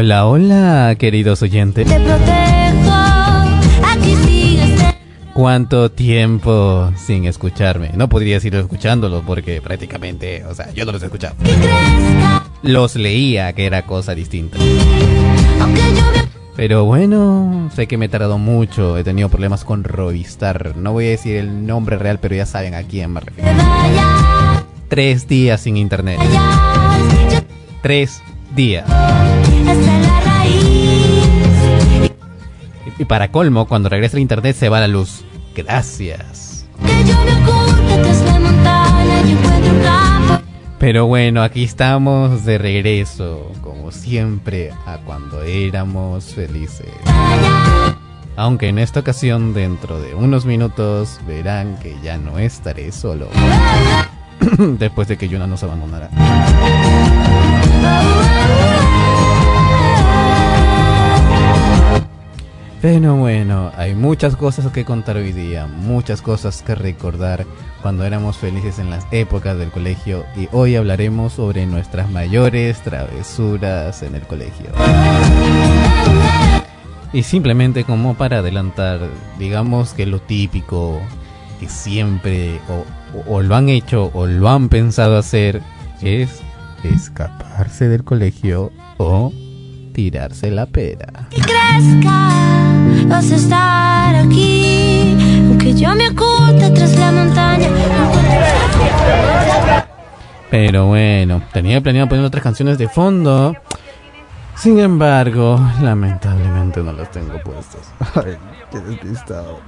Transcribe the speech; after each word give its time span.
Hola, 0.00 0.24
hola, 0.24 0.96
queridos 0.98 1.42
oyentes. 1.42 1.86
te 1.86 2.00
protejo. 2.00 2.90
Aquí 3.86 4.16
sigues. 4.24 4.80
¿Cuánto 5.34 5.90
tiempo 5.90 6.90
sin 6.96 7.26
escucharme? 7.26 7.90
No 7.92 8.08
podría 8.08 8.40
seguir 8.40 8.60
escuchándolos 8.60 9.22
porque 9.26 9.60
prácticamente, 9.60 10.42
o 10.46 10.54
sea, 10.54 10.72
yo 10.72 10.86
no 10.86 10.92
los 10.92 11.02
escuchaba. 11.02 11.34
Los 12.62 12.96
leía, 12.96 13.52
que 13.52 13.66
era 13.66 13.82
cosa 13.82 14.14
distinta. 14.14 14.56
aunque 15.60 15.82
yo 15.94 16.06
me 16.14 16.30
Pero 16.56 16.86
bueno, 16.86 17.70
sé 17.76 17.86
que 17.86 17.98
me 17.98 18.06
he 18.06 18.08
tardado 18.08 18.38
mucho, 18.38 18.96
he 18.96 19.04
tenido 19.04 19.28
problemas 19.28 19.66
con 19.66 19.84
Rovistar. 19.84 20.78
No 20.78 20.92
voy 20.92 21.08
a 21.08 21.10
decir 21.10 21.36
el 21.36 21.66
nombre 21.66 21.98
real, 21.98 22.18
pero 22.20 22.34
ya 22.34 22.46
saben 22.46 22.72
a 22.72 22.84
quién 22.84 23.12
me 23.12 23.20
refiero. 23.20 23.50
Tres 24.88 25.28
días 25.28 25.60
sin 25.60 25.76
internet. 25.76 26.18
Tres 27.82 28.22
días. 28.56 28.86
Hasta 29.68 29.98
la 29.98 30.20
raíz. 30.20 32.10
Y 32.98 33.04
para 33.04 33.30
colmo, 33.30 33.66
cuando 33.66 33.88
regresa 33.88 34.16
el 34.16 34.22
internet 34.22 34.56
se 34.56 34.68
va 34.68 34.80
la 34.80 34.88
luz. 34.88 35.24
Gracias. 35.54 36.66
Pero 40.78 41.06
bueno, 41.06 41.42
aquí 41.42 41.64
estamos 41.64 42.46
de 42.46 42.56
regreso, 42.56 43.52
como 43.60 43.92
siempre, 43.92 44.70
a 44.86 44.96
cuando 44.98 45.42
éramos 45.42 46.34
felices. 46.34 46.88
Aunque 48.36 48.68
en 48.68 48.78
esta 48.78 49.00
ocasión, 49.00 49.52
dentro 49.52 50.00
de 50.00 50.14
unos 50.14 50.46
minutos, 50.46 51.20
verán 51.26 51.76
que 51.80 51.94
ya 52.02 52.16
no 52.16 52.38
estaré 52.38 52.92
solo. 52.92 53.28
Después 54.58 55.08
de 55.08 55.18
que 55.18 55.28
Yuna 55.28 55.46
nos 55.46 55.62
abandonara. 55.62 56.08
Pero 62.82 63.14
bueno, 63.16 63.70
hay 63.76 63.94
muchas 63.94 64.36
cosas 64.36 64.72
que 64.72 64.86
contar 64.86 65.18
hoy 65.18 65.32
día, 65.32 65.66
muchas 65.66 66.22
cosas 66.22 66.62
que 66.62 66.74
recordar 66.74 67.44
cuando 67.82 68.04
éramos 68.04 68.38
felices 68.38 68.78
en 68.78 68.88
las 68.88 69.06
épocas 69.10 69.58
del 69.58 69.70
colegio 69.70 70.24
y 70.34 70.48
hoy 70.50 70.76
hablaremos 70.76 71.34
sobre 71.34 71.66
nuestras 71.66 72.10
mayores 72.10 72.80
travesuras 72.80 74.02
en 74.02 74.14
el 74.14 74.22
colegio. 74.22 74.70
Y 77.12 77.22
simplemente 77.22 77.84
como 77.84 78.14
para 78.14 78.38
adelantar, 78.38 79.00
digamos 79.38 79.92
que 79.92 80.06
lo 80.06 80.18
típico 80.18 81.02
que 81.58 81.68
siempre 81.68 82.60
o, 82.70 82.86
o 83.30 83.42
lo 83.42 83.56
han 83.56 83.68
hecho 83.68 84.10
o 84.14 84.26
lo 84.26 84.48
han 84.48 84.70
pensado 84.70 85.18
hacer 85.18 85.60
es 86.00 86.40
escaparse 86.82 87.88
del 87.88 88.04
colegio 88.04 88.72
o 88.96 89.32
tirarse 90.00 90.50
la 90.50 90.64
pera. 90.64 91.28
que 91.28 91.42
crezca, 91.42 92.30
vas 93.06 93.30
a 93.30 93.36
estar 93.36 94.14
aquí. 94.16 95.14
Aunque 95.46 95.74
yo 95.74 95.94
me 95.94 96.08
oculte 96.08 96.70
tras 96.70 96.96
la 96.96 97.12
montaña. 97.12 97.68
Pero 100.50 100.86
bueno, 100.86 101.42
tenía 101.52 101.82
planeado 101.82 102.08
poner 102.08 102.24
otras 102.24 102.42
canciones 102.42 102.78
de 102.78 102.88
fondo. 102.88 103.54
Sin 104.56 104.78
embargo, 104.78 105.60
lamentablemente 105.82 106.82
no 106.82 106.92
las 106.92 107.10
tengo 107.10 107.38
puestas. 107.42 107.92
Ay, 108.14 108.38
qué 108.70 108.80
despistado. 108.80 109.60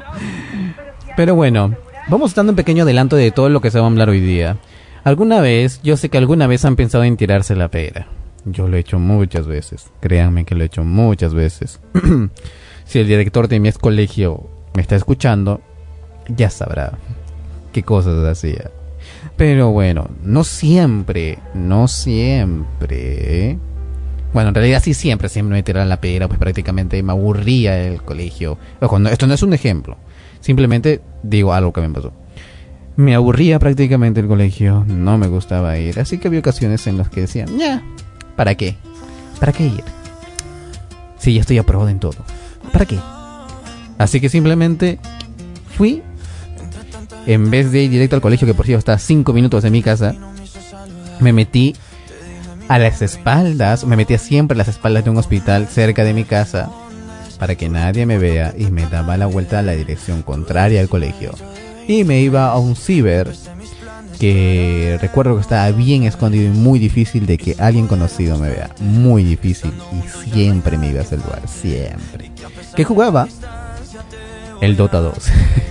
Pero 1.14 1.34
bueno, 1.34 1.74
vamos 2.08 2.34
dando 2.34 2.52
un 2.52 2.56
pequeño 2.56 2.84
adelanto 2.84 3.16
de 3.16 3.32
todo 3.32 3.50
lo 3.50 3.60
que 3.60 3.70
se 3.70 3.78
va 3.78 3.84
a 3.84 3.90
hablar 3.90 4.08
hoy 4.08 4.20
día. 4.20 4.56
Alguna 5.04 5.42
vez, 5.42 5.82
yo 5.82 5.98
sé 5.98 6.08
que 6.08 6.16
alguna 6.16 6.46
vez 6.46 6.64
han 6.64 6.76
pensado 6.76 7.04
en 7.04 7.18
tirarse 7.18 7.54
la 7.54 7.68
pera. 7.68 8.06
Yo 8.44 8.68
lo 8.68 8.76
he 8.76 8.80
hecho 8.80 8.98
muchas 8.98 9.46
veces. 9.46 9.90
Créanme 10.00 10.44
que 10.44 10.54
lo 10.54 10.62
he 10.62 10.66
hecho 10.66 10.84
muchas 10.84 11.34
veces. 11.34 11.80
si 12.84 12.98
el 12.98 13.06
director 13.06 13.48
de 13.48 13.60
mi 13.60 13.68
ex 13.68 13.78
colegio 13.78 14.48
me 14.74 14.82
está 14.82 14.96
escuchando, 14.96 15.60
ya 16.28 16.50
sabrá 16.50 16.98
qué 17.72 17.82
cosas 17.82 18.24
hacía. 18.24 18.70
Pero 19.36 19.70
bueno, 19.70 20.08
no 20.22 20.44
siempre, 20.44 21.38
no 21.54 21.88
siempre. 21.88 23.58
Bueno, 24.32 24.48
en 24.48 24.54
realidad 24.54 24.82
sí 24.82 24.94
siempre, 24.94 25.28
siempre 25.28 25.56
me 25.56 25.62
tiraban 25.62 25.88
la 25.88 26.00
pera, 26.00 26.26
pues 26.26 26.38
prácticamente 26.38 27.02
me 27.02 27.12
aburría 27.12 27.78
el 27.86 28.02
colegio. 28.02 28.58
Ojo, 28.80 28.98
no, 28.98 29.10
esto 29.10 29.26
no 29.26 29.34
es 29.34 29.42
un 29.42 29.52
ejemplo. 29.52 29.96
Simplemente 30.40 31.00
digo 31.22 31.52
algo 31.52 31.72
que 31.72 31.82
me 31.82 31.90
pasó. 31.90 32.12
Me 32.96 33.14
aburría 33.14 33.58
prácticamente 33.58 34.20
el 34.20 34.28
colegio, 34.28 34.84
no 34.86 35.16
me 35.16 35.26
gustaba 35.26 35.78
ir, 35.78 35.98
así 35.98 36.18
que 36.18 36.28
había 36.28 36.40
ocasiones 36.40 36.86
en 36.86 36.98
las 36.98 37.08
que 37.08 37.22
decían, 37.22 37.58
ya, 37.58 37.82
¿para 38.36 38.54
qué? 38.54 38.76
¿Para 39.40 39.52
qué 39.52 39.64
ir? 39.64 39.84
Si 41.18 41.34
ya 41.34 41.40
estoy 41.40 41.58
aprobado 41.58 41.88
en 41.88 42.00
todo. 42.00 42.24
¿Para 42.72 42.86
qué? 42.86 42.98
Así 43.98 44.20
que 44.20 44.28
simplemente 44.28 44.98
fui 45.76 46.02
en 47.26 47.50
vez 47.50 47.70
de 47.70 47.82
ir 47.82 47.90
directo 47.90 48.16
al 48.16 48.22
colegio, 48.22 48.46
que 48.46 48.54
por 48.54 48.66
cierto 48.66 48.78
está 48.80 48.92
a 48.94 48.98
5 48.98 49.32
minutos 49.32 49.62
de 49.62 49.70
mi 49.70 49.82
casa, 49.82 50.14
me 51.20 51.32
metí 51.32 51.76
a 52.68 52.78
las 52.78 53.02
espaldas, 53.02 53.84
me 53.84 53.96
metía 53.96 54.18
siempre 54.18 54.56
a 54.56 54.58
las 54.58 54.68
espaldas 54.68 55.04
de 55.04 55.10
un 55.10 55.18
hospital 55.18 55.68
cerca 55.68 56.04
de 56.04 56.14
mi 56.14 56.24
casa 56.24 56.70
para 57.38 57.54
que 57.54 57.68
nadie 57.68 58.06
me 58.06 58.18
vea 58.18 58.54
y 58.56 58.70
me 58.70 58.86
daba 58.86 59.16
la 59.16 59.26
vuelta 59.26 59.58
a 59.58 59.62
la 59.62 59.72
dirección 59.72 60.22
contraria 60.22 60.80
al 60.80 60.88
colegio. 60.88 61.32
Y 61.88 62.04
me 62.04 62.20
iba 62.20 62.46
a 62.46 62.58
un 62.58 62.76
ciber 62.76 63.32
que 64.22 64.98
recuerdo 65.00 65.34
que 65.34 65.40
estaba 65.40 65.68
bien 65.72 66.04
escondido 66.04 66.44
y 66.44 66.56
muy 66.56 66.78
difícil 66.78 67.26
de 67.26 67.36
que 67.36 67.56
alguien 67.58 67.88
conocido 67.88 68.38
me 68.38 68.50
vea. 68.50 68.70
Muy 68.78 69.24
difícil 69.24 69.72
y 69.90 70.30
siempre 70.30 70.78
me 70.78 70.90
iba 70.90 71.00
a 71.00 71.02
ese 71.02 71.16
lugar, 71.16 71.42
siempre. 71.48 72.30
¿Qué 72.76 72.84
jugaba? 72.84 73.26
El 74.60 74.76
Dota 74.76 75.00
2. 75.00 75.14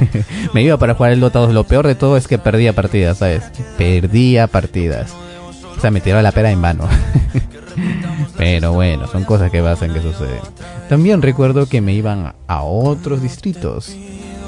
me 0.53 0.63
iba 0.63 0.75
para 0.75 0.95
jugar 0.95 1.13
el 1.13 1.21
Dota 1.21 1.39
2. 1.39 1.53
Lo 1.53 1.63
peor 1.63 1.88
de 1.88 1.95
todo 1.95 2.18
es 2.18 2.27
que 2.27 2.39
perdía 2.39 2.74
partidas, 2.74 3.19
¿sabes? 3.19 3.44
Perdía 3.77 4.48
partidas. 4.48 5.13
O 5.77 5.80
sea, 5.80 5.89
me 5.89 6.01
tiraba 6.01 6.21
la 6.21 6.33
pera 6.33 6.51
en 6.51 6.62
vano. 6.62 6.89
Pero 8.38 8.74
bueno, 8.74 9.07
son 9.07 9.24
cosas 9.24 9.50
que 9.50 9.62
pasan, 9.62 9.94
que 9.94 10.01
suceden. 10.01 10.42
También 10.89 11.21
recuerdo 11.21 11.68
que 11.68 11.80
me 11.80 11.94
iban 11.94 12.33
a 12.47 12.63
otros 12.63 13.21
distritos, 13.21 13.95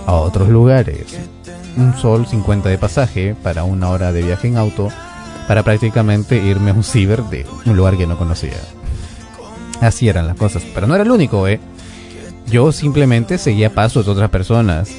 a 0.06 0.12
otros 0.16 0.50
lugares. 0.50 1.18
Un 1.78 1.98
sol 1.98 2.28
50 2.28 2.70
de 2.70 2.78
pasaje 2.78 3.36
para 3.42 3.64
una 3.64 3.90
hora 3.90 4.12
de 4.12 4.22
viaje 4.22 4.48
en 4.48 4.58
auto, 4.58 4.90
para 5.48 5.64
prácticamente 5.64 6.38
irme 6.38 6.72
a 6.72 6.74
un 6.74 6.84
ciber 6.84 7.24
de 7.24 7.46
un 7.66 7.76
lugar 7.76 7.98
que 7.98 8.08
no 8.08 8.18
conocía. 8.18 8.54
Así 9.82 10.08
eran 10.08 10.28
las 10.28 10.38
cosas, 10.38 10.64
pero 10.74 10.88
no 10.88 10.96
era 10.96 11.04
el 11.04 11.12
único, 11.12 11.48
¿eh? 11.48 11.60
Yo 12.48 12.72
simplemente 12.72 13.38
seguía 13.38 13.74
pasos 13.74 14.06
de 14.06 14.12
otras 14.12 14.30
personas. 14.30 14.90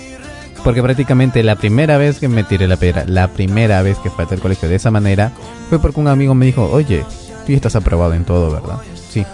Porque 0.62 0.82
prácticamente 0.82 1.43
la 1.43 1.56
primera 1.56 1.99
vez 1.99 2.19
que 2.19 2.29
me 2.29 2.43
tiré 2.43 2.67
la 2.67 2.76
piedra, 2.76 3.05
la 3.06 3.29
primera 3.29 3.82
vez 3.82 3.99
que 3.99 4.09
falté 4.11 4.35
al 4.35 4.41
colegio 4.41 4.69
de 4.69 4.76
esa 4.76 4.91
manera, 4.91 5.31
fue 5.69 5.79
porque 5.79 6.00
un 6.00 6.09
amigo 6.09 6.35
me 6.35 6.47
dijo, 6.47 6.71
oye, 6.71 7.05
tú 7.44 7.53
ya 7.53 7.56
estás 7.56 7.76
aprobado 7.76 8.15
en 8.15 8.25
todo, 8.25 8.50
¿verdad? 8.50 8.79
Sí. 9.11 9.26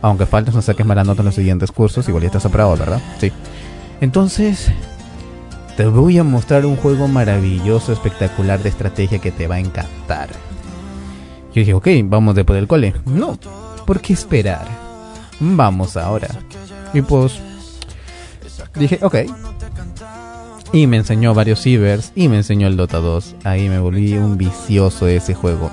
Aunque 0.00 0.24
faltes 0.24 0.54
no 0.54 0.62
saques 0.62 0.86
mala 0.86 1.02
nota 1.02 1.22
en 1.22 1.26
los 1.26 1.34
siguientes 1.34 1.72
cursos, 1.72 2.08
igual 2.08 2.22
ya 2.22 2.28
estás 2.28 2.46
aprobado, 2.46 2.76
¿verdad? 2.76 3.00
Sí. 3.20 3.32
Entonces, 4.00 4.70
te 5.78 5.86
voy 5.86 6.18
a 6.18 6.24
mostrar 6.24 6.66
un 6.66 6.74
juego 6.74 7.06
maravilloso, 7.06 7.92
espectacular 7.92 8.60
de 8.60 8.68
estrategia 8.68 9.20
que 9.20 9.30
te 9.30 9.46
va 9.46 9.54
a 9.54 9.60
encantar. 9.60 10.28
Yo 11.54 11.60
dije, 11.60 11.72
ok, 11.72 11.86
vamos 12.02 12.34
después 12.34 12.56
del 12.56 12.66
cole. 12.66 12.94
No, 13.06 13.38
¿por 13.86 14.00
qué 14.00 14.12
esperar? 14.12 14.66
Vamos 15.38 15.96
ahora. 15.96 16.30
Y 16.92 17.02
pues, 17.02 17.38
dije, 18.74 18.98
ok, 19.00 19.18
y 20.72 20.88
me 20.88 20.96
enseñó 20.96 21.32
varios 21.32 21.62
cibers 21.62 22.10
y 22.16 22.26
me 22.26 22.38
enseñó 22.38 22.66
el 22.66 22.76
Dota 22.76 22.98
2. 22.98 23.36
Ahí 23.44 23.68
me 23.68 23.78
volví 23.78 24.14
un 24.14 24.36
vicioso 24.36 25.06
de 25.06 25.18
ese 25.18 25.34
juego. 25.34 25.70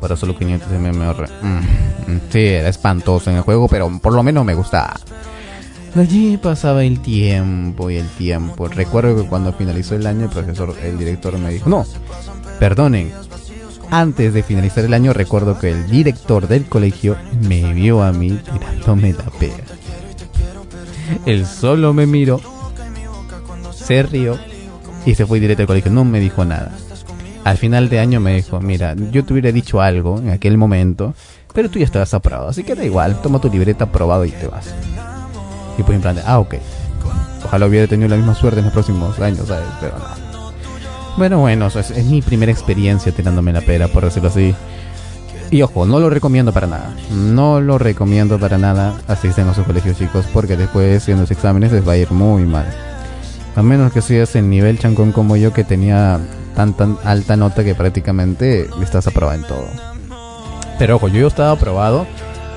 Para 0.00 0.14
solo 0.14 0.38
500 0.38 0.70
MMR. 0.70 1.28
Mm, 1.42 2.20
sí, 2.30 2.38
era 2.38 2.68
espantoso 2.68 3.30
en 3.30 3.38
el 3.38 3.42
juego, 3.42 3.66
pero 3.66 3.90
por 3.98 4.12
lo 4.12 4.22
menos 4.22 4.44
me 4.44 4.54
gustaba. 4.54 4.94
Allí 5.98 6.36
pasaba 6.36 6.84
el 6.84 7.00
tiempo 7.00 7.90
y 7.90 7.96
el 7.96 8.06
tiempo. 8.06 8.68
Recuerdo 8.68 9.16
que 9.20 9.28
cuando 9.28 9.52
finalizó 9.52 9.96
el 9.96 10.06
año, 10.06 10.24
el 10.24 10.30
profesor, 10.30 10.74
el 10.82 10.96
director 10.96 11.36
me 11.38 11.50
dijo, 11.50 11.68
no, 11.68 11.84
perdonen. 12.60 13.10
Antes 13.90 14.32
de 14.34 14.42
finalizar 14.42 14.84
el 14.84 14.94
año, 14.94 15.12
recuerdo 15.12 15.58
que 15.58 15.70
el 15.70 15.90
director 15.90 16.46
del 16.46 16.66
colegio 16.66 17.16
me 17.48 17.72
vio 17.74 18.02
a 18.02 18.12
mí 18.12 18.38
tirándome 18.52 19.12
la 19.14 19.24
pera. 19.24 19.64
Él 21.26 21.46
solo 21.46 21.92
me 21.94 22.06
miró 22.06 22.40
se 23.88 24.02
rió 24.02 24.38
y 25.06 25.14
se 25.14 25.24
fue 25.24 25.40
directo 25.40 25.62
al 25.62 25.66
colegio. 25.66 25.90
No 25.90 26.04
me 26.04 26.20
dijo 26.20 26.44
nada. 26.44 26.72
Al 27.44 27.56
final 27.56 27.88
de 27.88 28.00
año 28.00 28.20
me 28.20 28.34
dijo, 28.34 28.60
mira, 28.60 28.94
yo 29.10 29.24
te 29.24 29.32
hubiera 29.32 29.50
dicho 29.50 29.80
algo 29.80 30.18
en 30.18 30.28
aquel 30.28 30.58
momento, 30.58 31.14
pero 31.54 31.70
tú 31.70 31.78
ya 31.78 31.86
estabas 31.86 32.12
aprobado, 32.12 32.48
así 32.48 32.62
que 32.62 32.74
da 32.74 32.84
igual, 32.84 33.22
toma 33.22 33.40
tu 33.40 33.48
libreta 33.48 33.84
aprobado 33.84 34.26
y 34.26 34.30
te 34.30 34.46
vas. 34.46 34.74
Y 35.78 35.82
pues 35.82 35.96
en 35.96 36.02
plan 36.02 36.16
de, 36.16 36.22
ah, 36.26 36.38
ok. 36.40 36.56
Ojalá 37.44 37.66
hubiera 37.66 37.86
tenido 37.86 38.08
la 38.08 38.16
misma 38.16 38.34
suerte 38.34 38.58
en 38.58 38.66
los 38.66 38.74
próximos 38.74 39.18
años, 39.20 39.46
¿sabes? 39.48 39.64
Pero 39.80 39.96
no. 39.96 40.28
Bueno, 41.16 41.38
bueno, 41.38 41.66
es, 41.66 42.04
mi 42.04 42.20
primera 42.20 42.52
experiencia 42.52 43.10
tirándome 43.12 43.52
la 43.52 43.60
pera, 43.60 43.88
por 43.88 44.04
decirlo 44.04 44.28
así. 44.28 44.54
Y 45.50 45.62
ojo, 45.62 45.86
no 45.86 45.98
lo 45.98 46.10
recomiendo 46.10 46.52
para 46.52 46.66
nada. 46.66 46.94
No 47.10 47.60
lo 47.60 47.78
recomiendo 47.78 48.38
para 48.38 48.58
nada. 48.58 48.94
Asisten 49.08 49.48
a 49.48 49.54
sus 49.54 49.64
colegios, 49.64 49.96
chicos, 49.96 50.26
porque 50.32 50.56
después 50.56 51.08
en 51.08 51.20
los 51.20 51.30
exámenes 51.30 51.72
les 51.72 51.86
va 51.86 51.92
a 51.92 51.96
ir 51.96 52.10
muy 52.12 52.44
mal. 52.44 52.66
A 53.56 53.62
menos 53.62 53.92
que 53.92 54.02
seas 54.02 54.36
el 54.36 54.50
nivel 54.50 54.78
chancón 54.78 55.12
como 55.12 55.36
yo 55.36 55.52
que 55.52 55.64
tenía 55.64 56.20
tan 56.54 56.74
tan 56.74 56.98
alta 57.04 57.36
nota 57.36 57.64
que 57.64 57.74
prácticamente 57.74 58.68
estás 58.82 59.06
aprobado 59.06 59.40
en 59.40 59.46
todo. 59.46 59.66
Pero 60.78 60.96
ojo, 60.96 61.08
yo 61.08 61.26
estaba 61.26 61.52
aprobado 61.52 62.06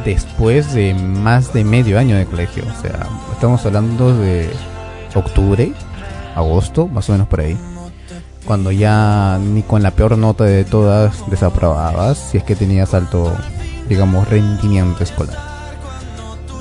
después 0.05 0.73
de 0.73 0.93
más 0.93 1.53
de 1.53 1.63
medio 1.63 1.99
año 1.99 2.15
de 2.15 2.25
colegio. 2.25 2.63
O 2.63 2.81
sea, 2.81 3.07
estamos 3.33 3.65
hablando 3.65 4.15
de 4.17 4.49
octubre, 5.15 5.73
agosto, 6.35 6.87
más 6.87 7.09
o 7.09 7.13
menos 7.13 7.27
por 7.27 7.41
ahí. 7.41 7.57
Cuando 8.45 8.71
ya 8.71 9.39
ni 9.39 9.61
con 9.61 9.83
la 9.83 9.91
peor 9.91 10.17
nota 10.17 10.43
de 10.43 10.63
todas 10.65 11.29
desaprobabas, 11.29 12.17
si 12.17 12.37
es 12.37 12.43
que 12.43 12.55
tenías 12.55 12.93
alto, 12.93 13.31
digamos, 13.87 14.27
rendimiento 14.27 15.03
escolar. 15.03 15.37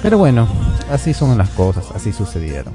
Pero 0.03 0.19
bueno, 0.19 0.47
así 0.91 1.15
son 1.15 1.37
las 1.37 1.51
cosas, 1.51 1.87
así 1.95 2.13
sucedieron. 2.13 2.75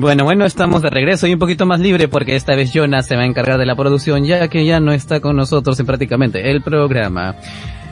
Bueno, 0.00 0.24
bueno, 0.24 0.44
estamos 0.44 0.82
de 0.82 0.90
regreso 0.90 1.26
y 1.26 1.32
un 1.32 1.38
poquito 1.38 1.66
más 1.66 1.80
libre 1.80 2.08
porque 2.08 2.36
esta 2.36 2.54
vez 2.54 2.72
Jonas 2.72 3.06
se 3.06 3.16
va 3.16 3.22
a 3.22 3.26
encargar 3.26 3.58
de 3.58 3.66
la 3.66 3.76
producción 3.76 4.24
ya 4.24 4.48
que 4.48 4.64
ya 4.64 4.80
no 4.80 4.92
está 4.92 5.20
con 5.20 5.36
nosotros 5.36 5.78
en 5.80 5.86
prácticamente 5.86 6.50
el 6.50 6.62
programa. 6.62 7.36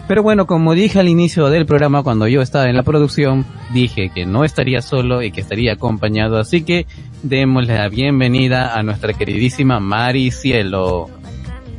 Pero 0.06 0.22
bueno, 0.22 0.46
como 0.46 0.74
dije 0.74 1.00
al 1.00 1.08
inicio 1.08 1.48
del 1.48 1.64
programa 1.64 2.02
cuando 2.02 2.28
yo 2.28 2.42
estaba 2.42 2.66
en 2.68 2.76
la 2.76 2.82
producción, 2.82 3.46
dije 3.72 4.10
que 4.14 4.26
no 4.26 4.44
estaría 4.44 4.82
solo 4.82 5.22
y 5.22 5.30
que 5.30 5.40
estaría 5.40 5.72
acompañado, 5.72 6.38
así 6.38 6.62
que 6.62 6.86
démosle 7.22 7.74
la 7.74 7.88
bienvenida 7.88 8.76
a 8.78 8.82
nuestra 8.82 9.14
queridísima 9.14 9.80
Mari 9.80 10.30
Cielo, 10.30 11.08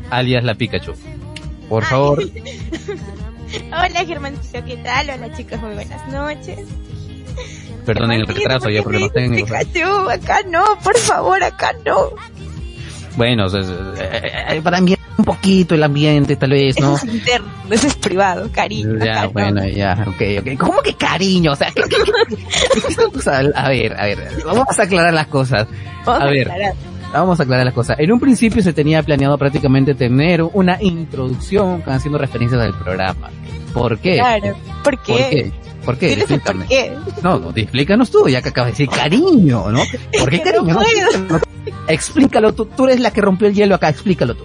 alias 0.09 0.43
la 0.43 0.55
Pikachu. 0.55 0.93
Por 1.69 1.83
favor. 1.83 2.23
Hola 3.67 4.05
Germán, 4.05 4.35
¿qué 4.51 4.77
tal? 4.77 5.09
Hola 5.09 5.35
chicos, 5.35 5.61
muy 5.61 5.75
buenas 5.75 6.07
noches. 6.11 6.67
Perdonen 7.85 8.21
el 8.21 8.27
retraso, 8.27 8.69
ya 8.69 8.81
problemas 8.81 9.13
técnicos. 9.13 9.49
Pikachu, 9.49 10.09
acá 10.09 10.39
no, 10.49 10.63
por 10.83 10.97
favor, 10.97 11.43
acá 11.43 11.73
no. 11.85 12.09
Bueno, 13.15 13.47
eh, 13.47 13.93
eh, 13.97 14.45
eh, 14.49 14.61
para 14.61 14.81
mí 14.81 14.95
un 15.17 15.23
poquito 15.25 15.75
el 15.75 15.83
ambiente, 15.83 16.35
tal 16.35 16.49
vez, 16.49 16.77
¿no? 16.79 16.95
Eso 16.95 17.05
es 17.05 17.13
interno, 17.13 17.47
eso 17.71 17.87
es 17.87 17.95
privado, 17.95 18.49
cariño. 18.51 19.03
Ya, 19.03 19.27
bueno, 19.27 19.65
ya, 19.65 19.97
ok, 20.05 20.21
ok. 20.39 20.57
¿Cómo 20.57 20.81
que 20.81 20.93
cariño? 20.95 21.53
O 21.53 21.55
sea, 21.55 21.71
¿qué, 21.71 21.81
a 23.55 23.69
ver, 23.69 23.97
a 23.97 24.05
ver, 24.05 24.19
vamos 24.45 24.77
a 24.77 24.83
aclarar 24.83 25.13
las 25.13 25.27
cosas. 25.27 25.67
a 26.05 26.25
ver. 26.25 26.51
Vamos 27.15 27.39
a 27.39 27.43
aclarar 27.43 27.63
las 27.65 27.73
cosas. 27.73 27.97
En 27.97 28.11
un 28.11 28.19
principio 28.19 28.61
se 28.61 28.73
tenía 28.73 29.01
planeado 29.01 29.37
prácticamente 29.37 29.95
tener 29.95 30.43
una 30.43 30.77
introducción 30.81 31.81
haciendo 31.85 32.17
referencias 32.17 32.61
al 32.61 32.77
programa. 32.77 33.29
¿Por 33.73 33.97
qué? 33.99 34.17
Claro, 34.17 34.57
¿por 34.83 34.99
qué? 35.01 35.13
¿Por 35.85 35.97
qué? 35.97 36.15
¿Por 36.17 36.27
qué? 36.27 36.39
¿Por 36.43 36.65
qué? 36.67 36.93
No, 37.23 37.39
no, 37.39 37.53
explícanos 37.55 38.11
tú, 38.11 38.27
ya 38.27 38.41
que 38.41 38.49
acabas 38.49 38.67
de 38.67 38.85
decir 38.85 38.89
cariño, 38.89 39.71
¿no? 39.71 39.83
¿Por 40.19 40.29
qué 40.29 40.41
cariño? 40.43 40.77
explícalo 41.87 42.53
tú, 42.53 42.65
tú 42.65 42.85
eres 42.85 42.99
la 42.99 43.11
que 43.11 43.21
rompió 43.21 43.47
el 43.47 43.53
hielo 43.53 43.75
acá, 43.75 43.87
explícalo 43.87 44.35
tú. 44.35 44.43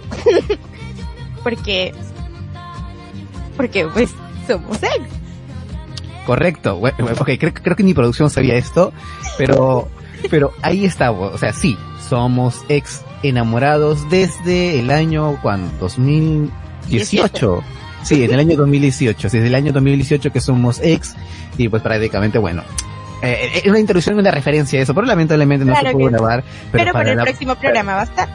porque, 1.43 1.93
porque 3.57 3.85
pues 3.87 4.11
somos 4.47 4.81
ex. 4.81 4.93
Correcto, 6.25 6.77
ok, 6.77 7.31
creo, 7.37 7.53
creo 7.53 7.75
que 7.75 7.83
mi 7.83 7.93
producción 7.93 8.29
sabía 8.29 8.55
esto, 8.55 8.93
pero, 9.37 9.89
pero 10.29 10.53
ahí 10.61 10.85
está, 10.85 11.11
o 11.11 11.37
sea, 11.37 11.51
sí, 11.51 11.77
somos 12.11 12.65
ex 12.67 13.03
enamorados 13.23 14.09
desde 14.09 14.77
el 14.79 14.91
año, 14.91 15.39
cuando, 15.41 15.71
2018. 15.79 17.63
Sí, 18.03 18.25
en 18.25 18.33
el 18.33 18.39
año 18.41 18.57
2018. 18.57 19.29
Desde 19.29 19.47
el 19.47 19.55
año 19.55 19.71
2018 19.71 20.29
que 20.29 20.41
somos 20.41 20.81
ex 20.81 21.15
y 21.57 21.69
pues 21.69 21.81
prácticamente, 21.81 22.37
bueno, 22.37 22.63
eh, 23.21 23.61
es 23.63 23.65
una 23.65 23.79
introducción, 23.79 24.19
una 24.19 24.29
referencia 24.29 24.77
a 24.77 24.83
eso, 24.83 24.93
pero 24.93 25.07
lamentablemente 25.07 25.63
no 25.63 25.73
se 25.73 25.89
pudo 25.93 26.07
grabar. 26.07 26.43
Pero, 26.73 26.91
para, 26.91 27.13
el 27.13 27.17
próximo 27.17 27.55
programa 27.55 27.93
va 27.93 28.01
a 28.01 28.03
estar. 28.03 28.27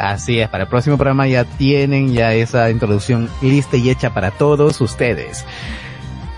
Así 0.00 0.40
es, 0.40 0.48
para 0.48 0.64
el 0.64 0.68
próximo 0.68 0.96
programa 0.96 1.28
ya 1.28 1.44
tienen 1.44 2.12
ya 2.12 2.34
esa 2.34 2.68
introducción 2.68 3.30
lista 3.42 3.76
y 3.76 3.90
hecha 3.90 4.12
para 4.12 4.32
todos 4.32 4.80
ustedes. 4.80 5.44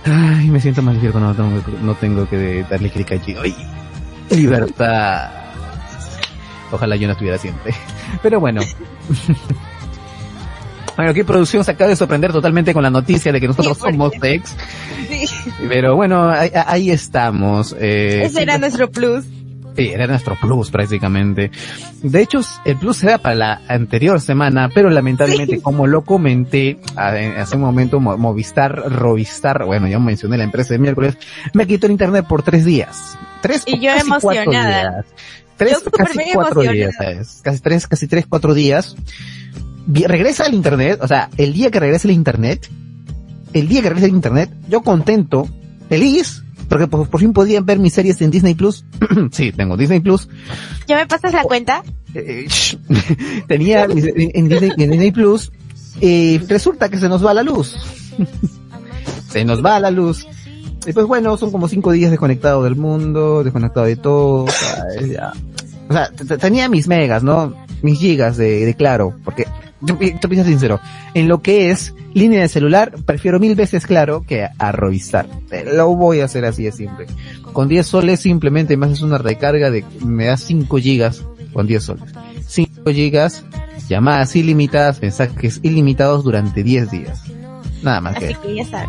Ay, 0.05 0.51
me 0.51 0.61
siento 0.61 0.83
más 0.83 0.97
libre 0.97 1.13
cuando 1.13 1.33
no 1.33 1.63
tengo, 1.63 1.79
no 1.81 1.95
tengo 1.95 2.29
que 2.29 2.67
darle 2.69 2.91
clic 2.91 3.13
allí. 3.13 3.35
Ay, 3.41 3.57
libertad. 4.37 5.42
Ojalá 6.73 6.97
yo 6.97 7.07
no 7.07 7.13
estuviera 7.13 7.39
siempre. 7.39 7.73
Pero 8.23 8.41
bueno. 8.41 8.61
Bueno, 10.97 11.15
qué 11.15 11.25
producción 11.25 11.65
se 11.65 11.71
acaba 11.71 11.89
de 11.89 11.97
sorprender 11.97 12.33
totalmente 12.33 12.75
con 12.75 12.83
la 12.83 12.91
noticia 12.91 13.33
de 13.33 13.41
que 13.41 13.49
nosotros 13.49 13.79
Sí, 13.79 13.83
somos 13.83 14.13
ex. 14.23 14.55
Sí. 15.09 15.25
Pero 15.67 15.97
bueno, 15.97 16.29
ahí, 16.29 16.51
ahí 16.67 16.91
estamos. 16.91 17.75
Eh, 17.81 18.25
Ese 18.27 18.43
era 18.43 18.59
nuestro 18.59 18.91
plus. 18.91 19.25
Sí, 19.75 19.89
era 19.89 20.07
nuestro 20.07 20.37
plus 20.39 20.71
prácticamente. 20.71 21.51
De 22.03 22.21
hecho, 22.21 22.41
el 22.67 22.77
plus 22.77 23.03
era 23.05 23.17
para 23.17 23.35
la 23.35 23.61
anterior 23.69 24.21
semana, 24.21 24.69
pero 24.75 24.91
lamentablemente, 24.91 25.63
como 25.63 25.87
lo 25.87 26.03
comenté 26.03 26.79
hace 26.95 27.57
un 27.57 27.63
momento, 27.63 27.99
Mo- 27.99 28.19
Movistar, 28.19 28.75
Rovistar, 28.93 29.65
bueno, 29.65 29.89
ya 29.89 29.99
mencioné 29.99 30.37
la 30.37 30.45
empresa 30.45 30.75
de 30.75 30.79
miércoles, 30.79 31.17
me 31.55 31.67
quitó 31.67 31.87
el 31.87 31.93
internet 31.93 32.27
por 32.29 32.43
tres 32.43 32.67
días. 32.67 33.17
Tres, 33.41 33.63
Y 33.65 33.81
yo 33.81 33.93
emocionada. 33.93 34.91
días. 34.91 35.07
Tres, 35.57 35.79
casi 35.97 36.19
cuatro 36.35 36.63
días, 36.73 36.95
¿sabes? 36.99 37.41
Casi 37.43 37.61
tres, 37.61 37.87
casi 37.87 38.07
tres, 38.09 38.27
cuatro 38.29 38.55
días. 38.55 38.97
Regresa 39.87 40.45
al 40.45 40.55
internet, 40.55 40.99
o 41.03 41.09
sea, 41.09 41.29
el 41.37 41.53
día 41.53 41.71
que 41.71 41.81
regrese 41.81 42.09
el 42.09 42.15
internet, 42.15 42.69
el 43.53 43.69
día 43.69 43.83
que 43.83 43.89
regrese 43.89 44.07
el 44.09 44.15
internet, 44.15 44.51
yo 44.69 44.83
contento, 44.83 45.49
feliz, 45.89 46.43
porque 46.69 46.87
por, 46.87 47.09
por 47.09 47.21
fin 47.21 47.33
podían 47.33 47.67
ver 47.67 47.79
mis 47.79 47.93
series 47.93 48.21
en 48.23 48.31
Disney 48.31 48.55
Plus. 48.55 48.85
sí, 49.33 49.53
tengo 49.53 49.77
Disney 49.77 50.01
Plus. 50.01 50.29
¿Ya 50.87 50.97
me 50.97 51.07
pasas 51.07 51.33
la 51.33 51.43
cuenta? 51.43 51.83
Eh, 52.15 52.47
tenía 53.49 53.87
mis- 53.89 54.05
en, 54.07 54.31
en 54.35 54.49
Disney, 54.49 54.71
en 54.79 54.91
Disney 54.91 55.11
Plus 55.13 55.51
y 56.01 56.39
resulta 56.39 56.89
que 56.89 56.99
se 56.99 57.09
nos 57.09 57.25
va 57.25 57.35
la 57.35 57.43
luz. 57.43 57.77
se 59.31 59.45
nos 59.45 59.65
va 59.65 59.81
la 59.81 59.91
luz. 59.91 60.27
Y 60.87 60.93
pues 60.93 61.07
bueno, 61.07 61.37
son 61.37 61.51
como 61.53 61.69
cinco 61.69 61.93
días 61.93 62.11
desconectado 62.11 62.63
del 62.65 62.77
mundo, 62.77 63.45
desconectado 63.45 63.87
de 63.87 63.97
todo. 63.97 64.47
¿sabes? 64.49 65.11
Ya. 65.11 65.33
O 65.89 65.93
sea, 65.93 66.39
tenía 66.39 66.69
mis 66.69 66.89
megas, 66.89 67.23
¿no? 67.23 67.55
Mis 67.83 67.99
gigas 67.99 68.37
de, 68.37 68.65
de 68.65 68.75
claro, 68.75 69.15
porque 69.25 69.47
yo, 69.83 69.99
te 69.99 70.29
pienso 70.29 70.49
sincero, 70.49 70.81
en 71.15 71.29
lo 71.29 71.43
que 71.43 71.71
es 71.71 71.93
línea 72.15 72.41
de 72.41 72.49
celular, 72.49 72.95
prefiero 73.05 73.41
mil 73.41 73.57
veces 73.57 73.87
claro 73.87 74.23
que 74.23 74.45
a 74.45 74.73
Lo 74.73 75.97
voy 75.97 76.21
a 76.21 76.27
hacer 76.27 76.45
así 76.45 76.65
de 76.65 76.73
simple. 76.73 77.07
Con 77.53 77.69
10 77.69 77.87
soles 77.87 78.21
simplemente 78.21 78.77
me 78.77 78.87
haces 78.87 79.03
una 79.03 79.19
recarga 79.19 79.71
de, 79.71 79.85
me 80.05 80.27
das 80.27 80.43
5 80.43 80.77
gigas 80.79 81.23
con 81.53 81.67
10 81.67 81.83
soles. 81.83 82.13
5 82.47 82.91
gigas, 82.91 83.45
llamadas 83.89 84.37
ilimitadas, 84.37 85.03
mensajes 85.03 85.59
ilimitados 85.63 86.23
durante 86.23 86.63
10 86.63 86.91
días. 86.91 87.23
Nada 87.83 88.01
más 88.01 88.17
que 88.19 88.27
Así 88.27 88.35
eso. 88.35 88.43
que 88.43 88.55
ya 88.55 88.65
sabes. 88.65 88.89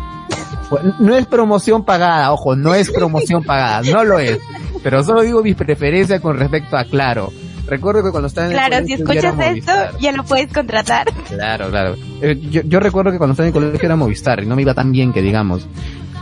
Bueno, 0.70 0.94
No 0.98 1.16
es 1.16 1.26
promoción 1.26 1.84
pagada, 1.84 2.32
ojo, 2.32 2.56
no 2.56 2.74
es 2.74 2.90
promoción 2.90 3.42
pagada, 3.44 3.82
no 3.90 4.04
lo 4.04 4.18
es. 4.18 4.38
Pero 4.82 5.02
solo 5.02 5.22
digo 5.22 5.42
mis 5.42 5.54
preferencias 5.56 6.20
con 6.20 6.38
respecto 6.38 6.76
a 6.76 6.84
Claro. 6.84 7.32
Recuerdo 7.66 8.02
que 8.04 8.10
cuando 8.10 8.26
estaba 8.28 8.46
en 8.48 8.52
el 8.52 8.58
Claro, 8.58 8.86
si 8.86 9.02
colegio 9.02 9.06
yo 9.06 9.12
era 9.12 9.28
escuchas 9.30 9.46
esto, 9.56 9.72
Movistar. 9.72 9.98
ya 10.00 10.12
lo 10.12 10.24
puedes 10.24 10.52
contratar. 10.52 11.06
Claro, 11.28 11.70
claro. 11.70 11.96
Eh, 12.20 12.38
yo, 12.50 12.60
yo 12.62 12.78
recuerdo 12.80 13.10
que 13.10 13.16
cuando 13.16 13.32
estaba 13.32 13.48
en 13.48 13.54
el 13.54 13.60
colegio 13.62 13.86
era 13.86 13.96
Movistar 13.96 14.42
y 14.42 14.46
no 14.46 14.54
me 14.54 14.62
iba 14.62 14.74
tan 14.74 14.92
bien 14.92 15.12
que 15.14 15.22
digamos. 15.22 15.66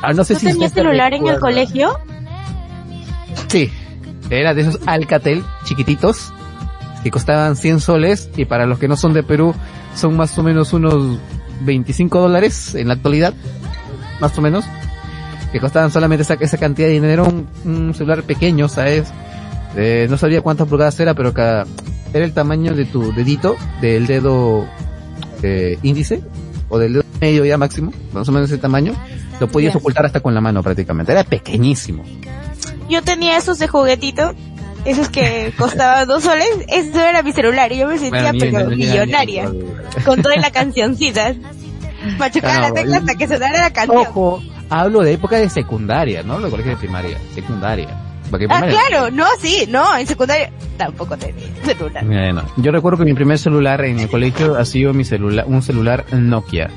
Ah, 0.03 0.13
no 0.13 0.23
sé 0.25 0.35
¿No 0.35 0.41
si 0.41 0.47
tenías 0.47 0.73
celular 0.73 1.13
en 1.15 1.27
el 1.27 1.41
colegio? 1.41 1.99
Sí, 3.49 3.71
era 4.31 4.55
de 4.55 4.63
esos 4.63 4.79
Alcatel 4.87 5.45
chiquititos 5.65 6.33
que 7.03 7.11
costaban 7.11 7.57
100 7.57 7.81
soles 7.81 8.31
y 8.37 8.45
para 8.45 8.67
los 8.67 8.79
que 8.79 8.87
no 8.89 8.97
son 8.97 9.13
de 9.13 9.23
Perú 9.25 9.55
son 9.97 10.17
más 10.17 10.39
o 10.39 10.43
menos 10.45 10.73
unos 10.73 11.19
25 11.63 12.21
dólares 12.21 12.75
en 12.77 12.89
la 12.89 12.95
actualidad, 12.95 13.35
más 14.23 14.39
o 14.39 14.41
menos, 14.41 14.65
que 15.51 15.61
costaban 15.61 15.91
solamente 15.91 16.23
esa, 16.23 16.35
esa 16.35 16.57
cantidad 16.57 16.89
de 16.89 16.95
dinero, 16.95 17.27
un, 17.27 17.47
un 17.65 17.93
celular 17.93 18.23
pequeño, 18.23 18.69
¿sabes? 18.69 19.13
Eh, 19.77 20.07
no 20.09 20.17
sabía 20.17 20.41
cuántas 20.41 20.69
pulgadas 20.69 20.99
era, 21.01 21.13
pero 21.15 21.35
cada, 21.35 21.67
era 22.15 22.25
el 22.25 22.33
tamaño 22.33 22.75
de 22.75 22.85
tu 22.85 23.13
dedito, 23.13 23.57
del 23.81 24.07
dedo 24.07 24.67
eh, 25.43 25.77
índice, 25.83 26.23
o 26.69 26.79
del 26.79 26.95
dedo 26.95 27.05
medio 27.21 27.45
ya 27.45 27.59
máximo, 27.59 27.93
más 28.13 28.29
o 28.29 28.33
menos 28.33 28.51
ese 28.51 28.61
tamaño, 28.61 28.95
lo 29.41 29.49
podías 29.49 29.75
ocultar 29.75 30.07
hasta 30.07 30.21
con 30.21 30.35
la 30.35 30.41
mano 30.41 30.63
prácticamente, 30.63 31.13
era 31.13 31.25
pequeñísimo. 31.25 32.05
Yo 32.89 33.03
tenía 33.03 33.37
esos 33.37 33.59
de 33.59 33.67
juguetito, 33.67 34.35
esos 34.85 35.09
que 35.09 35.53
costaban 35.59 36.07
dos 36.07 36.23
soles, 36.23 36.49
eso 36.69 37.01
era 37.01 37.23
mi 37.23 37.33
celular 37.33 37.73
y 37.73 37.79
yo 37.79 37.89
me 37.89 37.99
sentía 37.99 38.33
Bueno, 38.33 38.39
pero 38.39 38.71
millonaria. 38.71 39.51
Con 40.05 40.23
toda 40.23 40.37
la 40.37 40.51
cancioncita. 40.51 41.35
Machucaba 42.19 42.61
la 42.61 42.73
tecla 42.73 42.97
hasta 42.99 43.15
que 43.15 43.27
sonara 43.29 43.61
la 43.63 43.71
canción. 43.73 43.99
Ojo, 43.99 44.43
hablo 44.71 45.01
de 45.03 45.13
época 45.15 45.37
de 45.37 45.49
secundaria, 45.51 46.23
no 46.23 46.41
de 46.41 46.51
colegio 46.51 46.73
de 46.73 46.79
primaria, 46.79 47.19
secundaria. 47.35 47.89
Ah, 48.49 48.63
claro, 48.89 49.11
no, 49.11 49.27
sí, 49.41 49.67
no, 49.69 49.95
en 49.97 50.07
secundaria 50.07 50.51
tampoco 50.79 51.17
tenía 51.19 51.45
celular. 51.65 52.03
Yo 52.57 52.73
recuerdo 52.73 52.99
que 53.01 53.05
mi 53.05 53.13
primer 53.15 53.39
celular 53.39 53.85
en 53.85 54.01
el 54.01 54.09
colegio 54.09 54.57
ha 54.57 54.65
sido 54.65 54.95
mi 54.95 55.05
celular, 55.05 55.45
un 55.47 55.61
celular 55.63 56.07
Nokia. 56.13 56.71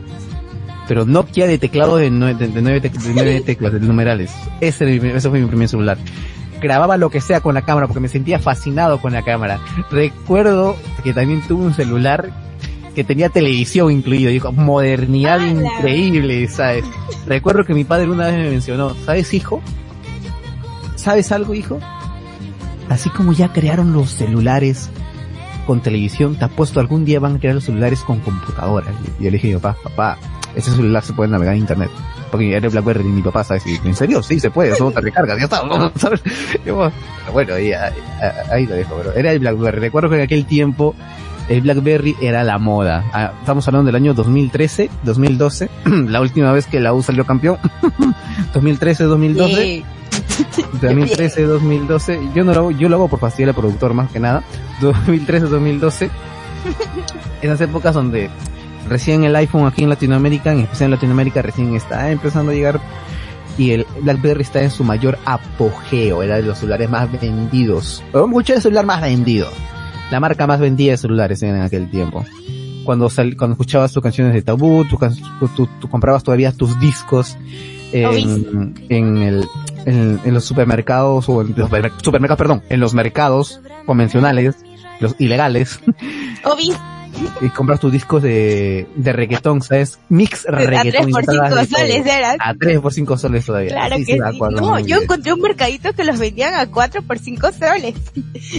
Pero 0.88 1.05
Nokia 1.05 1.48
de 1.48 1.58
teclado 1.58 1.98
de, 1.98 2.12
nue- 2.12 2.36
de, 2.38 2.48
de 2.50 2.62
nueve, 2.62 2.82
tec- 2.82 2.91
de 3.00 3.13
nueve 3.13 3.41
teclas, 3.41 3.72
de 3.74 3.79
numerales. 3.79 4.34
Ese, 4.62 4.98
ese 5.15 5.29
fue 5.29 5.39
mi 5.39 5.48
primer 5.48 5.67
celular. 5.70 5.98
Grababa 6.62 6.98
lo 6.98 7.10
que 7.10 7.22
sea 7.22 7.39
con 7.41 7.53
la 7.55 7.62
cámara 7.63 7.88
porque 7.88 8.00
me 8.01 8.08
sentía 8.10 8.38
fascinado 8.38 9.00
con 9.00 9.13
la 9.13 9.24
cámara. 9.24 9.60
Recuerdo 9.91 10.75
que 11.03 11.13
también 11.13 11.41
tuve 11.48 11.63
un 11.65 11.74
celular 11.74 12.29
que 12.96 13.04
tenía 13.04 13.30
televisión 13.30 13.92
incluido. 13.92 14.32
Dijo, 14.32 14.52
modernidad 14.52 15.40
¡Hala! 15.40 15.52
increíble, 15.52 16.48
¿sabes? 16.48 16.86
Recuerdo 17.28 17.64
que 17.66 17.74
mi 17.74 17.84
padre 17.84 18.10
una 18.10 18.28
vez 18.28 18.38
me 18.38 18.50
mencionó, 18.50 18.96
¿sabes 19.06 19.34
hijo? 19.34 19.62
¿Sabes 20.96 21.32
algo 21.32 21.54
hijo? 21.54 21.80
Así 22.90 23.10
como 23.10 23.34
ya 23.34 23.52
crearon 23.52 23.94
los 23.94 24.10
celulares 24.10 24.90
con 25.68 25.82
televisión, 25.82 26.36
te 26.36 26.46
apuesto 26.46 26.80
algún 26.80 27.06
día 27.06 27.20
van 27.20 27.36
a 27.36 27.40
crear 27.40 27.56
los 27.56 27.66
celulares 27.66 28.00
con 28.02 28.20
computadora. 28.20 28.92
Y 29.20 29.25
yo 29.25 29.32
le 29.32 29.38
dije 29.38 29.52
a 29.52 29.56
mi 29.56 29.62
papá, 29.62 29.78
papá, 29.84 30.18
ese 30.56 30.72
celular 30.72 31.04
se 31.04 31.14
puede 31.14 31.30
navegar 31.30 31.56
en 31.56 31.62
internet. 31.62 31.90
Porque 32.32 32.56
era 32.56 32.66
el 32.66 32.72
Blackberry 32.72 33.04
de 33.04 33.10
mi 33.10 33.22
papá, 33.22 33.44
¿sabes? 33.44 33.66
Y, 33.66 33.75
en 33.88 33.96
serio, 33.96 34.22
sí 34.22 34.40
se 34.40 34.50
puede, 34.50 34.75
solo 34.75 34.92
te 34.92 35.02
recargas, 35.02 35.38
ya 35.38 35.46
está, 35.46 35.62
¿sabes? 35.96 36.22
Y 36.66 36.70
bueno, 36.70 37.54
ahí, 37.54 37.72
ahí, 37.72 37.94
ahí 38.52 38.66
lo 38.66 38.75
dejo, 38.75 38.96
pero 38.98 39.14
era 39.14 39.32
el 39.32 39.40
Blackberry. 39.40 39.80
Recuerdo 39.80 40.10
que 40.10 40.16
en 40.16 40.22
aquel 40.22 40.46
tiempo 40.46 40.96
el 41.50 41.62
BlackBerry 41.62 42.16
era 42.22 42.44
la 42.44 42.58
moda. 42.58 43.06
Ah, 43.14 43.34
Estamos 43.40 43.68
hablando 43.68 43.88
del 43.88 43.96
año 43.96 44.14
2013, 44.14 44.90
2012, 45.04 45.70
la 46.08 46.22
última 46.22 46.52
vez 46.52 46.68
que 46.68 46.80
la 46.80 46.94
U 46.94 47.04
salió 47.04 47.25
campeón. 47.25 47.58
2013, 48.54 49.04
2012. 49.06 49.56
Sí. 49.56 49.86
2013, 50.82 51.44
2012, 51.44 52.20
yo 52.34 52.44
no 52.44 52.54
lo 52.54 52.60
hago, 52.60 52.72
yo 52.72 52.90
lo 52.90 52.96
hago 52.96 53.08
por 53.08 53.20
fastidiar 53.20 53.50
al 53.50 53.56
productor 53.56 53.94
más 53.94 54.12
que 54.12 54.20
nada. 54.20 54.44
2013, 54.82 55.46
2012, 55.46 56.10
esas 57.42 57.62
épocas 57.62 57.94
donde 57.94 58.30
recién 58.90 59.24
el 59.24 59.36
iPhone 59.36 59.68
aquí 59.68 59.84
en 59.84 59.90
Latinoamérica, 59.90 60.52
en 60.52 60.62
especial 60.62 60.88
en 60.88 60.92
Latinoamérica, 60.92 61.42
recién 61.42 61.74
está 61.75 62.12
empezando 62.12 62.52
a 62.52 62.56
llegar 62.56 62.80
y 63.58 63.72
el 63.72 63.86
BlackBerry 64.02 64.42
está 64.42 64.62
en 64.62 64.72
su 64.72 64.84
mayor 64.84 65.18
apogeo, 65.25 66.22
era 66.24 66.38
de 66.38 66.44
los 66.44 66.58
celulares 66.58 66.90
más 66.90 67.10
vendidos, 67.12 68.04
o 68.14 68.28
mucho 68.28 68.54
el 68.54 68.62
celular 68.62 68.86
más 68.86 69.02
vendido, 69.02 69.50
la 70.12 70.20
marca 70.20 70.48
más 70.48 70.60
vendida 70.60 70.92
de 70.92 70.98
celulares 70.98 71.42
en 71.44 71.56
aquel 71.62 71.90
tiempo. 71.90 72.24
Cuando 72.84 73.10
sal, 73.10 73.36
cuando 73.36 73.54
escuchabas 73.54 73.92
tus 73.92 74.04
canciones 74.04 74.34
de 74.34 74.42
tabú, 74.44 74.86
tú, 74.86 75.00
comprabas 75.90 76.24
todavía 76.24 76.52
tus 76.52 76.80
discos 76.80 77.36
en, 77.92 78.76
en 78.90 79.18
el, 79.18 79.46
en, 79.86 80.20
en 80.24 80.34
los 80.34 80.46
supermercados 80.46 81.28
o 81.28 81.42
en 81.42 81.56
los 81.56 81.70
supermer- 81.70 81.92
supermercados, 82.02 82.38
perdón, 82.38 82.62
en 82.70 82.80
los 82.80 82.94
mercados 82.94 83.60
convencionales, 83.88 84.56
los 85.00 85.16
ilegales, 85.20 85.80
y 87.42 87.50
compras 87.50 87.80
tus 87.80 87.92
discos 87.92 88.22
de, 88.22 88.88
de 88.96 89.14
reggaetón, 89.14 89.62
¿sabes? 89.62 90.00
Mix 90.10 90.48
a 90.48 90.52
reggaetón. 90.52 90.92
3 90.92 91.06
por 91.12 91.22
y 91.24 91.26
entrabas 91.26 91.50
5 91.52 91.56
de 91.62 91.68
todo. 91.68 91.80
soles 91.80 92.06
eran. 92.06 92.38
A 92.40 92.54
3 92.56 92.80
por 92.80 92.94
5 92.94 93.18
soles 93.18 93.46
todavía. 93.46 93.70
Claro 93.70 93.96
Sí, 93.98 94.06
que 94.06 94.14
sí, 94.14 94.20
No, 94.20 94.80
yo 94.80 94.86
bien. 94.86 95.04
encontré 95.04 95.34
un 95.34 95.42
mercadito 95.42 95.94
que 95.94 96.04
los 96.04 96.20
vendían 96.20 96.54
a 96.56 96.68
4 96.68 97.02
por 97.04 97.20
5 97.20 97.52
soles. 97.54 97.96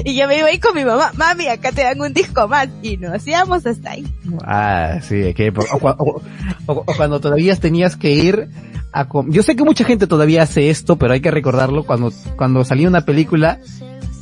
Y 0.05 0.15
yo 0.17 0.27
me 0.29 0.39
iba 0.39 0.49
ahí 0.49 0.59
con 0.59 0.75
mi 0.75 0.85
mamá, 0.85 1.13
mami, 1.17 1.47
acá 1.49 1.73
te 1.73 1.83
dan 1.83 2.01
un 2.01 2.13
disco 2.13 2.49
más. 2.49 2.69
Y 2.83 2.97
nos 2.97 3.27
íbamos 3.27 3.67
hasta 3.67 3.91
ahí. 3.91 4.07
Ah, 4.45 4.99
sí, 5.03 5.35
que, 5.35 5.49
o, 5.51 5.53
cua- 5.81 5.97
o- 5.99 6.23
o- 6.67 6.73
o 6.87 6.95
cuando 6.97 7.21
todavía 7.21 7.55
tenías 7.57 7.97
que 7.97 8.11
ir 8.13 8.49
a 8.93 9.07
yo 9.29 9.43
sé 9.43 9.57
que 9.57 9.65
mucha 9.65 9.85
gente 9.85 10.07
todavía 10.07 10.43
hace 10.43 10.71
esto, 10.71 10.97
pero 10.97 11.13
hay 11.13 11.21
que 11.21 11.31
recordarlo 11.31 11.85
cuando 11.85 12.11
cuando 12.37 12.65
salía 12.65 12.89
una 12.89 13.03
película 13.03 13.59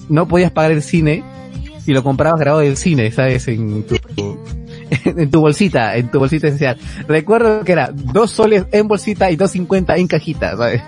no 0.08 0.26
podías 0.26 0.50
pagar 0.50 0.72
el 0.72 0.82
cine 0.82 1.22
y 1.86 1.92
lo 1.92 2.02
comprabas 2.02 2.40
grabado 2.40 2.62
del 2.62 2.76
cine, 2.76 3.10
¿sabes? 3.10 3.46
En 3.48 3.84
tu 3.84 3.96
en 5.04 5.30
tu 5.30 5.40
bolsita, 5.40 5.96
en 5.96 6.10
tu 6.10 6.18
bolsita 6.18 6.46
esencial. 6.48 6.76
Recuerdo 7.08 7.64
que 7.64 7.72
era 7.72 7.90
dos 7.92 8.30
soles 8.30 8.64
en 8.72 8.86
bolsita 8.88 9.30
y 9.30 9.36
dos 9.36 9.50
cincuenta 9.50 9.96
en 9.96 10.06
cajita, 10.06 10.56
¿sabes? 10.56 10.82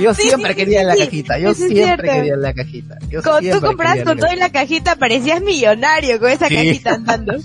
Yo 0.00 0.12
Sí, 0.12 0.22
siempre 0.22 0.50
sí, 0.50 0.56
quería 0.56 0.80
sí, 0.80 0.86
la 0.86 0.96
cajita, 0.96 1.38
yo 1.38 1.54
siempre 1.54 2.10
quería 2.10 2.36
la 2.36 2.52
cajita. 2.52 2.98
Yo 3.08 3.22
Cuando 3.22 3.50
tú 3.52 3.60
comprabas 3.64 4.02
con 4.02 4.18
todo 4.18 4.32
y 4.32 4.36
la 4.36 4.50
cajita, 4.50 4.96
parecías 4.96 5.40
millonario 5.40 6.18
con 6.18 6.30
esa 6.30 6.48
cajita 6.48 6.94
andando. 6.94 7.34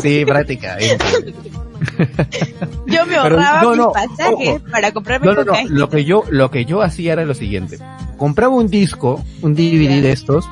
Sí, 0.00 0.24
prácticamente. 0.24 1.04
Yo 2.86 3.06
me 3.06 3.12
Pero, 3.12 3.20
ahorraba 3.22 3.62
no, 3.62 3.70
mis 3.70 3.78
no, 3.78 3.92
pasajes 3.92 4.48
ojo. 4.48 4.60
para 4.70 4.92
comprarme 4.92 5.26
No, 5.26 5.32
no, 5.32 5.36
con 5.38 5.46
no. 5.46 5.52
cajita. 5.52 5.74
Lo 5.74 5.88
que 5.90 6.04
yo, 6.04 6.24
lo 6.30 6.50
que 6.50 6.64
yo 6.64 6.82
hacía 6.82 7.12
era 7.14 7.24
lo 7.24 7.34
siguiente. 7.34 7.78
Compraba 8.16 8.54
un 8.54 8.68
disco, 8.68 9.22
un 9.42 9.54
DVD 9.54 10.00
de 10.00 10.12
estos, 10.12 10.48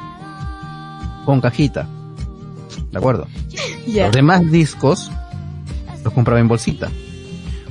con 1.29 1.43
cajita. 1.43 1.87
¿De 2.91 2.97
acuerdo? 2.97 3.27
Los 3.87 4.13
demás 4.13 4.51
discos 4.51 5.11
los 6.03 6.15
compraba 6.15 6.41
en 6.41 6.49
bolsita. 6.49 6.89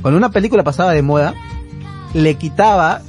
Cuando 0.04 0.16
una 0.20 0.30
película 0.30 0.64
pasaba 0.64 0.92
de 0.94 1.02
moda, 1.02 1.34
le 2.14 2.36
quitaba 2.36 3.02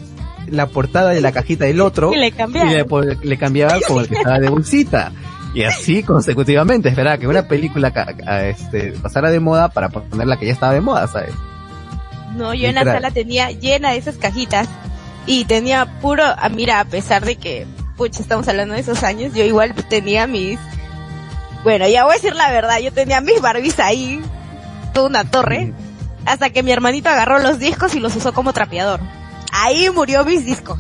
la 0.51 0.69
portada 0.69 1.11
de 1.11 1.21
la 1.21 1.33
cajita 1.33 1.67
del 1.67 1.83
otro 1.83 2.11
Y 2.15 2.17
le 2.17 2.29
y 2.29 2.33
cambiaba. 2.33 2.71
le, 2.73 2.85
po- 2.87 3.03
le 3.03 3.37
cambiaba 3.37 3.75
con 3.87 3.99
el 4.01 4.09
que 4.09 4.15
estaba 4.15 4.39
de 4.39 4.49
bolsita. 4.49 5.13
Y 5.53 5.65
así 5.65 6.03
consecutivamente, 6.03 6.89
esperaba 6.89 7.19
que 7.19 7.27
una 7.29 7.47
película 7.47 7.93
este, 8.47 8.93
pasara 9.03 9.29
de 9.31 9.41
moda 9.41 9.69
para 9.69 9.91
poner 9.91 10.27
la 10.27 10.39
que 10.39 10.47
ya 10.47 10.53
estaba 10.55 10.73
de 10.73 10.81
moda, 10.81 11.07
¿sabes? 11.09 11.35
No, 12.37 12.55
yo 12.55 12.69
en 12.69 12.75
la 12.75 12.83
Literal. 12.83 13.03
sala 13.03 13.11
tenía 13.15 13.51
llena 13.51 13.91
de 13.93 13.99
esas 13.99 14.17
cajitas 14.17 14.67
y 15.27 15.45
tenía 15.45 16.01
puro, 16.01 16.23
ah, 16.25 16.49
mira, 16.49 16.81
a 16.81 16.85
pesar 16.87 17.25
de 17.27 17.37
que, 17.37 17.67
pucha, 17.99 18.23
estamos 18.23 18.49
hablando 18.49 18.75
de 18.75 18.81
esos 18.81 19.03
años, 19.03 19.35
yo 19.35 19.45
igual 19.45 19.75
tenía 19.91 20.27
mis, 20.27 20.59
bueno, 21.65 21.87
ya 21.89 22.05
voy 22.05 22.13
a 22.13 22.15
decir 22.15 22.35
la 22.35 22.51
verdad, 22.51 22.79
yo 22.79 22.93
tenía 22.93 23.21
mis 23.21 23.43
Barbies 23.43 23.79
ahí, 23.81 24.23
toda 24.95 25.09
una 25.09 25.31
torre, 25.31 25.75
hasta 26.25 26.51
que 26.51 26.63
mi 26.63 26.71
hermanito 26.71 27.09
agarró 27.11 27.41
los 27.41 27.59
discos 27.59 27.95
y 27.95 28.01
los 28.01 28.15
usó 28.17 28.33
como 28.33 28.53
trapeador. 28.53 29.01
Ahí 29.53 29.91
murió 29.91 30.25
mis 30.25 30.45
discos. 30.45 30.79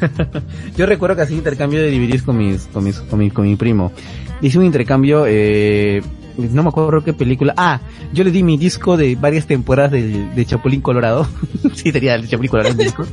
Yo 0.76 0.86
recuerdo 0.86 1.16
que 1.16 1.22
hacía 1.22 1.36
intercambio 1.36 1.80
de 1.80 1.90
DVDs 1.90 2.22
con 2.22 2.38
mis, 2.38 2.66
con 2.66 2.84
mis, 2.84 2.98
con 3.00 3.18
mi, 3.18 3.30
con 3.30 3.44
mi 3.44 3.56
primo. 3.56 3.92
Hice 4.40 4.58
un 4.58 4.64
intercambio, 4.64 5.24
eh, 5.26 6.02
no 6.38 6.62
me 6.62 6.68
acuerdo 6.68 7.02
qué 7.02 7.12
película. 7.12 7.52
Ah, 7.56 7.80
yo 8.12 8.24
le 8.24 8.30
di 8.30 8.42
mi 8.42 8.56
disco 8.56 8.96
de 8.96 9.16
varias 9.16 9.46
temporadas 9.46 9.92
de 9.92 10.46
Chapulín 10.46 10.80
Colorado. 10.80 11.28
sí, 11.74 11.92
tenía 11.92 12.14
el 12.14 12.28
Chapulín 12.28 12.50
Colorado 12.50 12.72
en 12.72 12.78
disco. 12.78 13.06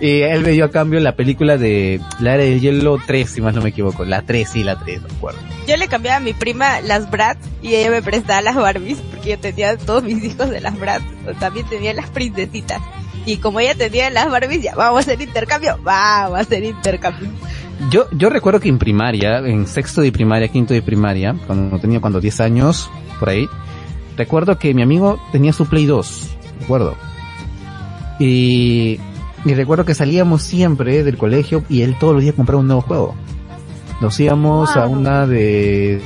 y 0.00 0.22
él 0.22 0.42
me 0.42 0.50
dio 0.50 0.64
a 0.64 0.70
cambio 0.70 0.98
la 1.00 1.14
película 1.16 1.58
de 1.58 2.00
La 2.20 2.34
Era 2.34 2.44
del 2.44 2.60
Hielo 2.60 2.98
3, 3.04 3.28
si 3.30 3.40
más 3.40 3.54
no 3.54 3.62
me 3.62 3.68
equivoco. 3.68 4.04
La 4.04 4.22
3, 4.22 4.48
sí, 4.48 4.64
la 4.64 4.78
3, 4.78 5.02
no 5.02 5.08
acuerdo. 5.16 5.38
Yo 5.68 5.76
le 5.76 5.88
cambiaba 5.88 6.16
a 6.16 6.20
mi 6.20 6.32
prima 6.32 6.80
las 6.80 7.10
Bratz 7.10 7.46
y 7.62 7.74
ella 7.74 7.90
me 7.90 8.02
prestaba 8.02 8.40
las 8.40 8.56
Barbies 8.56 8.98
porque 9.10 9.30
yo 9.30 9.38
tenía 9.38 9.76
todos 9.76 10.02
mis 10.02 10.22
discos 10.22 10.50
de 10.50 10.60
las 10.60 10.78
Bratz. 10.78 11.04
También 11.38 11.66
tenía 11.68 11.92
las 11.92 12.08
princesitas. 12.10 12.80
Y 13.26 13.38
como 13.38 13.60
ella 13.60 13.74
tenía 13.74 14.08
las 14.08 14.30
Barbies, 14.30 14.62
ya 14.62 14.74
vamos 14.76 14.98
a 14.98 15.00
hacer 15.00 15.20
intercambio. 15.20 15.78
Vamos 15.82 16.38
a 16.38 16.42
hacer 16.42 16.62
intercambio. 16.64 17.28
Yo, 17.90 18.06
yo 18.12 18.30
recuerdo 18.30 18.60
que 18.60 18.68
en 18.68 18.78
primaria, 18.78 19.38
en 19.38 19.66
sexto 19.66 20.00
de 20.00 20.12
primaria, 20.12 20.48
quinto 20.48 20.72
de 20.72 20.80
primaria, 20.80 21.34
cuando 21.46 21.78
tenía 21.78 22.00
cuando 22.00 22.20
10 22.20 22.40
años, 22.40 22.88
por 23.18 23.28
ahí, 23.28 23.46
recuerdo 24.16 24.58
que 24.58 24.72
mi 24.72 24.82
amigo 24.82 25.20
tenía 25.32 25.52
su 25.52 25.66
Play 25.66 25.84
2, 25.84 26.36
recuerdo. 26.60 26.94
Y, 28.18 28.98
y 29.44 29.54
recuerdo 29.54 29.84
que 29.84 29.94
salíamos 29.94 30.42
siempre 30.42 31.04
del 31.04 31.18
colegio 31.18 31.64
y 31.68 31.82
él 31.82 31.96
todos 31.98 32.14
los 32.14 32.22
días 32.22 32.34
compraba 32.34 32.60
un 32.60 32.68
nuevo 32.68 32.80
juego. 32.80 33.14
Nos 34.00 34.18
íbamos 34.20 34.76
a 34.76 34.86
una 34.86 35.26
de, 35.26 36.00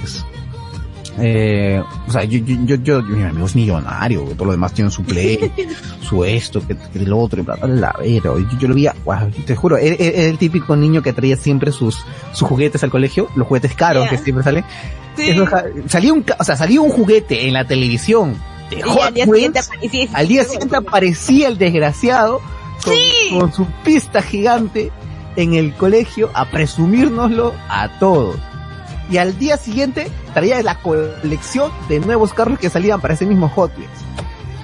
eh, 1.21 1.83
o 2.09 2.11
sea, 2.12 2.25
yo, 2.25 2.39
yo, 2.39 2.57
yo, 2.65 2.75
yo, 2.77 3.03
mi 3.03 3.23
amigo 3.23 3.47
es 3.47 3.55
millonario, 3.57 4.23
todo 4.37 4.47
lo 4.47 4.52
demás 4.52 4.73
tiene 4.73 4.91
su 4.91 5.02
play, 5.02 5.52
su 6.00 6.25
esto, 6.25 6.67
que, 6.67 6.76
que 6.76 6.99
el 6.99 7.13
otro, 7.13 7.41
y 7.41 7.45
bla, 7.45 7.56
bla, 7.56 7.67
bla, 7.67 7.95
pero 7.99 8.39
yo, 8.39 8.59
yo 8.59 8.69
lo 8.69 8.75
veía, 8.75 8.95
wow, 9.04 9.30
te 9.47 9.54
juro, 9.56 9.76
era, 9.76 9.95
el 9.97 10.39
típico 10.39 10.75
niño 10.76 11.02
que 11.02 11.13
traía 11.13 11.37
siempre 11.37 11.73
sus, 11.73 12.04
sus 12.33 12.49
juguetes 12.49 12.83
al 12.83 12.91
colegio, 12.91 13.28
los 13.37 13.47
juguetes 13.47 13.75
caros 13.75 14.04
Yeah. 14.04 14.11
que 14.11 14.19
siempre 14.19 14.43
salen. 14.45 14.65
Sí. 15.17 15.30
Eso, 15.30 15.47
salía 15.89 16.13
un, 16.13 16.25
o 16.39 16.45
sea, 16.45 16.56
salía 16.56 16.80
un 16.80 16.91
juguete 16.91 17.47
en 17.47 17.52
la 17.54 17.67
televisión 17.67 18.35
de 18.71 18.80
Hot 18.83 19.02
al 19.02 19.15
día 19.15 19.25
Wheels, 19.26 19.35
siguiente 19.35 19.59
aparecía. 19.59 20.09
al 20.15 20.28
día 20.28 20.45
siguiente 20.45 20.76
aparecía 20.76 21.49
el 21.49 21.59
desgraciado 21.59 22.41
con, 22.85 22.95
Sí. 22.95 23.39
con 23.39 23.52
su 23.52 23.67
pista 23.85 24.23
gigante 24.23 24.91
en 25.37 25.54
el 25.54 25.75
colegio 25.75 26.30
a 26.35 26.47
presumírnoslo 26.50 27.52
a 27.69 27.89
todos. 27.99 28.37
Y 29.11 29.19
al 29.19 29.39
día 29.39 29.57
siguiente 29.57 30.11
traía 30.35 30.63
la 30.63 30.77
colección 30.81 31.73
de 31.89 32.01
nuevos 32.01 32.33
carros 32.33 32.59
que 32.59 32.71
salían 32.71 33.01
para 33.01 33.15
ese 33.15 33.27
mismo 33.27 33.49
Hot 33.49 33.73
Wheels. 33.77 33.91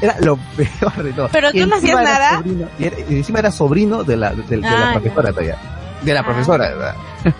Era 0.01 0.17
lo 0.21 0.37
peor 0.57 1.03
de 1.03 1.13
todo. 1.13 1.29
Pero 1.33 1.51
tú 1.53 1.67
no 1.67 1.77
hacías 1.77 2.03
nada. 2.03 2.39
sobrino- 2.43 2.69
y, 2.79 2.85
era- 2.85 2.97
y 3.09 3.15
encima 3.17 3.39
era 3.41 3.51
sobrino 3.51 4.05
de 4.05 4.17
la, 4.17 4.33
de, 4.35 4.43
de 4.45 4.57
la 4.59 4.91
Ah, 4.91 4.93
profesora 4.93 5.31
todavía. 5.31 5.57
De 6.03 6.15
la 6.15 6.21
Ah. 6.21 6.25
profesora, 6.25 6.69
¿verdad? 6.69 6.95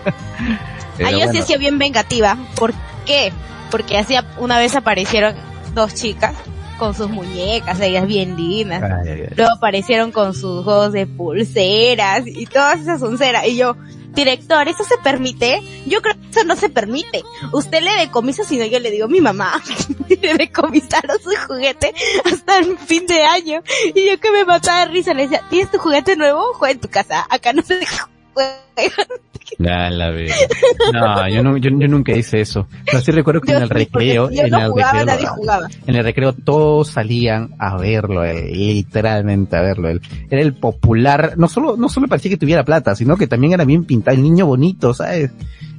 Ah, 0.99 1.11
yo 1.11 1.17
sí 1.19 1.23
bueno. 1.25 1.39
hacía 1.41 1.57
bien 1.57 1.77
vengativa. 1.77 2.37
¿Por 2.55 2.73
qué? 3.05 3.31
Porque 3.69 3.97
hacía, 3.99 4.25
una 4.39 4.57
vez 4.57 4.75
aparecieron 4.75 5.35
dos 5.75 5.93
chicas 5.93 6.33
con 6.79 6.95
sus 6.95 7.07
muñecas, 7.09 7.79
ellas 7.81 8.07
bien. 8.07 8.35
Ay, 8.37 8.81
ay, 8.81 9.09
ay. 9.09 9.27
Luego 9.35 9.51
aparecieron 9.53 10.11
con 10.11 10.33
sus 10.33 10.63
juegos 10.63 10.91
de 10.93 11.05
pulseras 11.05 12.23
y 12.25 12.47
todas 12.47 12.79
esas 12.79 13.01
onceras. 13.03 13.45
Y 13.47 13.57
yo, 13.57 13.75
director, 14.17 14.67
¿eso 14.67 14.83
se 14.83 14.97
permite? 14.97 15.61
Yo 15.85 16.01
creo 16.01 16.15
que 16.19 16.29
eso 16.29 16.43
no 16.43 16.55
se 16.55 16.69
permite. 16.69 17.23
Usted 17.53 17.81
le 17.81 17.91
decomisa, 17.95 18.43
sino 18.43 18.65
yo 18.65 18.79
le 18.79 18.91
digo 18.91 19.05
a 19.05 19.07
mi 19.07 19.21
mamá. 19.21 19.61
le 20.09 20.33
decomisaron 20.33 21.17
su 21.21 21.29
juguete 21.47 21.93
hasta 22.25 22.57
el 22.59 22.77
fin 22.77 23.05
de 23.05 23.23
año. 23.23 23.61
Y 23.93 24.09
yo 24.09 24.19
que 24.19 24.31
me 24.31 24.43
mataba 24.43 24.85
de 24.85 24.91
risa 24.91 25.13
le 25.13 25.23
decía, 25.23 25.43
¿tienes 25.49 25.71
tu 25.71 25.77
juguete 25.77 26.15
nuevo? 26.15 26.53
Juega 26.55 26.73
en 26.73 26.79
tu 26.79 26.89
casa. 26.89 27.25
Acá 27.29 27.53
no 27.53 27.61
se 27.61 27.85
juega. 28.33 28.57
La. 29.57 29.89
No, 29.89 31.27
yo, 31.29 31.43
no, 31.43 31.57
yo, 31.57 31.69
yo 31.71 31.87
nunca 31.87 32.13
hice 32.15 32.41
eso. 32.41 32.67
Pero 32.85 33.01
sí 33.01 33.11
recuerdo 33.11 33.41
que 33.41 33.51
Yo 33.51 33.57
en 33.57 33.63
el 33.63 33.69
recreo, 33.69 34.29
en 34.29 34.49
no 34.49 34.59
el 34.59 34.67
jugaba, 34.71 35.03
recreo, 35.05 35.33
jugaba. 35.35 35.67
en 35.85 35.95
el 35.95 36.03
recreo 36.03 36.33
todos 36.33 36.89
salían 36.89 37.55
a 37.57 37.77
verlo, 37.77 38.23
él, 38.23 38.51
literalmente 38.51 39.55
a 39.55 39.61
verlo. 39.61 39.89
Él. 39.89 40.01
Era 40.29 40.41
el 40.41 40.53
popular, 40.53 41.33
no 41.37 41.47
solo, 41.47 41.77
no 41.77 41.89
solo 41.89 42.07
parecía 42.07 42.31
que 42.31 42.37
tuviera 42.37 42.63
plata, 42.65 42.95
sino 42.95 43.15
que 43.17 43.27
también 43.27 43.53
era 43.53 43.63
bien 43.65 43.85
pintado, 43.85 44.15
el 44.17 44.23
niño 44.23 44.45
bonito, 44.45 44.93
¿sabes? 44.93 45.31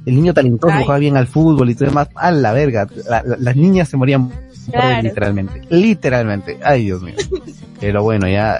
El 0.05 0.15
niño 0.15 0.33
talentoso, 0.33 0.73
Ay. 0.73 0.83
jugaba 0.83 0.99
bien 0.99 1.17
al 1.17 1.27
fútbol 1.27 1.69
y 1.69 1.75
todo 1.75 1.89
demás. 1.89 2.09
A 2.15 2.31
la 2.31 2.51
verga, 2.53 2.87
la- 3.07 3.21
la- 3.23 3.37
las 3.39 3.55
niñas 3.55 3.87
se 3.89 3.97
morían 3.97 4.31
Claro. 4.71 5.01
literalmente, 5.03 5.61
literalmente. 5.69 6.59
Ay, 6.63 6.85
Dios 6.85 7.01
mío. 7.01 7.15
Pero 7.81 8.03
bueno, 8.03 8.27
ya, 8.27 8.59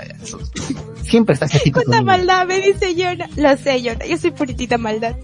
siempre 1.10 1.34
está 1.34 1.46
ese 1.46 1.60
tipo 1.60 1.82
Cuánta 1.84 2.02
maldad, 2.04 2.46
me 2.48 2.60
dice 2.60 2.96
Yona. 2.96 3.28
Lo 3.36 3.56
sé, 3.58 3.82
Yona. 3.82 4.06
Yo 4.06 4.18
soy 4.18 4.32
puritita 4.32 4.78
maldad. 4.78 5.16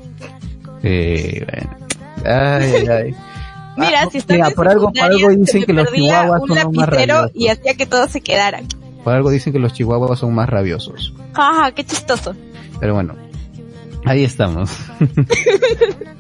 Sí, 0.82 1.42
bueno. 1.46 1.78
Ay, 2.26 2.88
ay. 2.88 3.16
Mira, 3.78 4.04
Ah, 4.04 4.10
si 4.10 4.20
están 4.20 4.38
mira, 4.38 4.50
por 4.52 4.68
algo, 4.70 4.92
por 4.94 5.04
algo 5.04 5.30
dicen 5.32 5.66
que 5.66 5.74
los 5.74 5.92
chihuahuas 5.92 6.42
son 6.48 6.58
los 6.58 6.74
más 6.74 6.88
rabiosos. 6.88 7.32
y 7.36 7.48
hacía 7.50 7.74
que 7.76 7.86
todos 7.86 8.10
se 8.10 8.22
quedaran. 8.22 8.66
Por 9.04 9.14
algo 9.14 9.30
dicen 9.30 9.52
que 9.52 9.60
los 9.60 9.74
chihuahuas 9.74 10.18
son 10.18 10.34
más 10.34 10.48
rabiosos. 10.48 11.14
Jaja, 11.34 11.72
qué 11.74 11.84
chistoso. 11.84 12.34
Pero 12.80 12.94
bueno, 12.94 13.16
ahí 14.06 14.24
estamos. 14.24 14.72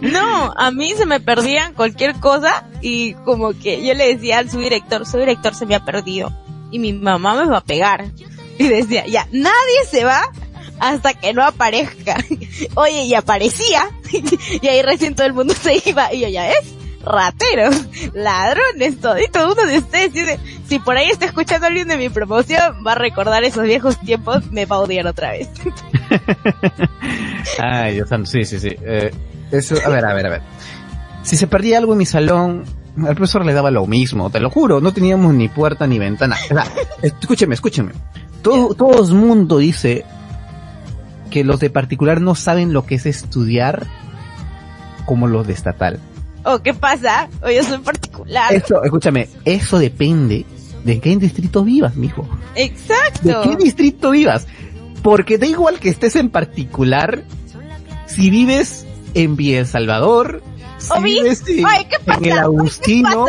No, 0.00 0.54
a 0.56 0.70
mí 0.70 0.92
se 0.96 1.04
me 1.04 1.20
perdían 1.20 1.74
cualquier 1.74 2.14
cosa 2.20 2.66
y 2.80 3.12
como 3.26 3.50
que 3.52 3.84
yo 3.86 3.92
le 3.92 4.14
decía 4.14 4.38
al 4.38 4.50
subdirector, 4.50 5.04
su 5.04 5.18
director 5.18 5.54
se 5.54 5.66
me 5.66 5.74
ha 5.74 5.84
perdido 5.84 6.32
y 6.70 6.78
mi 6.78 6.94
mamá 6.94 7.34
me 7.44 7.50
va 7.50 7.58
a 7.58 7.64
pegar. 7.64 8.06
Y 8.60 8.68
decía, 8.68 9.06
ya, 9.06 9.26
nadie 9.32 9.86
se 9.90 10.04
va 10.04 10.30
hasta 10.80 11.14
que 11.14 11.32
no 11.32 11.42
aparezca. 11.42 12.22
Oye, 12.74 13.04
y 13.04 13.14
aparecía. 13.14 13.88
y 14.60 14.66
ahí 14.68 14.82
recién 14.82 15.14
todo 15.14 15.26
el 15.26 15.32
mundo 15.32 15.54
se 15.54 15.82
iba. 15.88 16.12
Y 16.12 16.20
yo, 16.20 16.28
ya 16.28 16.50
es 16.50 16.74
rateros, 17.02 17.86
ladrones, 18.12 19.00
todo. 19.00 19.16
Uno 19.50 19.64
de 19.64 19.78
ustedes 19.78 20.12
dice, 20.12 20.38
si 20.68 20.78
por 20.78 20.98
ahí 20.98 21.08
está 21.08 21.24
escuchando 21.24 21.68
alguien 21.68 21.88
de 21.88 21.96
mi 21.96 22.10
promoción, 22.10 22.84
va 22.86 22.92
a 22.92 22.96
recordar 22.96 23.44
esos 23.44 23.64
viejos 23.64 23.98
tiempos, 24.00 24.52
me 24.52 24.66
va 24.66 24.76
a 24.76 24.80
odiar 24.80 25.06
otra 25.06 25.30
vez. 25.30 25.48
Ay, 27.58 27.94
Dios 27.94 28.10
santo, 28.10 28.30
sí, 28.30 28.44
sí, 28.44 28.60
sí. 28.60 28.76
Eh, 28.84 29.10
eso, 29.52 29.76
a 29.82 29.88
ver, 29.88 30.04
a 30.04 30.12
ver, 30.12 30.26
a 30.26 30.28
ver. 30.28 30.42
Si 31.22 31.38
se 31.38 31.46
perdía 31.46 31.78
algo 31.78 31.92
en 31.92 31.98
mi 31.98 32.06
salón, 32.06 32.66
al 32.98 33.14
profesor 33.14 33.46
le 33.46 33.54
daba 33.54 33.70
lo 33.70 33.86
mismo, 33.86 34.28
te 34.28 34.38
lo 34.38 34.50
juro, 34.50 34.82
no 34.82 34.92
teníamos 34.92 35.32
ni 35.32 35.48
puerta 35.48 35.86
ni 35.86 35.98
ventana. 35.98 36.36
Escúcheme, 37.00 37.54
escúcheme. 37.54 37.92
Todo, 38.42 38.74
todo 38.74 39.04
el 39.04 39.14
mundo 39.14 39.58
dice 39.58 40.04
que 41.30 41.44
los 41.44 41.60
de 41.60 41.70
particular 41.70 42.20
no 42.20 42.34
saben 42.34 42.72
lo 42.72 42.84
que 42.84 42.96
es 42.96 43.06
estudiar 43.06 43.86
como 45.06 45.26
los 45.26 45.46
de 45.46 45.52
estatal. 45.52 46.00
¿O 46.44 46.60
qué 46.60 46.74
pasa? 46.74 47.28
O 47.42 47.50
yo 47.50 47.62
soy 47.62 47.78
particular. 47.78 48.52
Eso, 48.52 48.82
escúchame, 48.82 49.28
eso 49.44 49.78
depende 49.78 50.44
de 50.84 50.92
en 50.94 51.00
qué 51.00 51.16
distrito 51.16 51.64
vivas, 51.64 51.96
mijo. 51.96 52.28
¿De 52.54 52.64
Exacto. 52.64 53.42
qué 53.42 53.56
distrito 53.56 54.10
vivas? 54.10 54.46
Porque 55.02 55.38
da 55.38 55.46
igual 55.46 55.78
que 55.78 55.88
estés 55.88 56.16
en 56.16 56.30
particular, 56.30 57.24
si 58.06 58.30
vives 58.30 58.86
en 59.14 59.36
Villa 59.36 59.60
El 59.60 59.66
Salvador, 59.66 60.42
si 60.78 60.92
Obi, 60.92 61.14
vives 61.14 61.44
en, 61.46 62.24
el 62.24 62.38
Agustino, 62.38 63.26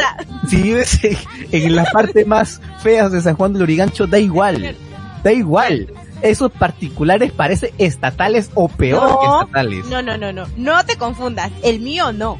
si 0.47 0.61
vives 0.61 1.03
en, 1.03 1.17
en 1.51 1.75
la 1.75 1.85
parte 1.85 2.25
más 2.25 2.61
fea 2.81 3.09
de 3.09 3.21
San 3.21 3.35
Juan 3.35 3.53
del 3.53 3.63
Origancho, 3.63 4.07
da 4.07 4.19
igual, 4.19 4.75
da 5.23 5.31
igual. 5.33 5.87
esos 6.21 6.51
particulares 6.51 7.31
parecen 7.31 7.71
estatales 7.79 8.51
o 8.53 8.67
peor 8.67 9.01
No, 9.09 9.19
que 9.19 9.25
estatales. 9.25 9.85
No, 9.87 10.01
no, 10.03 10.17
no, 10.17 10.31
no. 10.31 10.45
No 10.55 10.85
te 10.85 10.95
confundas. 10.95 11.51
El 11.63 11.79
mío 11.79 12.11
no. 12.13 12.37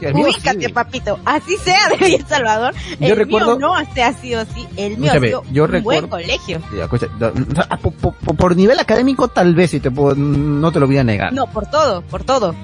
Y 0.00 0.06
Ubícate, 0.20 0.66
sí. 0.66 0.72
papito. 0.72 1.18
Así 1.24 1.56
sea 1.56 1.88
de 1.98 2.16
El 2.16 2.26
Salvador. 2.26 2.74
Yo 3.00 3.08
el 3.08 3.16
recuerdo- 3.16 3.56
mío 3.58 3.68
no 3.68 3.92
se 3.94 4.02
ha 4.02 4.12
sido 4.12 4.40
así. 4.40 4.66
El 4.76 4.98
mío 4.98 5.06
Escúchame, 5.12 5.26
ha 5.26 5.28
sido 5.30 5.42
yo 5.52 5.64
un 5.64 5.70
buen 5.70 5.72
recuerdo- 5.72 6.08
colegio. 6.10 6.60
Ya, 6.76 6.84
escucha, 6.84 7.06
da- 7.18 7.30
da- 7.30 7.76
por, 7.78 7.92
por- 7.94 8.14
por- 8.14 8.36
por 8.36 8.56
nivel 8.56 8.78
académico 8.78 9.28
tal 9.28 9.54
vez 9.54 9.70
sí 9.70 9.80
te 9.80 9.90
puedo- 9.90 10.14
no 10.14 10.72
te 10.72 10.80
lo 10.80 10.86
voy 10.86 10.98
a 10.98 11.04
negar. 11.04 11.32
No, 11.32 11.46
por 11.46 11.66
todo, 11.70 12.02
por 12.02 12.22
todo. 12.24 12.54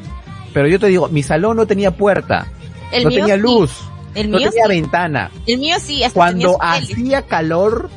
Pero 0.53 0.69
yo 0.69 0.79
te 0.79 0.89
digo, 0.89 1.09
mi 1.09 1.23
salón 1.23 1.57
no 1.57 1.67
tenía 1.67 1.93
puerta, 1.93 2.47
El 2.93 3.05
no 3.05 3.09
mío 3.11 3.21
tenía 3.21 3.37
sí. 3.37 3.41
luz, 3.41 3.71
El 4.15 4.31
no 4.31 4.39
mío 4.39 4.51
tenía 4.51 4.65
sí. 4.65 4.69
ventana. 4.71 5.31
El 5.47 5.59
mío 5.59 5.77
sí, 5.81 6.03
hasta 6.03 6.15
Cuando 6.15 6.57
tenía 6.59 6.81
su 6.81 6.87
tele, 6.87 6.95
hacía 7.03 7.23
calor, 7.23 7.91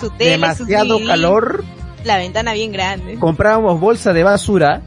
su 0.00 0.10
tele, 0.10 0.30
demasiado 0.32 0.98
su 0.98 1.06
calor, 1.06 1.64
la 2.04 2.18
ventana 2.18 2.52
bien 2.52 2.72
grande. 2.72 3.18
comprábamos 3.18 3.80
bolsa 3.80 4.12
de 4.12 4.22
basura 4.22 4.82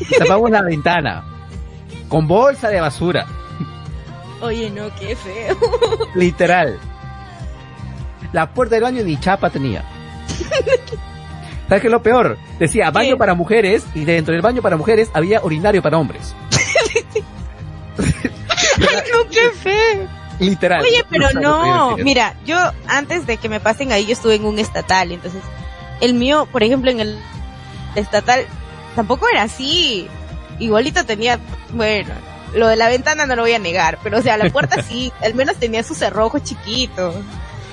y 0.00 0.18
tapábamos 0.18 0.50
la 0.50 0.62
ventana. 0.62 1.24
Con 2.08 2.28
bolsa 2.28 2.68
de 2.68 2.80
basura, 2.80 3.26
Oye, 4.42 4.68
no, 4.70 4.94
qué 4.98 5.16
feo. 5.16 5.56
literal. 6.14 6.78
La 8.32 8.52
puerta 8.52 8.74
del 8.74 8.84
baño 8.84 9.02
ni 9.04 9.18
chapa 9.18 9.48
tenía. 9.50 9.84
¿Sabes 11.68 11.80
qué 11.80 11.86
es 11.88 11.92
lo 11.92 12.02
peor? 12.02 12.36
Decía 12.58 12.90
baño 12.90 13.10
¿Qué? 13.14 13.16
para 13.16 13.34
mujeres 13.34 13.84
y 13.94 14.04
dentro 14.04 14.32
del 14.34 14.42
baño 14.42 14.60
para 14.60 14.76
mujeres 14.76 15.10
había 15.14 15.42
urinario 15.42 15.80
para 15.80 15.96
hombres. 15.98 16.34
No, 18.82 19.30
qué 19.30 19.50
feo. 19.60 20.08
Literal. 20.38 20.82
Oye, 20.82 21.04
pero 21.08 21.30
no, 21.40 21.96
mira, 21.98 22.34
yo 22.46 22.56
antes 22.88 23.26
de 23.26 23.36
que 23.36 23.48
me 23.48 23.60
pasen 23.60 23.92
ahí, 23.92 24.06
yo 24.06 24.12
estuve 24.12 24.34
en 24.36 24.44
un 24.44 24.58
estatal, 24.58 25.12
entonces, 25.12 25.42
el 26.00 26.14
mío, 26.14 26.48
por 26.50 26.62
ejemplo, 26.62 26.90
en 26.90 27.00
el 27.00 27.18
estatal, 27.94 28.44
tampoco 28.96 29.28
era 29.28 29.42
así. 29.42 30.08
Igualito 30.58 31.04
tenía, 31.04 31.38
bueno, 31.72 32.10
lo 32.54 32.66
de 32.68 32.76
la 32.76 32.88
ventana 32.88 33.26
no 33.26 33.36
lo 33.36 33.42
voy 33.42 33.52
a 33.52 33.58
negar, 33.58 33.98
pero 34.02 34.18
o 34.18 34.22
sea, 34.22 34.36
la 34.36 34.50
puerta 34.50 34.82
sí, 34.88 35.12
al 35.22 35.34
menos 35.34 35.56
tenía 35.56 35.82
su 35.82 35.94
cerrojo 35.94 36.38
chiquito. 36.40 37.14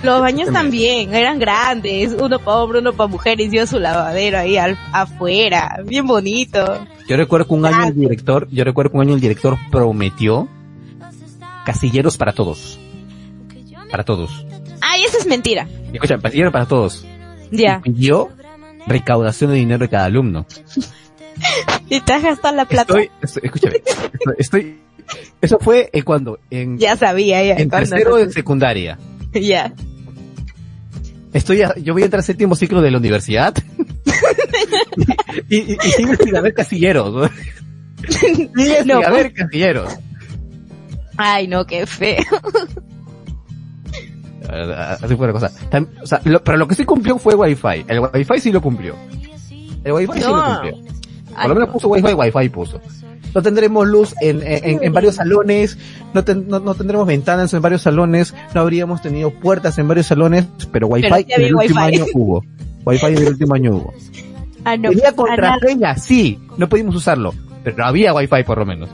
Los 0.02 0.22
baños 0.22 0.54
también, 0.54 1.13
eran 1.13 1.39
grandes, 1.39 2.13
uno 2.17 2.39
para 2.39 2.58
hombre, 2.58 2.80
uno 2.80 2.93
para 2.93 3.08
mujeres, 3.10 3.52
dio 3.52 3.67
su 3.67 3.80
lavadero 3.80 4.38
ahí 4.39 4.56
al- 4.58 4.78
afuera, 4.93 5.80
bien 5.86 6.08
bonito. 6.08 6.86
Yo 7.08 7.17
recuerdo 7.17 7.48
que 7.48 7.54
un 7.56 7.65
año 7.65 7.84
el 7.88 7.95
director, 7.95 8.48
yo 8.50 8.63
recuerdo 8.63 8.91
que 8.91 8.98
un 8.98 9.02
año 9.04 9.15
el 9.15 9.22
director 9.22 9.58
prometió 9.72 10.48
casilleros 11.73 12.17
para 12.17 12.34
todos. 12.34 12.79
Para 13.91 14.03
todos. 14.03 14.45
Ay, 14.82 15.03
eso 15.03 15.17
es 15.19 15.25
mentira. 15.27 15.67
Y 15.91 15.95
Escucha, 15.95 16.17
casilleros 16.19 16.51
para 16.53 16.65
todos. 16.65 17.05
Ya. 17.51 17.82
Y 17.86 17.91
pidió 17.91 18.29
recaudación 18.88 19.51
de 19.51 19.58
dinero 19.58 19.79
de 19.79 19.89
cada 19.89 20.05
alumno. 20.05 20.45
Y 21.89 22.01
te 22.01 22.12
has 22.13 22.21
gastado 22.21 22.53
la 22.55 22.65
plata. 22.65 22.93
Estoy, 22.99 23.10
estoy- 23.21 23.41
escúchame, 23.45 23.75
estoy, 23.77 24.34
estoy- 24.38 24.79
eso 25.41 25.58
fue 25.60 25.89
en 25.93 26.03
cuando, 26.03 26.38
en, 26.51 26.77
Ya 26.77 26.97
sabía, 26.97 27.41
ya. 27.43 27.55
en 27.55 27.69
tercero 27.69 28.17
de 28.17 28.29
secundaria. 28.32 28.97
Ya. 29.34 29.73
Estoy, 31.34 31.62
a- 31.62 31.73
yo 31.77 31.93
voy 31.93 32.01
a 32.01 32.05
entrar 32.05 32.19
al 32.19 32.25
séptimo 32.25 32.55
ciclo 32.55 32.82
de 32.82 32.91
la 32.91 32.97
universidad. 32.97 33.53
y, 35.49 35.55
y, 35.58 35.77
y 35.82 35.91
sigo 35.91 36.13
sin 36.15 36.36
haber 36.36 36.53
casilleros. 36.53 37.13
¿no? 37.13 37.29
Sigue 38.10 38.49
No, 38.86 38.97
sin 38.97 39.05
haber 39.05 39.34
casilleros. 39.34 39.93
Ay, 41.21 41.47
no, 41.47 41.65
qué 41.65 41.86
feo. 41.86 42.23
Así 44.49 45.15
fue 45.15 45.27
la 45.27 45.34
cosa. 45.34 45.51
O 46.01 46.08
sea, 46.08 46.21
lo- 46.23 46.43
pero 46.43 46.58
lo 46.58 46.67
que 46.67 46.75
sí 46.75 46.86
cumplió 46.86 47.17
fue 47.19 47.36
Wi-Fi. 47.36 47.86
El 47.88 47.99
Wi-Fi 47.99 48.39
sí 48.39 48.51
lo 48.51 48.62
cumplió. 48.62 48.95
El 49.84 49.91
Wi-Fi 49.91 50.13
sí 50.21 50.27
lo 50.27 50.43
cumplió. 50.45 50.73
Por 51.36 51.47
lo 51.49 51.53
menos 51.55 51.67
no. 51.69 51.73
puso 51.73 51.88
Wi-Fi, 51.89 52.13
Wi-Fi 52.13 52.49
puso. 52.49 52.82
No 53.36 53.43
tendremos 53.43 53.88
luz 53.88 54.15
en, 54.21 54.41
en, 54.43 54.91
varios 54.91 55.15
salones, 55.15 55.77
no, 56.15 56.23
ten- 56.23 56.47
no, 56.47 56.60
no 56.60 56.73
tendremos 56.73 57.05
ventanas 57.05 57.53
en 57.53 57.62
varios 57.62 57.84
salones, 57.84 58.34
no 58.55 58.62
habríamos 58.62 59.03
tenido 59.03 59.29
puertas 59.29 59.77
en 59.77 59.88
varios 59.88 60.08
salones, 60.08 60.47
pero 60.71 60.88
Wi-Fi 60.88 61.10
Pero 61.10 61.15
en 61.41 61.41
el 61.45 61.55
último 61.55 61.79
año 61.82 62.05
hubo. 62.15 62.43
Wi-Fi 62.86 63.05
en 63.05 63.17
el 63.19 63.27
último 63.27 63.53
año 63.53 63.75
hubo. 63.75 63.93
Ah, 64.65 64.75
no. 64.77 64.89
Tenía 64.89 65.10
Ah, 65.10 65.13
contraseña, 65.15 65.95
sí, 65.95 66.39
no 66.58 66.67
pudimos 66.67 66.95
usarlo, 66.95 67.36
pero 67.63 67.86
había 67.86 68.13
Wi-Fi 68.15 68.43
por 68.43 68.58
lo 68.58 68.65
menos. 68.65 68.89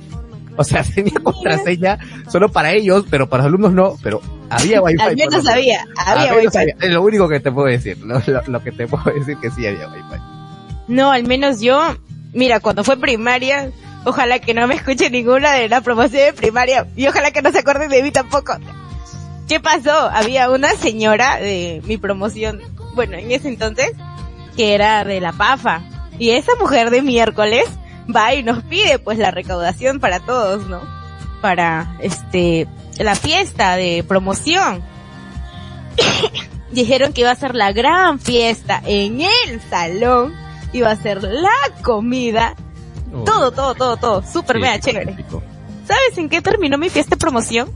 O 0.57 0.63
sea, 0.63 0.83
tenía 0.95 1.19
contraseña 1.23 1.99
solo 2.31 2.49
para 2.49 2.71
ellos, 2.71 3.05
pero 3.09 3.27
para 3.29 3.43
los 3.43 3.49
alumnos 3.49 3.73
no, 3.73 3.97
pero 4.01 4.21
había 4.49 4.81
Wi-Fi. 4.81 5.01
Al 5.01 5.15
menos 5.15 5.31
menos. 5.43 5.47
había, 5.49 5.85
había 5.97 6.31
menos 6.33 6.45
wifi. 6.45 6.57
había. 6.57 6.75
Es 6.79 6.89
lo 6.91 7.01
único 7.03 7.27
que 7.27 7.39
te 7.39 7.51
puedo 7.51 7.67
decir, 7.67 7.97
lo, 7.99 8.19
lo- 8.25 8.43
lo 8.47 8.63
que 8.63 8.71
te 8.71 8.87
puedo 8.87 9.03
decir 9.13 9.37
que 9.41 9.51
sí 9.51 9.65
había 9.67 9.87
Wi-Fi. 9.87 10.21
No, 10.87 11.11
al 11.11 11.23
menos 11.25 11.61
yo, 11.61 11.81
mira, 12.33 12.59
cuando 12.59 12.83
fue 12.83 12.97
primaria, 12.97 13.71
ojalá 14.05 14.39
que 14.39 14.53
no 14.53 14.67
me 14.67 14.75
escuche 14.75 15.09
ninguna 15.09 15.53
de 15.53 15.67
la 15.67 15.81
promoción 15.81 16.21
de 16.27 16.33
primaria 16.33 16.85
y 16.95 17.07
ojalá 17.07 17.31
que 17.31 17.41
no 17.41 17.51
se 17.51 17.59
acuerden 17.59 17.89
de 17.89 18.03
mí 18.03 18.11
tampoco. 18.11 18.53
¿Qué 19.47 19.59
pasó? 19.59 19.91
Había 20.11 20.49
una 20.49 20.71
señora 20.71 21.37
de 21.37 21.81
mi 21.85 21.97
promoción, 21.97 22.61
bueno, 22.95 23.17
en 23.17 23.31
ese 23.31 23.47
entonces, 23.47 23.91
que 24.57 24.73
era 24.73 25.03
de 25.03 25.21
la 25.21 25.33
PAFA. 25.33 25.81
Y 26.17 26.31
esa 26.31 26.51
mujer 26.59 26.89
de 26.89 27.01
miércoles 27.01 27.65
va 28.15 28.33
y 28.33 28.43
nos 28.43 28.63
pide 28.63 28.99
pues 28.99 29.17
la 29.17 29.31
recaudación 29.31 29.99
para 29.99 30.19
todos, 30.19 30.67
¿no? 30.67 30.81
Para, 31.41 31.95
este, 31.99 32.67
la 32.97 33.15
fiesta 33.15 33.75
de 33.75 34.03
promoción. 34.07 34.83
Dijeron 36.71 37.13
que 37.13 37.21
iba 37.21 37.31
a 37.31 37.35
ser 37.35 37.55
la 37.55 37.71
gran 37.71 38.19
fiesta 38.19 38.81
en 38.85 39.21
el 39.21 39.61
salón, 39.69 40.33
iba 40.73 40.91
a 40.91 40.95
ser 40.95 41.23
la 41.23 41.51
comida, 41.83 42.55
todo, 43.25 43.51
todo, 43.51 43.75
todo, 43.75 43.97
todo, 43.97 44.23
súper 44.23 44.57
Sí, 44.57 44.61
mega 44.61 44.79
chévere. 44.79 45.25
¿Sabes 45.87 46.17
en 46.17 46.29
qué 46.29 46.41
terminó 46.41 46.77
mi 46.77 46.89
fiesta 46.89 47.15
de 47.15 47.19
promoción? 47.19 47.69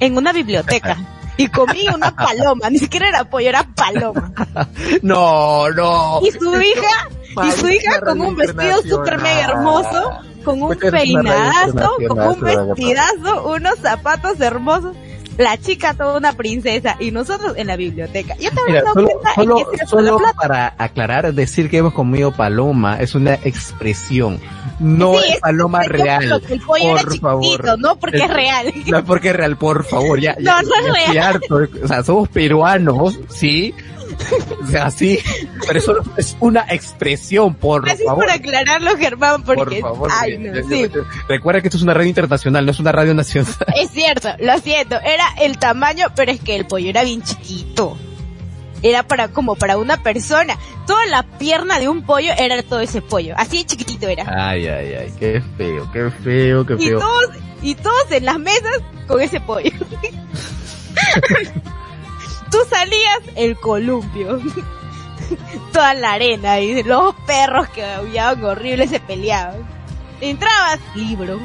En 0.00 0.16
una 0.16 0.32
biblioteca. 0.32 0.96
Y 1.38 1.48
comí 1.48 1.86
una 1.94 2.16
paloma, 2.16 2.70
ni 2.70 2.78
siquiera 2.78 3.08
era 3.10 3.24
pollo, 3.24 3.50
era 3.50 3.62
paloma. 3.74 4.32
No, 5.02 5.68
no. 5.68 6.20
Y 6.22 6.30
su 6.30 6.54
hija, 6.62 7.08
y 7.44 7.50
su 7.52 7.68
hija 7.68 8.00
con 8.00 8.20
un 8.20 8.36
vestido 8.36 8.82
súper 8.82 9.18
mega 9.18 9.44
hermoso, 9.44 10.10
con 10.44 10.62
un 10.62 10.76
peinadazo, 10.76 11.96
con 12.08 12.18
un 12.20 12.40
vestidazo, 12.40 13.48
unos 13.48 13.78
zapatos 13.80 14.40
hermosos. 14.40 14.94
La 15.38 15.58
chica 15.58 15.92
toda 15.92 16.16
una 16.16 16.32
princesa 16.32 16.96
y 16.98 17.10
nosotros 17.10 17.52
en 17.58 17.66
la 17.66 17.76
biblioteca. 17.76 18.34
Yo 18.38 18.48
te 18.48 18.56
Mira, 18.68 18.80
dado 18.80 18.94
solo, 18.94 19.08
cuenta 19.08 19.30
en 19.82 19.86
solo, 19.86 20.18
solo 20.18 20.32
para 20.34 20.74
aclarar, 20.78 21.34
decir 21.34 21.68
que 21.68 21.76
hemos 21.76 21.92
comido 21.92 22.32
paloma 22.32 22.96
es 23.00 23.14
una 23.14 23.34
expresión, 23.34 24.40
no 24.80 25.12
Sí, 25.18 25.32
es 25.34 25.40
paloma 25.40 25.82
real. 25.82 26.40
que 26.46 26.54
el 26.54 26.60
pollo 26.62 26.84
era 26.84 27.02
por 27.02 27.12
chiquitito, 27.12 27.28
favor. 27.28 27.78
no 27.78 27.96
porque 27.96 28.16
es 28.16 28.30
real. 28.30 28.72
No 28.86 29.04
porque 29.04 29.28
es 29.28 29.36
real, 29.36 29.58
por 29.58 29.84
favor, 29.84 30.18
ya, 30.18 30.36
ya, 30.40 30.42
No, 30.62 30.62
no 30.62 30.74
es 30.96 31.06
ya 31.06 31.12
real. 31.12 31.34
harto. 31.34 31.60
O 31.84 31.86
sea, 31.86 32.02
somos 32.02 32.30
peruanos, 32.30 33.18
sí, 33.28 33.74
o 34.62 34.66
sea, 34.66 34.90
sí, 34.90 35.18
pero 35.66 35.78
eso 35.78 35.94
es 36.16 36.36
una 36.40 36.64
expresión, 36.68 37.54
por 37.54 37.88
Así 37.88 38.04
favor. 38.04 38.24
por 38.24 38.30
aclararlo, 38.32 38.96
Germán, 38.96 39.42
Por 39.42 39.56
porque, 39.56 39.80
favor, 39.80 40.10
ay, 40.12 40.38
no, 40.38 40.68
sí. 40.68 40.90
recuerda 41.28 41.60
que 41.60 41.68
esto 41.68 41.76
es 41.76 41.82
una 41.82 41.94
radio 41.94 42.08
internacional, 42.08 42.64
no 42.64 42.72
es 42.72 42.80
una 42.80 42.92
radio 42.92 43.14
nacional. 43.14 43.52
Es 43.76 43.90
cierto, 43.90 44.28
lo 44.40 44.58
siento, 44.58 44.96
era 45.00 45.24
el 45.40 45.58
tamaño, 45.58 46.06
pero 46.16 46.32
es 46.32 46.40
que 46.40 46.56
el 46.56 46.66
pollo 46.66 46.88
era 46.90 47.04
bien 47.04 47.22
chiquito. 47.22 47.96
Era 48.82 49.02
para, 49.02 49.28
como 49.28 49.56
para 49.56 49.78
una 49.78 50.02
persona. 50.02 50.56
Toda 50.86 51.06
la 51.06 51.22
pierna 51.22 51.78
de 51.80 51.88
un 51.88 52.02
pollo 52.02 52.30
era 52.38 52.62
todo 52.62 52.80
ese 52.80 53.00
pollo. 53.00 53.34
Así 53.38 53.58
de 53.58 53.64
chiquitito 53.64 54.06
era. 54.06 54.24
Ay, 54.28 54.66
ay, 54.68 54.94
ay, 54.94 55.12
qué 55.18 55.42
feo, 55.56 55.90
qué 55.92 56.10
feo, 56.22 56.66
qué 56.66 56.74
Y 56.78 56.88
feo. 56.88 56.98
todos, 57.00 57.30
y 57.62 57.74
todos 57.74 58.12
en 58.12 58.26
las 58.26 58.38
mesas 58.38 58.78
con 59.08 59.20
ese 59.20 59.40
pollo. 59.40 59.70
Tú 62.56 62.68
salías 62.70 63.20
el 63.34 63.56
columpio. 63.56 64.40
Toda 65.72 65.94
la 65.94 66.12
arena 66.12 66.60
y 66.60 66.82
los 66.82 67.14
perros 67.26 67.68
que 67.68 67.84
aullaban 67.84 68.42
horribles 68.44 68.90
se 68.90 69.00
peleaban. 69.00 69.56
Entrabas, 70.20 70.78
libro. 70.94 71.38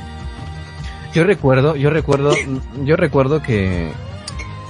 Yo 1.13 1.25
recuerdo, 1.25 1.75
yo 1.75 1.89
recuerdo, 1.89 2.31
yo 2.85 2.95
recuerdo 2.95 3.41
que 3.41 3.91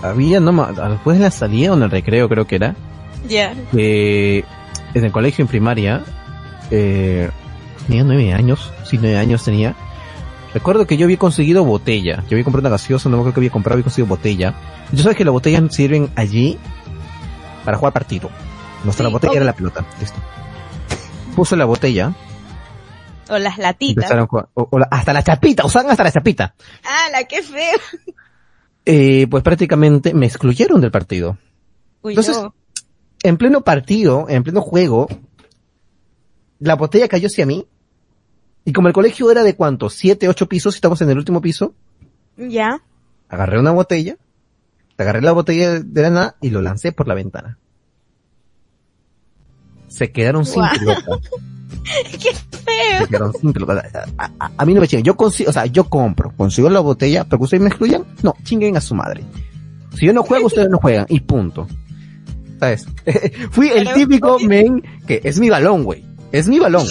había, 0.01 0.39
no 0.39 0.51
después 0.89 1.19
de 1.19 1.25
la 1.25 1.31
salida 1.31 1.71
o 1.71 1.75
en 1.75 1.83
el 1.83 1.91
recreo 1.91 2.27
creo 2.27 2.47
que 2.47 2.55
era, 2.55 2.75
Ya. 3.27 3.53
que 3.71 4.43
en 4.95 5.05
el 5.05 5.11
colegio 5.11 5.43
en 5.43 5.47
primaria, 5.47 6.03
eh, 6.71 7.29
tenía 7.85 8.03
nueve 8.03 8.33
años, 8.33 8.73
sí, 8.85 8.97
nueve 8.99 9.17
años 9.17 9.43
tenía. 9.43 9.75
Recuerdo 10.53 10.85
que 10.85 10.97
yo 10.97 11.05
había 11.05 11.17
conseguido 11.17 11.63
botella, 11.63 12.23
yo 12.27 12.35
había 12.35 12.43
comprado 12.43 12.67
una 12.67 12.69
gaseosa, 12.71 13.07
no 13.09 13.15
me 13.17 13.21
acuerdo 13.21 13.35
que 13.35 13.39
había 13.39 13.51
comprado, 13.51 13.75
había 13.75 13.83
conseguido 13.85 14.07
botella. 14.09 14.53
Yo 14.91 15.01
sabes 15.03 15.17
que 15.17 15.23
las 15.23 15.31
botellas 15.31 15.63
sirven 15.73 16.09
allí 16.15 16.57
para 17.63 17.77
jugar 17.77 17.93
partido. 17.93 18.29
Nuestra 18.83 19.05
Sí, 19.07 19.11
botella 19.13 19.31
obvio. 19.31 19.37
era 19.41 19.45
la 19.45 19.53
pelota, 19.55 19.85
listo. 19.99 20.19
Puse 21.35 21.55
la 21.55 21.65
botella, 21.65 22.13
O 23.29 23.37
las 23.37 23.57
latitas. 23.57 24.11
o- 24.11 24.67
o 24.71 24.79
la- 24.79 24.87
hasta 24.91 25.13
la 25.13 25.23
chapita, 25.23 25.65
usaban 25.65 25.89
hasta 25.89 26.03
la 26.03 26.11
chapita. 26.11 26.53
Ah, 26.83 27.09
la 27.13 27.23
que 27.23 27.41
feo. 27.43 27.79
Eh, 28.85 29.27
pues 29.29 29.43
prácticamente 29.43 30.13
me 30.13 30.25
excluyeron 30.25 30.81
del 30.81 30.91
partido. 30.91 31.37
Uy, 32.01 32.11
Entonces, 32.13 32.35
no. 32.41 32.53
en 33.23 33.37
pleno 33.37 33.61
partido, 33.61 34.25
en 34.27 34.43
pleno 34.43 34.59
juego, 34.61 35.07
la 36.59 36.75
botella 36.75 37.07
cayó 37.07 37.27
hacia 37.27 37.45
mí. 37.45 37.65
Y 38.65 38.73
como 38.73 38.87
el 38.87 38.93
colegio 38.93 39.31
era 39.31 39.43
de 39.43 39.55
cuánto, 39.55 39.89
siete, 39.89 40.27
ocho 40.29 40.47
pisos, 40.47 40.75
y 40.75 40.77
estamos 40.77 41.01
en 41.01 41.09
el 41.09 41.17
último 41.17 41.41
piso, 41.41 41.73
Ya. 42.37 42.81
agarré 43.29 43.59
una 43.59 43.71
botella, 43.71 44.17
agarré 44.97 45.21
la 45.21 45.31
botella 45.31 45.79
de 45.79 46.01
la 46.03 46.09
nada 46.11 46.35
y 46.41 46.49
lo 46.51 46.61
lancé 46.61 46.91
por 46.91 47.07
la 47.07 47.15
ventana. 47.15 47.57
Se 49.87 50.11
quedaron 50.11 50.45
sin 50.45 50.61
Guau. 50.61 50.77
pelota. 50.77 51.05
Qué 52.11 52.33
feo. 52.33 52.99
Se 53.01 53.07
quedaron 53.07 53.33
sin 53.33 53.51
pelota. 53.53 53.83
A, 54.17 54.31
a- 54.39 54.51
a 54.57 54.65
mí 54.65 54.73
no 54.73 54.81
me 54.81 54.87
chinguen. 54.87 55.03
Yo 55.05 55.15
consigo, 55.17 55.49
o 55.49 55.53
sea, 55.53 55.65
yo 55.65 55.89
compro, 55.89 56.31
consigo 56.37 56.69
la 56.69 56.79
botella, 56.79 57.23
pero 57.25 57.39
que 57.39 57.43
ustedes 57.45 57.61
me 57.61 57.69
excluyan, 57.69 58.05
no, 58.23 58.33
chinguen 58.43 58.77
a 58.77 58.81
su 58.81 58.95
madre. 58.95 59.23
Si 59.97 60.05
yo 60.05 60.13
no 60.13 60.23
juego, 60.23 60.45
ustedes 60.47 60.69
no 60.69 60.77
juegan, 60.77 61.05
y 61.09 61.19
punto. 61.21 61.67
¿Sabes? 62.59 62.85
Fui 63.51 63.69
el 63.69 63.91
típico 63.93 64.39
men 64.39 64.81
que 65.07 65.19
es 65.23 65.39
mi 65.39 65.49
balón, 65.49 65.83
güey. 65.83 66.05
Es 66.31 66.47
mi 66.47 66.59
balón. 66.59 66.87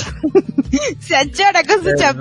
Se 1.01 1.17
achora 1.17 1.63
con 1.65 1.83
su 1.83 1.91
está. 1.91 2.15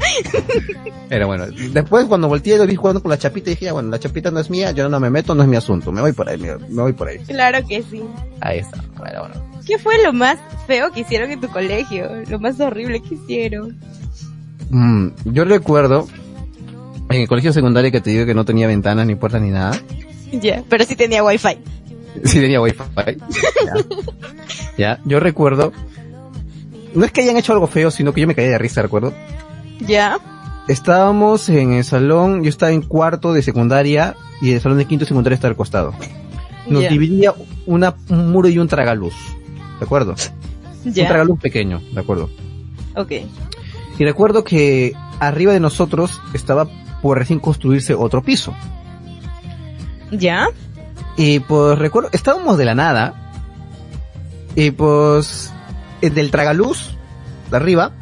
Pero 1.08 1.26
bueno, 1.26 1.46
después 1.46 2.06
cuando 2.06 2.28
volteé 2.28 2.56
lo 2.56 2.66
vi 2.66 2.74
jugando 2.74 3.02
con 3.02 3.10
la 3.10 3.18
chapita 3.18 3.50
y 3.50 3.54
dije, 3.54 3.66
ya, 3.66 3.72
bueno, 3.72 3.90
la 3.90 3.98
chapita 3.98 4.30
no 4.30 4.40
es 4.40 4.48
mía, 4.48 4.70
yo 4.70 4.88
no 4.88 4.98
me 4.98 5.10
meto, 5.10 5.34
no 5.34 5.42
es 5.42 5.48
mi 5.48 5.56
asunto, 5.56 5.92
me 5.92 6.00
voy 6.00 6.12
por 6.12 6.28
ahí, 6.28 6.38
me, 6.38 6.56
me 6.56 6.82
voy 6.82 6.92
por 6.92 7.08
ahí. 7.08 7.18
Claro 7.18 7.58
que 7.66 7.82
sí. 7.82 8.02
Ahí 8.40 8.60
está, 8.60 8.82
bueno, 8.96 9.20
bueno. 9.20 9.50
¿Qué 9.66 9.78
fue 9.78 10.02
lo 10.02 10.12
más 10.12 10.38
feo 10.66 10.90
que 10.90 11.00
hicieron 11.00 11.30
en 11.30 11.40
tu 11.40 11.48
colegio? 11.48 12.08
Lo 12.28 12.38
más 12.38 12.58
horrible 12.60 13.02
que 13.02 13.14
hicieron. 13.14 13.78
Mm, 14.70 15.08
yo 15.26 15.44
recuerdo 15.44 16.08
en 17.10 17.20
el 17.22 17.28
colegio 17.28 17.52
secundario 17.52 17.90
que 17.92 18.00
te 18.00 18.10
digo 18.10 18.24
que 18.24 18.34
no 18.34 18.44
tenía 18.44 18.66
ventanas 18.66 19.06
ni 19.06 19.16
puertas 19.16 19.42
ni 19.42 19.50
nada. 19.50 19.80
Ya, 20.32 20.62
pero 20.68 20.84
sí 20.84 20.96
tenía 20.96 21.24
wifi. 21.24 21.58
Sí 22.24 22.40
tenía 22.40 22.60
wifi. 22.60 22.78
ya. 22.96 23.74
ya, 24.78 25.00
yo 25.04 25.20
recuerdo, 25.20 25.72
no 26.94 27.04
es 27.04 27.12
que 27.12 27.20
hayan 27.22 27.36
hecho 27.36 27.52
algo 27.52 27.66
feo, 27.66 27.90
sino 27.90 28.12
que 28.12 28.20
yo 28.20 28.26
me 28.26 28.34
caía 28.34 28.50
de 28.50 28.58
risa, 28.58 28.82
recuerdo. 28.82 29.12
Ya. 29.86 30.18
Estábamos 30.68 31.48
en 31.48 31.72
el 31.72 31.84
salón, 31.84 32.42
yo 32.42 32.48
estaba 32.48 32.72
en 32.72 32.82
cuarto 32.82 33.32
de 33.32 33.42
secundaria 33.42 34.14
y 34.42 34.52
el 34.52 34.60
salón 34.60 34.78
de 34.78 34.84
quinto 34.86 35.04
de 35.04 35.08
secundaria 35.08 35.34
está 35.34 35.48
al 35.48 35.56
costado. 35.56 35.94
Nos 36.68 36.82
Ya. 36.82 36.88
dividía 36.90 37.34
una, 37.66 37.94
un 38.08 38.30
muro 38.30 38.48
y 38.48 38.58
un 38.58 38.68
tragaluz. 38.68 39.14
¿De 39.78 39.84
acuerdo? 39.84 40.14
Un 40.84 40.92
tragaluz 40.92 41.38
pequeño, 41.40 41.80
¿de 41.92 42.00
acuerdo? 42.00 42.28
Ok. 42.96 43.12
Y 43.98 44.04
recuerdo 44.04 44.44
que 44.44 44.94
arriba 45.18 45.52
de 45.52 45.60
nosotros 45.60 46.20
estaba 46.34 46.68
por 47.02 47.18
recién 47.18 47.38
construirse 47.40 47.94
otro 47.94 48.22
piso. 48.22 48.54
Ya. 50.10 50.48
Y 51.16 51.40
pues 51.40 51.78
recuerdo, 51.78 52.08
estábamos 52.12 52.56
de 52.58 52.64
la 52.64 52.74
nada. 52.74 53.14
Y 54.56 54.70
pues, 54.72 55.52
del 56.00 56.30
tragaluz, 56.30 56.96
de 57.50 57.56
arriba, 57.56 57.92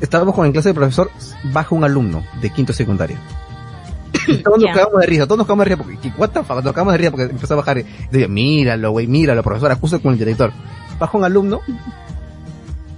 estábamos 0.00 0.34
con 0.34 0.46
en 0.46 0.52
clase 0.52 0.70
de 0.70 0.74
profesor, 0.74 1.10
baja 1.44 1.74
un 1.74 1.84
alumno 1.84 2.22
de 2.40 2.50
quinto. 2.50 2.72
Y 4.28 4.36
todos 4.38 4.58
nos 4.58 4.70
cagamos 4.74 5.00
de 5.00 5.06
risa, 5.06 5.24
todos 5.26 5.38
nos 5.38 5.46
cagamos 5.46 5.64
de 5.66 5.74
risa 5.74 5.82
porque, 5.82 5.98
¿qué- 5.98 6.14
what 6.16 6.30
the 6.30 6.42
fuck? 6.44 6.62
Nos 6.62 6.72
cagamos 6.72 6.92
de 6.94 6.98
risa 6.98 7.10
porque 7.10 7.24
empezó 7.24 7.54
a 7.54 7.56
bajar. 7.58 7.78
Y 7.78 7.82
decía, 8.10 8.28
míralo, 8.28 8.90
güey, 8.92 9.06
míralo, 9.06 9.42
profesor, 9.42 9.70
acusa 9.72 9.98
con 9.98 10.12
el 10.12 10.18
director. 10.18 10.52
Baja 10.98 11.18
un 11.18 11.24
alumno 11.24 11.60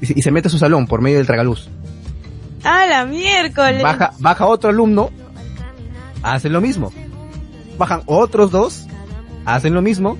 y, 0.01 0.07
se- 0.07 0.13
y 0.17 0.23
se 0.23 0.31
mete 0.31 0.49
a 0.49 0.51
su 0.51 0.59
salón 0.59 0.87
por 0.87 1.01
medio 1.01 1.17
del 1.19 1.27
tragaluz. 1.27 1.69
Ah, 2.65 2.87
la 2.89 3.05
miércoles. 3.07 3.83
Baja, 3.83 4.13
baja 4.19 4.47
otro 4.47 4.71
alumno, 4.71 5.11
hacen 6.23 6.53
lo 6.53 6.61
mismo. 6.61 6.93
Bajan 7.79 8.03
otros 8.07 8.51
dos, 8.51 8.87
hacen 9.47 9.73
lo 9.73 9.81
mismo. 9.81 10.19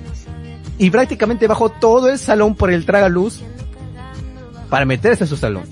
Y 0.79 0.89
prácticamente 0.89 1.47
bajó 1.47 1.69
todo 1.69 2.09
el 2.09 2.17
salón 2.17 2.55
por 2.55 2.71
el 2.71 2.85
tragaluz 2.85 3.41
para 4.69 4.85
meterse 4.85 5.23
a 5.23 5.27
su 5.27 5.37
salón. 5.37 5.63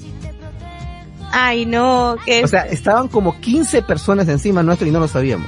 Ay, 1.31 1.65
no, 1.65 2.15
que 2.25 2.43
O 2.43 2.47
sea, 2.47 2.61
estaban 2.61 3.07
como 3.07 3.39
15 3.39 3.81
personas 3.81 4.27
encima 4.29 4.63
nuestro 4.63 4.87
y 4.87 4.91
no 4.91 4.99
lo 4.99 5.07
sabíamos. 5.07 5.47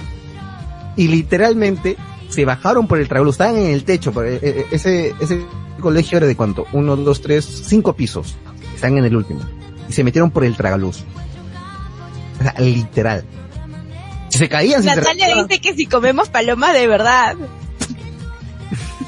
Y 0.96 1.08
literalmente 1.08 1.96
se 2.30 2.43
bajaron 2.43 2.88
por 2.88 3.00
el 3.00 3.08
tragaluz, 3.08 3.36
estaban 3.36 3.58
en 3.58 3.72
el 3.72 3.84
techo, 3.84 4.12
porque, 4.12 4.36
eh, 4.36 4.39
eh, 4.41 4.65
ese, 4.72 5.15
ese 5.20 5.46
colegio 5.80 6.17
era 6.17 6.28
de 6.28 6.36
cuánto, 6.36 6.65
uno, 6.74 6.96
dos, 6.98 7.22
tres, 7.22 7.46
cinco 7.46 7.93
pisos. 7.93 8.36
Están 8.76 8.98
en 8.98 9.06
el 9.06 9.15
último. 9.15 9.39
Y 9.88 9.93
se 9.93 10.04
metieron 10.04 10.30
por 10.30 10.43
el 10.43 10.56
tragaluz. 10.56 11.04
O 12.39 12.43
sea, 12.43 12.54
literal. 12.60 13.24
Si 14.30 14.38
se 14.39 14.50
caían, 14.50 14.84
se 14.84 14.93
Natalia 14.93 15.34
dice 15.36 15.62
que 15.62 15.74
si 15.74 15.86
comemos 15.86 16.30
palomas 16.30 16.74
de 16.74 16.88
verdad. 16.88 17.36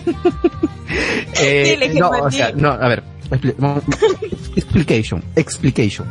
eh, 1.41 1.91
no, 1.97 2.09
o 2.09 2.31
sea, 2.31 2.51
no, 2.53 2.69
a 2.69 2.87
ver, 2.87 3.03
explication, 4.55 5.23
explication. 5.35 6.07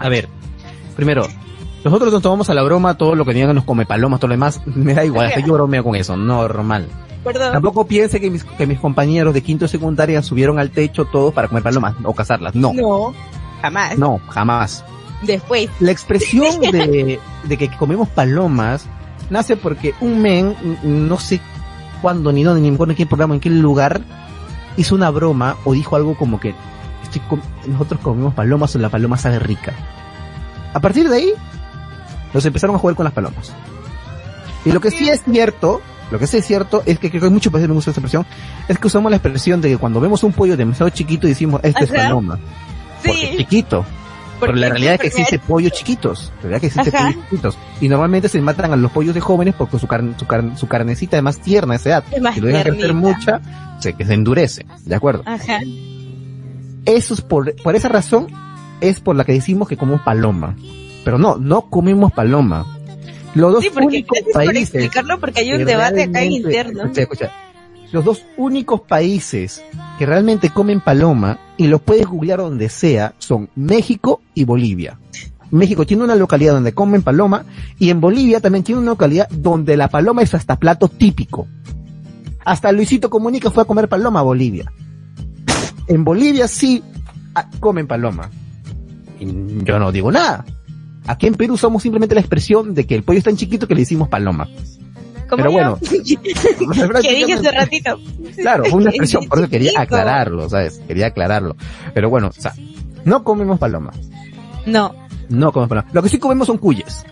A 0.00 0.08
ver, 0.08 0.28
primero, 0.96 1.26
nosotros 1.84 2.12
nos 2.12 2.22
tomamos 2.22 2.50
a 2.50 2.54
la 2.54 2.62
broma 2.62 2.96
todo 2.96 3.14
lo 3.14 3.24
que 3.24 3.32
digan 3.34 3.54
nos 3.54 3.64
come 3.64 3.86
palomas, 3.86 4.20
todo 4.20 4.28
lo 4.28 4.34
demás, 4.34 4.60
me 4.66 4.94
da 4.94 5.04
igual, 5.04 5.26
hasta 5.26 5.40
yo 5.40 5.52
bromeo 5.54 5.84
con 5.84 5.94
eso, 5.96 6.16
normal. 6.16 6.86
Perdón. 7.24 7.52
Tampoco 7.52 7.86
piense 7.86 8.20
que 8.20 8.30
mis, 8.30 8.44
que 8.44 8.66
mis 8.66 8.78
compañeros 8.78 9.34
de 9.34 9.42
quinto 9.42 9.64
de 9.64 9.68
secundaria 9.68 10.22
subieron 10.22 10.58
al 10.58 10.70
techo 10.70 11.04
todos 11.06 11.34
para 11.34 11.48
comer 11.48 11.62
palomas 11.62 11.94
o 12.04 12.14
cazarlas, 12.14 12.54
no, 12.54 12.72
No. 12.72 13.14
Jamás. 13.60 13.98
no, 13.98 14.20
jamás. 14.28 14.84
Después. 15.22 15.68
La 15.80 15.90
expresión 15.90 16.60
de, 16.60 17.18
de 17.42 17.56
que 17.56 17.68
comemos 17.76 18.08
palomas 18.08 18.86
nace 19.30 19.56
porque 19.56 19.94
un 20.00 20.22
men, 20.22 20.54
no 20.82 21.18
sé 21.18 21.40
cuándo, 22.00 22.32
ni 22.32 22.42
dónde, 22.44 22.60
ni 22.62 22.70
me 22.70 22.74
acuerdo 22.74 22.92
en 22.92 22.96
qué 22.96 23.06
programa, 23.06 23.34
en 23.34 23.40
qué 23.40 23.50
lugar, 23.50 24.00
hizo 24.76 24.94
una 24.94 25.10
broma 25.10 25.56
o 25.64 25.72
dijo 25.72 25.96
algo 25.96 26.16
como 26.16 26.38
que 26.40 26.54
estoy 27.02 27.20
com- 27.28 27.40
nosotros 27.66 28.00
comemos 28.00 28.34
palomas 28.34 28.74
o 28.74 28.78
la 28.78 28.88
paloma 28.88 29.16
sabe 29.16 29.38
rica. 29.38 29.72
A 30.74 30.80
partir 30.80 31.08
de 31.08 31.16
ahí, 31.16 31.32
nos 32.34 32.44
empezaron 32.44 32.76
a 32.76 32.78
jugar 32.78 32.94
con 32.96 33.04
las 33.04 33.12
palomas. 33.12 33.52
Y 34.64 34.72
lo 34.72 34.80
que 34.80 34.90
sí 34.90 35.08
es 35.08 35.22
cierto, 35.24 35.80
lo 36.10 36.18
que 36.18 36.26
sí 36.26 36.36
es 36.38 36.44
cierto 36.46 36.82
es 36.84 36.98
que 36.98 37.08
creo 37.10 37.20
que 37.22 37.26
hay 37.28 37.32
muchos 37.32 37.52
países 37.52 37.68
me 37.68 37.74
gusta 37.74 37.90
esta 37.90 38.00
expresión, 38.00 38.26
es 38.68 38.78
que 38.78 38.86
usamos 38.86 39.10
la 39.10 39.16
expresión 39.16 39.60
de 39.60 39.70
que 39.70 39.78
cuando 39.78 40.00
vemos 40.00 40.22
un 40.24 40.32
pollo 40.32 40.56
demasiado 40.56 40.90
chiquito 40.90 41.26
decimos, 41.26 41.60
este 41.64 41.84
es 41.84 41.90
Ajá. 41.92 42.02
paloma. 42.04 42.38
Porque 43.04 43.24
es 43.24 43.30
Sí. 43.30 43.36
Pero 44.40 44.54
la 44.54 44.68
realidad 44.68 44.94
es 44.94 45.00
que 45.00 45.06
existe 45.08 45.38
pollos 45.38 45.72
chiquitos. 45.72 46.32
La 46.36 46.48
realidad 46.48 46.56
es 46.56 46.60
que 46.60 46.80
existe 46.80 46.96
Ajá. 46.96 47.06
pollos 47.08 47.24
chiquitos. 47.24 47.58
Y 47.80 47.88
normalmente 47.88 48.28
se 48.28 48.40
matan 48.40 48.72
a 48.72 48.76
los 48.76 48.90
pollos 48.92 49.14
de 49.14 49.20
jóvenes 49.20 49.54
porque 49.56 49.78
su, 49.78 49.86
carne, 49.86 50.14
su, 50.18 50.26
carne, 50.26 50.56
su 50.56 50.66
carnecita 50.68 51.16
es 51.16 51.22
más 51.22 51.38
tierna 51.40 51.74
a 51.74 51.76
esa 51.76 51.88
edad. 51.90 52.04
Es 52.10 52.20
más 52.22 52.34
si 52.34 52.40
lo 52.40 52.48
dejan 52.48 52.62
crecer 52.62 52.94
mucha, 52.94 53.40
se, 53.80 53.94
que 53.94 54.04
se 54.04 54.14
endurece. 54.14 54.66
¿De 54.84 54.94
acuerdo? 54.94 55.22
Ajá. 55.26 55.60
Eso 56.84 57.14
es 57.14 57.20
por, 57.20 57.54
por 57.62 57.76
esa 57.76 57.88
razón, 57.88 58.28
es 58.80 59.00
por 59.00 59.16
la 59.16 59.24
que 59.24 59.32
decimos 59.32 59.68
que 59.68 59.76
comemos 59.76 60.00
paloma. 60.02 60.56
Pero 61.04 61.18
no, 61.18 61.36
no 61.36 61.62
comemos 61.70 62.12
paloma. 62.12 62.66
Los 63.34 63.52
dos 63.52 63.62
Sí, 63.62 63.70
porque 63.72 63.86
únicos 63.86 64.18
gracias 64.18 64.32
por 64.32 64.44
países 64.44 64.74
explicarlo 64.74 65.20
porque 65.20 65.40
hay 65.40 65.52
un 65.52 65.64
debate 65.64 66.04
acá 66.04 66.24
interno. 66.24 66.82
Escucha, 66.84 67.02
escucha. 67.02 67.32
Los 67.90 68.04
dos 68.04 68.24
únicos 68.36 68.82
países 68.82 69.62
que 69.98 70.06
realmente 70.06 70.50
comen 70.50 70.80
paloma, 70.80 71.38
y 71.56 71.66
los 71.66 71.80
puedes 71.80 72.06
googlear 72.06 72.38
donde 72.38 72.68
sea, 72.68 73.14
son 73.18 73.48
México 73.56 74.20
y 74.34 74.44
Bolivia. 74.44 74.98
México 75.50 75.86
tiene 75.86 76.04
una 76.04 76.14
localidad 76.14 76.52
donde 76.52 76.74
comen 76.74 77.02
paloma, 77.02 77.44
y 77.78 77.90
en 77.90 78.00
Bolivia 78.00 78.40
también 78.40 78.64
tiene 78.64 78.80
una 78.80 78.90
localidad 78.90 79.28
donde 79.30 79.76
la 79.76 79.88
paloma 79.88 80.22
es 80.22 80.34
hasta 80.34 80.56
plato 80.56 80.88
típico. 80.88 81.46
Hasta 82.44 82.72
Luisito 82.72 83.10
Comunica 83.10 83.50
fue 83.50 83.62
a 83.62 83.66
comer 83.66 83.88
paloma 83.88 84.20
a 84.20 84.24
Bolivia. 84.24 84.70
En 85.86 86.04
Bolivia 86.04 86.46
sí 86.46 86.82
ah, 87.34 87.48
comen 87.60 87.86
paloma. 87.86 88.30
Yo 89.18 89.78
no 89.78 89.90
digo 89.90 90.12
nada. 90.12 90.44
Aquí 91.06 91.26
en 91.26 91.34
Perú 91.34 91.54
usamos 91.54 91.82
simplemente 91.82 92.14
la 92.14 92.20
expresión 92.20 92.74
de 92.74 92.86
que 92.86 92.94
el 92.94 93.02
pollo 93.02 93.18
es 93.18 93.24
tan 93.24 93.36
chiquito 93.36 93.66
que 93.66 93.74
le 93.74 93.80
decimos 93.80 94.08
paloma. 94.08 94.46
¿Cómo 95.28 95.36
Pero 95.44 95.50
yo? 95.50 95.52
bueno. 95.52 95.78
que 97.02 97.14
dije 97.14 97.32
hace 97.34 97.50
ratito. 97.52 97.98
Claro, 98.36 98.64
fue 98.70 98.80
una 98.80 98.90
expresión, 98.90 99.26
por 99.28 99.38
eso 99.38 99.48
quería 99.48 99.72
aclararlo, 99.80 100.48
¿sabes? 100.48 100.80
Quería 100.86 101.06
aclararlo. 101.08 101.56
Pero 101.94 102.08
bueno, 102.10 102.28
o 102.28 102.32
sea, 102.40 102.54
no 103.04 103.24
comemos 103.24 103.58
paloma. 103.58 103.92
No. 104.66 104.94
No 105.28 105.52
comemos 105.52 105.68
paloma. 105.68 105.88
Lo 105.92 106.02
que 106.02 106.08
sí 106.08 106.18
comemos 106.18 106.46
son 106.46 106.58
cuyes. 106.58 107.04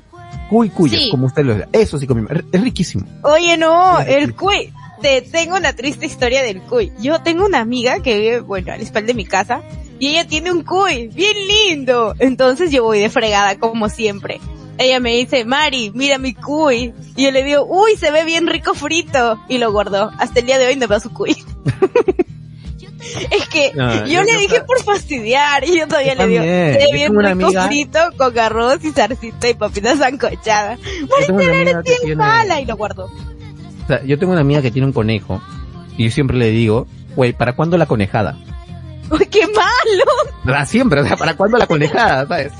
Cuy, 0.48 0.70
cuyes, 0.70 1.00
Sí. 1.02 1.10
como 1.10 1.26
usted 1.26 1.44
lo 1.44 1.54
dice. 1.54 1.68
Eso 1.72 1.98
sí 1.98 2.06
comemos. 2.06 2.30
Es- 2.52 2.62
riquísimo. 2.62 3.04
Oye, 3.22 3.56
no, 3.56 4.00
el 4.00 4.34
cuy. 4.34 4.72
Te 5.02 5.20
tengo 5.20 5.56
una 5.56 5.74
triste 5.74 6.06
historia 6.06 6.42
del 6.42 6.62
cuy. 6.62 6.90
Yo 7.00 7.20
tengo 7.20 7.44
una 7.44 7.60
amiga 7.60 8.00
que 8.00 8.18
vive, 8.18 8.40
bueno, 8.40 8.72
a 8.72 8.76
la 8.76 8.82
espalda 8.82 9.08
de 9.08 9.14
mi 9.14 9.26
casa, 9.26 9.60
y 9.98 10.08
ella 10.08 10.26
tiene 10.26 10.50
un 10.50 10.62
cuy, 10.62 11.08
bien 11.08 11.36
lindo. 11.68 12.14
Entonces 12.18 12.70
yo 12.70 12.82
voy 12.84 13.00
de 13.00 13.10
fregada, 13.10 13.58
como 13.58 13.88
siempre. 13.90 14.40
Ella 14.78 15.00
me 15.00 15.16
dice, 15.16 15.44
Mari, 15.44 15.90
mira 15.94 16.18
mi 16.18 16.34
cuy. 16.34 16.92
Y 17.16 17.24
yo 17.24 17.30
le 17.30 17.42
digo, 17.42 17.64
uy, 17.68 17.96
se 17.96 18.10
ve 18.10 18.24
bien 18.24 18.46
rico 18.46 18.74
frito. 18.74 19.40
Y 19.48 19.58
lo 19.58 19.72
guardó. 19.72 20.10
Hasta 20.18 20.40
el 20.40 20.46
día 20.46 20.58
de 20.58 20.66
hoy 20.66 20.76
no 20.76 20.86
veo 20.86 21.00
su 21.00 21.10
cuy. 21.12 21.30
es 23.30 23.48
que 23.48 23.72
No, 23.74 24.06
yo 24.06 24.22
le 24.22 24.36
dije 24.38 24.62
por 24.62 24.82
fastidiar 24.82 25.64
y 25.64 25.78
yo 25.78 25.86
todavía 25.88 26.14
le 26.14 26.26
digo, 26.26 26.42
se 26.42 26.48
ve 26.48 26.88
bien 26.92 27.12
rico 27.36 27.46
amiga- 27.46 27.66
frito 27.66 27.98
con 28.16 28.38
arroz 28.38 28.84
y 28.84 28.90
zarcita 28.92 29.48
y 29.48 29.54
papitas 29.54 29.98
Bien 31.82 31.98
tiene- 32.00 32.16
mala 32.16 32.60
y 32.60 32.66
lo 32.66 32.76
guardó. 32.76 33.06
O 33.06 33.86
sea, 33.86 34.02
yo 34.04 34.18
tengo 34.18 34.32
una 34.32 34.40
amiga 34.40 34.60
que 34.62 34.70
tiene 34.70 34.86
un 34.86 34.92
conejo 34.92 35.40
y 35.96 36.04
yo 36.04 36.10
siempre 36.10 36.36
le 36.36 36.50
digo, 36.50 36.86
güey, 37.14 37.32
¿para 37.32 37.54
cuándo 37.54 37.78
la 37.78 37.86
conejada? 37.86 38.36
Uy, 39.10 39.24
qué 39.26 39.46
malo. 39.46 40.32
Para 40.44 40.66
siempre, 40.66 41.00
o 41.00 41.06
sea, 41.06 41.16
¿para 41.16 41.34
cuándo 41.34 41.56
la 41.58 41.66
conejada, 41.66 42.26
sabes? 42.26 42.52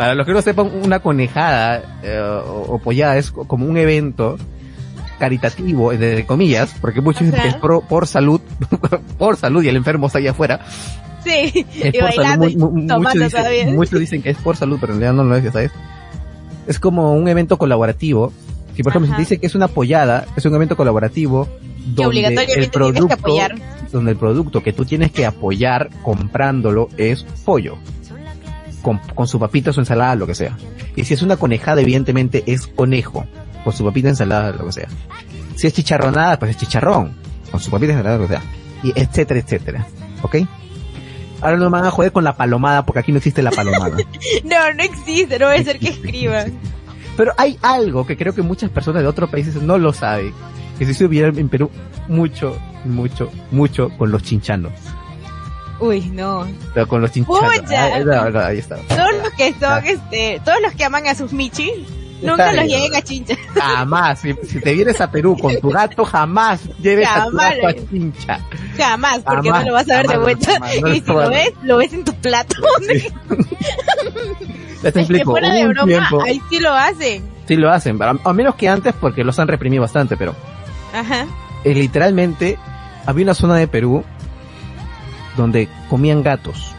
Para 0.00 0.14
los 0.14 0.24
que 0.26 0.32
no 0.32 0.40
sepan, 0.40 0.70
una 0.82 1.00
conejada 1.00 1.98
eh, 2.02 2.18
o, 2.18 2.64
o 2.74 2.78
pollada 2.78 3.18
es 3.18 3.30
co- 3.30 3.46
como 3.46 3.66
un 3.66 3.76
evento 3.76 4.38
caritativo, 5.18 5.92
entre 5.92 6.24
comillas, 6.24 6.74
porque 6.80 7.02
muchos 7.02 7.26
dicen 7.26 7.40
que 7.42 7.48
es 7.48 7.54
por, 7.56 7.86
por 7.86 8.06
salud, 8.06 8.40
por 9.18 9.36
salud 9.36 9.62
y 9.62 9.68
el 9.68 9.76
enfermo 9.76 10.06
está 10.06 10.18
allá 10.18 10.30
afuera. 10.30 10.60
Sí, 11.22 11.66
Es 11.82 11.94
y 11.94 11.98
por 12.00 12.12
salud, 12.14 12.56
mu- 12.56 12.70
mu- 12.70 12.98
muchos, 12.98 13.12
dicen, 13.12 13.30
todavía. 13.30 13.66
muchos 13.66 14.00
dicen 14.00 14.22
que 14.22 14.30
es 14.30 14.38
por 14.38 14.56
salud, 14.56 14.78
pero 14.80 14.94
en 14.94 15.00
realidad 15.00 15.22
no 15.22 15.28
lo 15.28 15.36
es, 15.36 15.52
¿sabes? 15.52 15.70
Es 16.66 16.80
como 16.80 17.12
un 17.12 17.28
evento 17.28 17.58
colaborativo. 17.58 18.32
Si 18.74 18.82
por 18.82 18.92
ejemplo 18.92 19.08
se 19.08 19.12
Ajá. 19.12 19.20
dice 19.20 19.38
que 19.38 19.46
es 19.46 19.54
una 19.54 19.68
pollada, 19.68 20.24
es 20.36 20.46
un 20.46 20.54
evento 20.54 20.76
colaborativo 20.78 21.46
donde 21.84 22.26
el 22.56 22.70
producto, 22.70 23.12
apoyar. 23.14 23.54
donde 23.92 24.12
el 24.12 24.16
producto 24.16 24.62
que 24.62 24.72
tú 24.72 24.86
tienes 24.86 25.12
que 25.12 25.26
apoyar 25.26 25.90
comprándolo 26.02 26.88
es 26.96 27.24
pollo. 27.44 27.76
Con, 28.82 28.98
con 28.98 29.26
su 29.26 29.38
papita, 29.38 29.72
su 29.72 29.80
ensalada, 29.80 30.14
lo 30.14 30.26
que 30.26 30.34
sea. 30.34 30.56
Y 30.96 31.04
si 31.04 31.14
es 31.14 31.22
una 31.22 31.36
conejada, 31.36 31.80
evidentemente 31.80 32.44
es 32.46 32.66
conejo. 32.66 33.26
Con 33.64 33.72
su 33.72 33.84
papita, 33.84 34.08
ensalada, 34.08 34.52
lo 34.52 34.66
que 34.66 34.72
sea. 34.72 34.88
Si 35.56 35.66
es 35.66 35.72
chicharronada, 35.74 36.38
pues 36.38 36.52
es 36.52 36.56
chicharrón. 36.56 37.12
Con 37.50 37.60
su 37.60 37.70
papita, 37.70 37.92
ensalada, 37.92 38.18
lo 38.18 38.26
que 38.26 38.34
sea. 38.34 38.42
Y 38.82 38.92
etcétera, 38.98 39.40
etcétera. 39.40 39.86
¿Ok? 40.22 40.36
Ahora 41.42 41.56
no 41.56 41.64
me 41.64 41.78
van 41.78 41.86
a 41.86 41.90
joder 41.90 42.12
con 42.12 42.24
la 42.24 42.36
palomada, 42.36 42.84
porque 42.84 43.00
aquí 43.00 43.12
no 43.12 43.18
existe 43.18 43.42
la 43.42 43.50
palomada. 43.50 43.96
No, 44.44 44.72
no 44.74 44.82
existe, 44.82 45.38
no 45.38 45.46
puede 45.46 45.64
ser 45.64 45.78
que 45.78 45.88
escriban. 45.88 46.52
Pero 47.16 47.32
hay 47.36 47.58
algo 47.62 48.06
que 48.06 48.16
creo 48.16 48.34
que 48.34 48.42
muchas 48.42 48.70
personas 48.70 49.02
de 49.02 49.08
otros 49.08 49.30
países 49.30 49.54
no 49.56 49.78
lo 49.78 49.92
saben. 49.92 50.32
Que 50.78 50.86
si 50.86 50.94
se 50.94 51.04
hubiera 51.04 51.28
en 51.28 51.48
Perú 51.48 51.70
mucho, 52.08 52.56
mucho, 52.84 53.30
mucho 53.50 53.90
con 53.98 54.10
los 54.10 54.22
chinchanos. 54.22 54.72
Uy, 55.80 56.00
no. 56.10 56.46
Pero 56.74 56.86
con 56.86 57.00
los 57.00 57.10
chinchanos. 57.10 57.58
Pucha. 57.58 57.94
Ah, 57.96 57.98
no, 58.00 58.30
no, 58.30 58.40
ahí 58.40 58.58
está. 58.58 58.76
Todos 58.76 59.08
los 59.22 59.30
que 59.32 59.54
son, 59.58 59.84
este, 59.86 60.40
todos 60.44 60.60
los 60.62 60.72
que 60.74 60.84
aman 60.84 61.06
a 61.06 61.14
sus 61.14 61.32
michis, 61.32 61.70
nunca 62.22 62.52
los 62.52 62.64
lleguen 62.66 62.94
a 62.94 63.00
chincha. 63.02 63.34
Jamás. 63.54 64.20
Si, 64.20 64.34
si 64.46 64.60
te 64.60 64.74
vienes 64.74 65.00
a 65.00 65.10
Perú 65.10 65.36
con 65.40 65.58
tu 65.58 65.70
gato, 65.70 66.04
jamás 66.04 66.60
lleves 66.80 67.08
a 67.08 67.14
tu 67.24 67.30
Jamás. 67.30 67.54
gato 67.56 67.66
a 67.68 67.72
chincha. 67.90 68.40
Jamás, 68.76 69.18
porque 69.20 69.48
Jamás, 69.48 69.64
no 69.64 69.68
lo 69.70 69.74
vas 69.74 69.90
a 69.90 69.96
ver 69.96 70.02
de 70.06 70.08
jamás, 70.14 70.22
vuelta. 70.22 70.52
jamás, 70.52 70.80
no 70.82 70.88
y 70.88 71.00
si 71.00 71.06
lo 71.06 71.28
ves, 71.30 71.52
lo 71.62 71.76
ves 71.78 71.92
en 71.94 72.04
tu 72.04 72.14
plato. 72.16 72.54
Ya 72.86 72.86
te 74.82 74.88
Es 74.88 74.92
que 74.94 75.00
explico. 75.00 75.30
fuera 75.32 75.52
de 75.52 75.66
broma, 75.66 75.86
tiempo, 75.86 76.22
ahí 76.22 76.40
sí 76.50 76.58
lo 76.60 76.72
hacen. 76.74 77.22
sí 77.48 77.56
lo 77.56 77.70
hacen. 77.70 78.02
A, 78.02 78.14
a 78.22 78.32
menos 78.32 78.54
que 78.54 78.68
antes 78.68 78.94
porque 79.00 79.24
los 79.24 79.38
han 79.38 79.48
reprimido 79.48 79.82
bastante, 79.82 80.16
pero 80.16 80.34
Ajá. 80.94 81.26
eh, 81.64 81.74
literalmente 81.74 82.58
había 83.06 83.24
una 83.24 83.34
zona 83.34 83.56
de 83.56 83.66
Perú 83.66 84.04
donde 85.36 85.68
comían 85.88 86.22
gatos. 86.22 86.72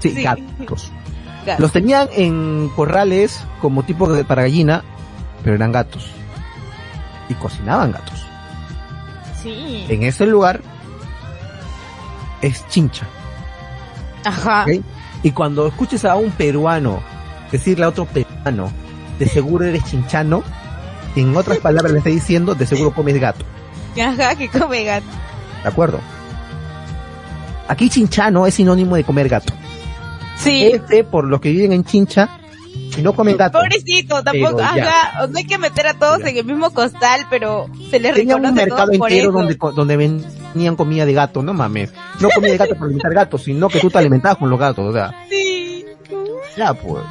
Sí, 0.00 0.10
Sí. 0.14 0.22
gatos. 0.22 0.92
Gato. 1.46 1.62
Los 1.62 1.70
tenían 1.72 2.08
en 2.12 2.68
corrales 2.74 3.44
como 3.60 3.84
tipo 3.84 4.12
de- 4.12 4.24
para 4.24 4.42
gallina, 4.42 4.82
pero 5.44 5.54
eran 5.54 5.70
gatos. 5.70 6.08
Y 7.28 7.34
cocinaban 7.34 7.92
gatos. 7.92 8.26
Sí. 9.42 9.86
En 9.88 10.02
ese 10.02 10.26
lugar 10.26 10.60
es 12.42 12.66
chincha. 12.68 13.06
Ajá. 14.24 14.66
Y 15.22 15.30
cuando 15.30 15.68
escuches 15.68 16.04
a 16.04 16.16
un 16.16 16.30
peruano 16.32 17.00
decirle 17.52 17.84
a 17.84 17.88
otro 17.90 18.06
peruano, 18.06 18.70
de 19.18 19.28
seguro 19.28 19.64
eres 19.64 19.84
chinchano, 19.84 20.42
en 21.14 21.36
otras 21.36 21.58
palabras 21.58 21.92
le 21.92 21.98
está 21.98 22.10
diciendo, 22.10 22.54
de 22.56 22.66
seguro 22.66 22.92
comes 22.92 23.18
gato. 23.20 23.44
Ajá, 24.04 24.34
que 24.34 24.48
come 24.48 24.82
gato. 24.84 25.06
¿De 25.62 25.68
acuerdo? 25.68 26.00
Aquí 27.68 27.88
chinchano 27.90 28.46
es 28.46 28.54
sinónimo 28.54 28.96
de 28.96 29.04
comer 29.04 29.28
gato. 29.28 29.52
Sí. 30.36 30.64
Este, 30.66 31.02
por 31.04 31.24
los 31.26 31.40
que 31.40 31.50
viven 31.50 31.72
en 31.72 31.84
chincha, 31.84 32.28
y 32.98 33.00
no 33.02 33.14
comen 33.14 33.36
gato. 33.36 33.58
Pobrecito, 33.58 34.22
tampoco, 34.22 34.60
ajá, 34.60 35.26
no 35.26 35.38
hay 35.38 35.44
que 35.44 35.58
meter 35.58 35.86
a 35.86 35.94
todos 35.94 36.20
Ya. 36.22 36.28
en 36.28 36.36
el 36.36 36.44
mismo 36.44 36.70
costal, 36.72 37.26
pero 37.30 37.66
se 37.90 37.98
les 37.98 38.14
Tenía 38.14 38.36
un 38.36 38.42
reconoce 38.42 38.64
mercado 38.66 38.86
todo 38.90 38.98
por 38.98 39.10
entero 39.12 39.30
eso. 39.30 39.38
donde, 39.38 39.58
donde 39.74 39.96
venían 40.54 40.76
comida 40.76 41.06
de 41.06 41.12
gato, 41.14 41.42
no 41.42 41.54
mames. 41.54 41.92
No 42.20 42.28
comida 42.30 42.52
de 42.52 42.58
gato 42.58 42.74
para 42.74 42.84
alimentar 42.86 43.14
gatos, 43.14 43.42
sino 43.44 43.68
que 43.68 43.80
tú 43.80 43.90
te 43.90 43.98
alimentabas 43.98 44.36
con 44.38 44.50
los 44.50 44.58
gatos, 44.60 44.84
o 44.88 44.92
sea, 44.92 45.14
Sí. 45.30 45.84
ya 46.56 46.74
pues. 46.74 47.02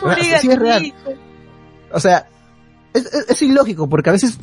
Pobre 0.00 0.22
Sí, 0.40 0.48
es 0.50 0.58
real. 0.58 0.94
O 1.92 2.00
sea, 2.00 2.26
es, 2.94 3.04
es- 3.06 3.30
es 3.30 3.42
ilógico 3.42 3.88
porque 3.88 4.10
a 4.10 4.12
veces 4.14 4.38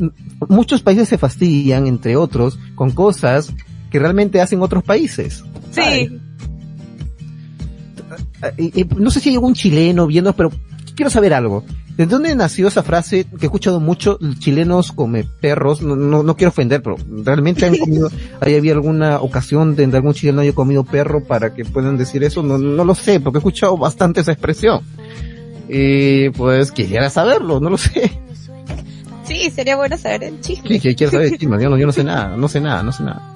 muchos 0.47 0.81
países 0.83 1.07
se 1.09 1.17
fastidian, 1.17 1.87
entre 1.87 2.15
otros, 2.17 2.59
con 2.75 2.91
cosas 2.91 3.51
que 3.95 3.99
realmente 3.99 4.41
hacen 4.41 4.61
otros 4.61 4.83
países. 4.83 5.41
Sí. 5.71 6.19
Ah, 8.41 8.49
y- 8.57 8.81
y 8.81 8.83
no 8.97 9.09
sé 9.09 9.21
si 9.21 9.29
hay 9.29 9.35
algún 9.35 9.53
chileno 9.53 10.05
viendo, 10.05 10.33
pero 10.35 10.51
quiero 10.97 11.09
saber 11.09 11.33
algo. 11.33 11.63
¿De 11.95 12.05
dónde 12.05 12.35
nació 12.35 12.67
esa 12.67 12.83
frase 12.83 13.23
que 13.23 13.43
he 13.43 13.45
escuchado 13.45 13.79
mucho, 13.79 14.19
chilenos 14.39 14.91
come 14.91 15.23
perros? 15.39 15.81
No, 15.81 15.95
no, 15.95 16.23
no 16.23 16.35
quiero 16.35 16.49
ofender, 16.49 16.81
pero 16.83 16.97
realmente 17.23 17.65
han 17.65 17.77
comido, 17.77 18.09
¿hay 18.41 18.55
había 18.55 18.73
alguna 18.73 19.21
ocasión 19.21 19.77
de 19.77 19.85
algún 19.85 20.13
chileno 20.13 20.41
haya 20.41 20.51
comido 20.51 20.83
perro 20.83 21.23
para 21.23 21.53
que 21.53 21.63
puedan 21.63 21.95
decir 21.95 22.21
eso? 22.25 22.43
No, 22.43 22.57
no 22.57 22.83
lo 22.83 22.95
sé, 22.95 23.21
porque 23.21 23.37
he 23.37 23.39
escuchado 23.39 23.77
bastante 23.77 24.19
esa 24.19 24.33
expresión. 24.33 24.81
Y 25.69 26.31
pues 26.31 26.73
quisiera 26.73 27.09
saberlo, 27.09 27.61
no 27.61 27.69
lo 27.69 27.77
sé. 27.77 28.11
Sí, 29.23 29.49
sería 29.51 29.77
bueno 29.77 29.97
saber 29.97 30.25
el 30.25 30.41
chisme. 30.41 30.77
Sí, 30.81 30.95
quiero 30.95 31.11
saber 31.13 31.37
chismes, 31.37 31.61
yo 31.63 31.69
no, 31.69 31.77
yo 31.77 31.85
no 31.85 31.93
sé 31.93 32.03
nada, 32.03 32.35
no 32.35 32.49
sé 32.49 32.59
nada, 32.59 32.83
no 32.83 32.91
sé 32.91 33.03
nada. 33.03 33.33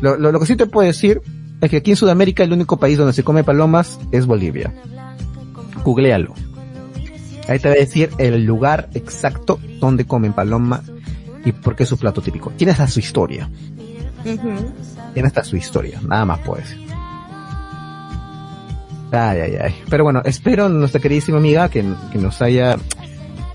Lo, 0.00 0.16
lo, 0.16 0.32
lo 0.32 0.40
que 0.40 0.46
sí 0.46 0.56
te 0.56 0.66
puedo 0.66 0.86
decir 0.86 1.20
es 1.60 1.70
que 1.70 1.78
aquí 1.78 1.90
en 1.90 1.96
Sudamérica 1.96 2.42
el 2.42 2.52
único 2.52 2.78
país 2.78 2.96
donde 2.96 3.12
se 3.12 3.22
come 3.22 3.44
palomas 3.44 3.98
es 4.12 4.26
Bolivia. 4.26 4.72
Googlealo. 5.84 6.34
Ahí 7.48 7.58
te 7.58 7.68
va 7.68 7.74
a 7.74 7.78
decir 7.78 8.10
el 8.18 8.44
lugar 8.44 8.88
exacto 8.94 9.58
donde 9.80 10.04
comen 10.04 10.32
paloma 10.32 10.82
y 11.44 11.52
por 11.52 11.74
qué 11.74 11.82
es 11.82 11.88
su 11.88 11.98
plato 11.98 12.20
típico. 12.20 12.52
Tiene 12.56 12.72
hasta 12.72 12.86
su 12.86 13.00
historia. 13.00 13.50
Tiene 14.22 15.26
hasta 15.26 15.42
su 15.42 15.56
historia. 15.56 16.00
Nada 16.06 16.24
más 16.24 16.38
puede 16.40 16.64
ser. 16.64 16.78
Ay, 19.12 19.40
ay, 19.40 19.56
ay. 19.60 19.74
Pero 19.88 20.04
bueno, 20.04 20.22
espero 20.24 20.68
nuestra 20.68 21.00
queridísima 21.00 21.38
amiga 21.38 21.68
que, 21.68 21.84
que 22.12 22.18
nos 22.18 22.40
haya, 22.42 22.76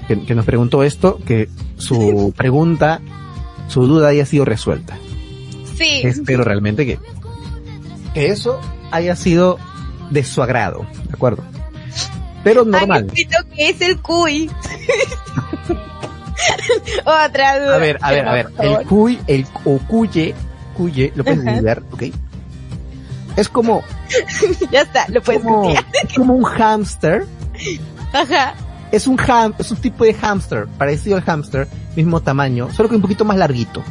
que, 0.08 0.26
que 0.26 0.36
nos 0.36 0.46
preguntó 0.46 0.84
esto, 0.84 1.20
que 1.26 1.50
su 1.78 2.34
pregunta, 2.38 3.00
su 3.68 3.88
duda 3.88 4.10
haya 4.10 4.26
sido 4.26 4.44
resuelta. 4.44 4.98
Sí. 5.78 6.02
Espero 6.04 6.44
realmente 6.44 6.86
que, 6.86 7.00
que 8.14 8.28
eso 8.28 8.60
haya 8.92 9.16
sido 9.16 9.60
de 10.10 10.24
su 10.24 10.42
agrado, 10.42 10.86
¿de 11.08 11.14
acuerdo? 11.14 11.44
Pero 12.44 12.64
normal. 12.64 13.12
Que 13.14 13.28
es 13.70 13.82
el 13.82 14.00
cuy. 14.02 14.50
Otra 17.06 17.60
duda. 17.60 17.76
A 17.76 17.80
ver, 17.80 17.98
a 18.02 18.12
ver, 18.12 18.28
a 18.28 18.34
ver. 18.34 18.48
El 18.60 18.86
cuy, 18.86 19.20
el 19.28 19.48
o 19.64 19.80
cuye, 19.80 20.36
cuye, 20.76 21.12
lo 21.16 21.24
puedes 21.24 21.64
ver, 21.64 21.84
¿ok? 21.92 22.04
Es 23.36 23.50
como, 23.50 23.84
ya 24.72 24.82
está, 24.82 25.08
lo 25.10 25.22
puedes 25.22 25.42
como, 25.42 25.72
es 25.72 26.14
como 26.16 26.36
un 26.36 26.44
hámster. 26.44 27.26
Ajá. 28.14 28.54
Es 28.92 29.08
un 29.08 29.20
ham, 29.20 29.54
es 29.58 29.72
un 29.72 29.78
tipo 29.78 30.06
de 30.06 30.14
hámster, 30.14 30.68
parecido 30.78 31.18
al 31.18 31.24
hámster, 31.24 31.68
mismo 31.96 32.22
tamaño, 32.22 32.72
solo 32.72 32.88
que 32.90 32.96
un 32.96 33.02
poquito 33.02 33.26
más 33.26 33.38
larguito. 33.38 33.84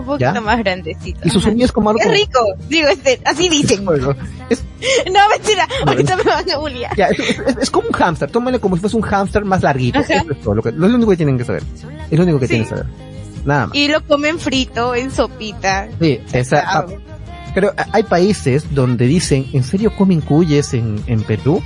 Un 0.00 0.04
poquito 0.06 0.32
¿Ya? 0.34 0.40
más 0.40 0.58
grandecito. 0.58 1.20
Y 1.24 1.30
su 1.30 1.38
Ajá. 1.38 1.48
sonido 1.48 1.64
es 1.66 1.72
como 1.72 1.90
algo 1.90 2.00
como- 2.02 2.14
rico. 2.14 2.40
Digo, 2.68 2.88
este, 2.88 3.20
así 3.24 3.48
dicen. 3.48 3.84
Bueno, 3.84 4.14
es, 4.50 4.62
No, 5.12 5.20
mentira. 5.30 5.66
Ahorita 5.86 6.16
me 6.16 6.22
van 6.24 6.50
a 6.50 6.58
bullear. 6.58 6.96
ya, 6.96 7.06
es, 7.08 7.18
es- 7.20 7.56
es 7.62 7.70
como 7.70 7.88
un 7.88 7.94
hámster, 7.94 8.30
tómale 8.30 8.58
como 8.60 8.76
si 8.76 8.80
fuese 8.80 8.96
un 8.96 9.02
hámster 9.02 9.44
más 9.44 9.62
larguito. 9.62 9.98
Eso 10.00 10.12
es 10.30 10.40
todo 10.42 10.54
lo, 10.54 10.62
que, 10.62 10.72
lo 10.72 10.86
único 10.86 11.10
que 11.10 11.16
tienen 11.16 11.38
que 11.38 11.44
saber. 11.44 11.62
Es 12.10 12.16
lo 12.18 12.24
único 12.24 12.38
que 12.38 12.46
Sí. 12.46 12.50
tienen 12.54 12.64
que 12.68 12.70
saber. 12.76 12.86
Nada 13.44 13.66
más. 13.68 13.76
Y 13.76 13.88
lo 13.88 14.04
comen 14.04 14.38
frito, 14.38 14.94
en 14.94 15.10
sopita. 15.10 15.88
Sí, 16.00 16.20
esa, 16.32 16.58
Ah, 16.66 16.86
ah, 16.88 16.92
pero 17.54 17.72
hay 17.92 18.02
países 18.02 18.74
donde 18.74 19.06
dicen, 19.06 19.46
¿en 19.52 19.62
serio 19.64 19.94
comen 19.96 20.20
cuyes 20.20 20.74
en, 20.74 21.00
en 21.06 21.22
Perú? 21.22 21.62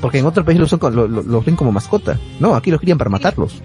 Porque 0.00 0.18
en 0.18 0.26
otros 0.26 0.44
países 0.44 0.60
los, 0.60 0.68
son 0.70 0.78
co- 0.78 0.90
lo- 0.90 1.08
lo- 1.08 1.22
los 1.22 1.44
ven 1.44 1.56
como 1.56 1.72
mascota. 1.72 2.18
No, 2.38 2.54
aquí 2.54 2.70
los 2.70 2.80
crían 2.80 2.98
para 2.98 3.08
matarlos. 3.08 3.62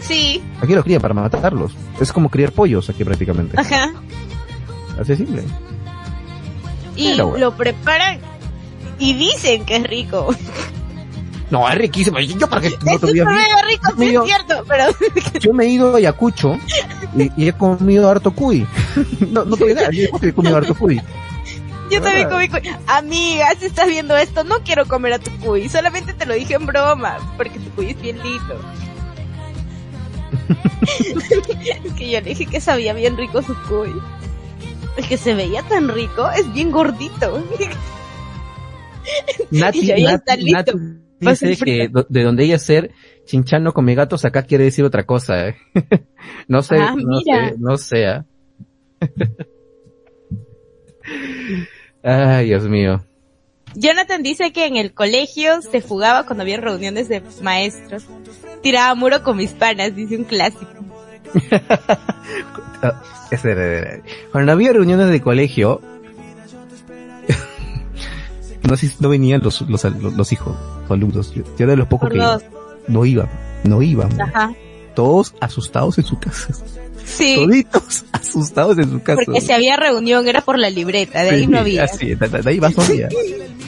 Sí. 0.00 0.42
Aquí 0.60 0.74
los 0.74 0.84
crían 0.84 1.00
para 1.00 1.14
matarlos. 1.14 1.72
Es 2.00 2.12
como 2.12 2.28
criar 2.30 2.52
pollos 2.52 2.88
aquí 2.90 3.04
prácticamente. 3.04 3.58
Ajá. 3.60 3.92
Así 4.98 5.08
de 5.12 5.16
simple. 5.16 5.44
Y 6.96 7.08
bueno. 7.20 7.36
lo 7.38 7.56
preparan 7.56 8.18
y 8.98 9.14
dicen 9.14 9.64
que 9.64 9.76
es 9.76 9.82
rico. 9.84 10.34
No, 11.50 11.68
es 11.68 11.74
riquísimo. 11.76 12.20
Yo 12.20 12.48
para 12.48 12.60
que 12.62 12.70
no 12.70 12.76
te 12.98 13.06
es 13.10 13.24
rico, 13.66 13.92
sí 13.98 14.14
es 14.14 14.24
cierto, 14.24 14.64
pero 14.68 14.84
Yo 15.40 15.52
me 15.52 15.64
he 15.64 15.68
ido 15.68 15.94
a 15.94 15.98
Ayacucho 15.98 16.56
y, 17.16 17.30
y 17.36 17.48
he 17.48 17.52
comido 17.52 18.08
harto 18.08 18.30
cuy. 18.32 18.66
no, 19.30 19.44
no 19.44 19.56
te 19.56 19.64
voy 19.64 19.72
a 19.72 19.74
negar, 19.74 19.92
yo 19.92 20.08
he 20.22 20.32
comido 20.32 20.56
harto 20.56 20.74
cuy. 20.76 21.00
yo 21.90 22.00
también 22.00 22.26
Ah. 22.28 22.30
comí 22.30 22.48
cuy. 22.48 22.60
Amiga, 22.86 23.46
si 23.58 23.66
estás 23.66 23.88
viendo 23.88 24.16
esto, 24.16 24.44
no 24.44 24.60
quiero 24.62 24.86
comer 24.86 25.14
a 25.14 25.18
tu 25.18 25.30
cuy. 25.38 25.68
Solamente 25.68 26.14
te 26.14 26.24
lo 26.24 26.34
dije 26.34 26.54
en 26.54 26.66
broma, 26.66 27.16
porque 27.36 27.58
tu 27.58 27.68
cuy 27.70 27.90
es 27.90 28.00
bien 28.00 28.22
lindo. 28.22 28.60
es 31.84 31.92
que 31.94 32.10
yo 32.10 32.20
le 32.20 32.30
dije 32.30 32.46
que 32.46 32.60
sabía 32.60 32.92
bien 32.92 33.16
rico 33.16 33.42
su 33.42 33.54
cuy. 33.68 33.92
Es 34.96 35.06
que 35.06 35.16
se 35.16 35.34
veía 35.34 35.62
tan 35.62 35.88
rico, 35.88 36.28
es 36.30 36.52
bien 36.52 36.70
gordito. 36.70 37.42
Nati, 39.50 39.92
Y 39.92 40.06
está 40.06 40.36
listo. 40.36 40.72
El 41.20 41.36
dice 41.36 41.64
que 41.64 41.90
de 42.08 42.22
donde 42.22 42.44
ella 42.44 42.58
ser 42.58 42.92
chinchano 43.26 43.72
come 43.72 43.94
gatos 43.94 44.24
acá 44.24 44.42
quiere 44.42 44.64
decir 44.64 44.84
otra 44.84 45.04
cosa, 45.04 45.48
¿eh? 45.48 45.56
no 46.48 46.62
sé, 46.62 46.76
Ah, 46.78 46.94
no 46.96 47.20
sé, 47.20 47.54
no 47.58 47.76
sé. 47.76 48.06
¿ah? 48.06 48.24
Ay, 52.02 52.46
Dios 52.46 52.68
mío. 52.68 53.04
Jonathan 53.74 54.22
dice 54.22 54.52
que 54.52 54.66
en 54.66 54.76
el 54.76 54.92
colegio 54.92 55.62
se 55.62 55.80
fugaba 55.80 56.26
cuando 56.26 56.42
había 56.42 56.58
reuniones 56.58 57.08
de 57.08 57.22
maestros. 57.42 58.04
Tiraba 58.62 58.94
muro 58.94 59.22
con 59.22 59.36
mis 59.36 59.52
panas, 59.52 59.94
dice 59.94 60.16
un 60.16 60.24
clásico. 60.24 60.66
Ah, 62.82 63.02
Cuando 64.32 64.52
había 64.52 64.72
reuniones 64.72 65.08
de 65.10 65.20
colegio, 65.20 65.82
no 68.62 68.74
no 69.00 69.08
venían 69.10 69.42
los, 69.42 69.60
los, 69.62 69.84
los, 69.84 70.14
los 70.14 70.32
hijos, 70.32 70.56
los 70.82 70.90
alumnos. 70.90 71.34
Yo, 71.34 71.42
yo 71.44 71.50
era 71.58 71.72
de 71.72 71.76
los 71.76 71.88
pocos 71.88 72.08
Por 72.08 72.12
que 72.18 72.24
dos. 72.24 72.42
no 72.88 73.04
iban, 73.04 73.28
no 73.64 73.82
iban. 73.82 74.18
Ajá. 74.18 74.54
Todos 74.94 75.34
asustados 75.40 75.98
en 75.98 76.04
su 76.04 76.18
casa. 76.18 76.54
Sí, 77.04 77.36
Toditos 77.36 78.04
asustados 78.12 78.78
en 78.78 78.90
su 78.90 79.02
casa. 79.02 79.22
porque 79.24 79.40
si 79.40 79.52
había 79.52 79.76
reunión 79.76 80.28
era 80.28 80.40
por 80.40 80.58
la 80.58 80.70
libreta, 80.70 81.22
de 81.22 81.30
ahí 81.30 81.40
Sí, 81.40 81.46
no 81.46 81.58
había. 81.58 81.84
Así, 81.84 82.14
de, 82.14 82.28
de- 82.28 82.48
ahí 82.50 82.60
más 82.60 82.76
no 82.76 82.82
había. 82.82 83.08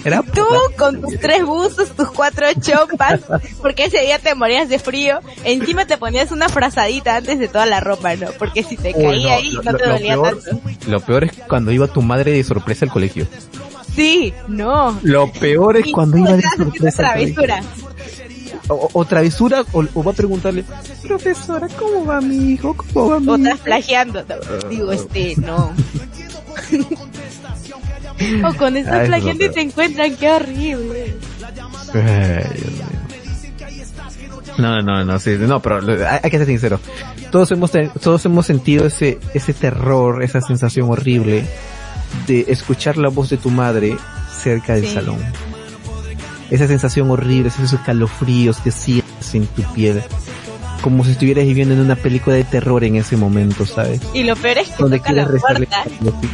Era 0.04 0.22
Tú 0.22 0.44
con 0.76 1.00
tus 1.00 1.18
tres 1.20 1.44
buzos, 1.44 1.90
tus 1.90 2.10
cuatro 2.10 2.46
chompas, 2.60 3.20
porque 3.60 3.84
ese 3.84 4.00
día 4.00 4.18
te 4.18 4.34
morías 4.34 4.68
de 4.68 4.78
frío, 4.80 5.20
encima 5.44 5.86
te 5.86 5.96
ponías 5.96 6.32
una 6.32 6.48
frazadita 6.48 7.16
antes 7.16 7.38
de 7.38 7.46
toda 7.46 7.66
la 7.66 7.78
ropa, 7.78 8.16
¿no? 8.16 8.26
Porque 8.38 8.64
si 8.64 8.76
te 8.76 8.92
Uy, 8.96 9.04
caía 9.04 9.28
no, 9.28 9.34
ahí 9.34 9.50
lo- 9.52 9.62
no 9.62 9.74
te 9.76 9.86
lo 9.86 9.92
dolía 9.92 10.14
peor- 10.14 10.42
tanto. 10.42 10.60
Lo 10.88 11.00
peor 11.00 11.24
es 11.24 11.32
cuando 11.48 11.70
iba 11.70 11.86
tu 11.86 12.02
madre 12.02 12.32
de 12.32 12.42
sorpresa 12.42 12.84
al 12.84 12.90
colegio. 12.90 13.26
Sí, 13.94 14.32
no. 14.48 14.98
Lo 15.02 15.30
peor 15.32 15.76
es 15.76 15.86
Y 15.86 15.92
cuando 15.92 16.16
iba 16.18 16.32
de 16.32 16.42
sorpresa 16.56 17.12
al 17.12 17.34
colegio. 17.34 17.66
O, 18.74 18.88
o 18.92 19.04
travesura, 19.04 19.64
o, 19.72 19.84
o 19.94 20.02
va 20.02 20.12
a 20.12 20.14
preguntarle, 20.14 20.64
profesora, 21.06 21.68
¿cómo 21.78 22.04
va 22.04 22.20
mi 22.20 22.52
hijo? 22.52 22.74
¿Cómo 22.92 23.10
va 23.10 23.20
mi 23.20 23.28
O 23.28 23.36
estás 23.36 23.54
hijo? 23.54 23.64
plagiando. 23.64 24.24
No, 24.28 24.68
Digo, 24.68 24.92
este, 24.92 25.34
no. 25.36 25.56
o 28.44 28.46
Ah, 28.64 28.68
estás 28.78 29.06
plagiando 29.08 29.44
y 29.44 29.50
te 29.50 29.60
encuentran, 29.62 30.16
qué 30.16 30.30
horrible. 30.30 31.16
No, 34.58 34.80
no, 34.82 35.04
no, 35.04 35.18
sí, 35.18 35.36
no, 35.38 35.60
pero 35.60 35.78
hay, 36.08 36.20
hay 36.22 36.30
que 36.30 36.38
ser 36.38 36.46
sincero. 36.46 36.78
Todos 37.30 37.50
hemos, 37.52 37.72
todos 38.00 38.24
hemos 38.26 38.46
sentido 38.46 38.86
ese, 38.86 39.18
ese 39.34 39.54
terror, 39.54 40.22
esa 40.22 40.40
sensación 40.40 40.90
horrible 40.90 41.44
de 42.26 42.44
escuchar 42.48 42.98
la 42.98 43.08
voz 43.08 43.30
de 43.30 43.38
tu 43.38 43.50
madre 43.50 43.96
cerca 44.42 44.74
del 44.74 44.86
Sí. 44.86 44.94
salón. 44.94 45.18
Esa 46.52 46.66
sensación 46.68 47.10
horrible, 47.10 47.48
esos 47.48 47.72
escalofríos 47.72 48.58
que 48.58 48.70
sientes 48.70 49.34
en 49.34 49.46
tu 49.46 49.62
piel. 49.72 50.02
Como 50.82 51.04
si 51.04 51.12
estuvieras 51.12 51.44
viviendo 51.46 51.74
en 51.74 51.80
una 51.80 51.94
película 51.94 52.34
de 52.34 52.42
terror 52.42 52.82
en 52.82 52.96
ese 52.96 53.16
momento, 53.16 53.64
¿sabes? 53.64 54.00
Y 54.14 54.24
lo 54.24 54.34
peor 54.34 54.58
es 54.58 54.68
que 54.68 54.82
Donde 54.82 54.98
toca 54.98 55.12
la 55.12 55.26
puerta. 55.28 55.84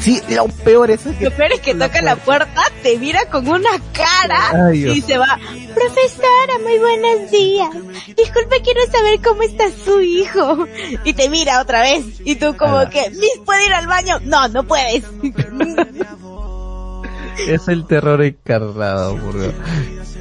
Sí, 0.00 0.22
lo 0.30 0.48
peor 0.48 0.90
es 0.90 1.00
que 1.02 1.24
Lo 1.26 1.30
peor 1.30 1.52
es 1.52 1.60
que 1.60 1.74
la 1.74 1.86
toca 1.88 2.00
la 2.00 2.16
puerta, 2.16 2.62
te 2.82 2.96
mira 2.98 3.26
con 3.30 3.46
una 3.46 3.68
cara 3.92 4.68
Ay, 4.68 4.88
y 4.88 5.02
se 5.02 5.18
va. 5.18 5.38
Profesora, 5.74 6.58
muy 6.64 6.78
buenos 6.78 7.30
días. 7.30 7.68
Disculpe, 8.16 8.62
quiero 8.64 8.80
saber 8.90 9.20
cómo 9.22 9.42
está 9.42 9.64
su 9.84 10.00
hijo. 10.00 10.66
Y 11.04 11.12
te 11.12 11.28
mira 11.28 11.60
otra 11.60 11.82
vez. 11.82 12.04
Y 12.24 12.36
tú 12.36 12.56
como 12.56 12.78
Ah. 12.78 12.88
que, 12.88 13.10
Miss, 13.10 13.38
¿puede 13.44 13.66
ir 13.66 13.72
al 13.74 13.86
baño? 13.86 14.18
No, 14.24 14.48
no 14.48 14.64
puedes. 14.64 15.04
Es 17.46 17.68
el 17.68 17.86
terror 17.86 18.22
encarnado, 18.22 19.16
por 19.16 19.38
Dios. 19.38 19.54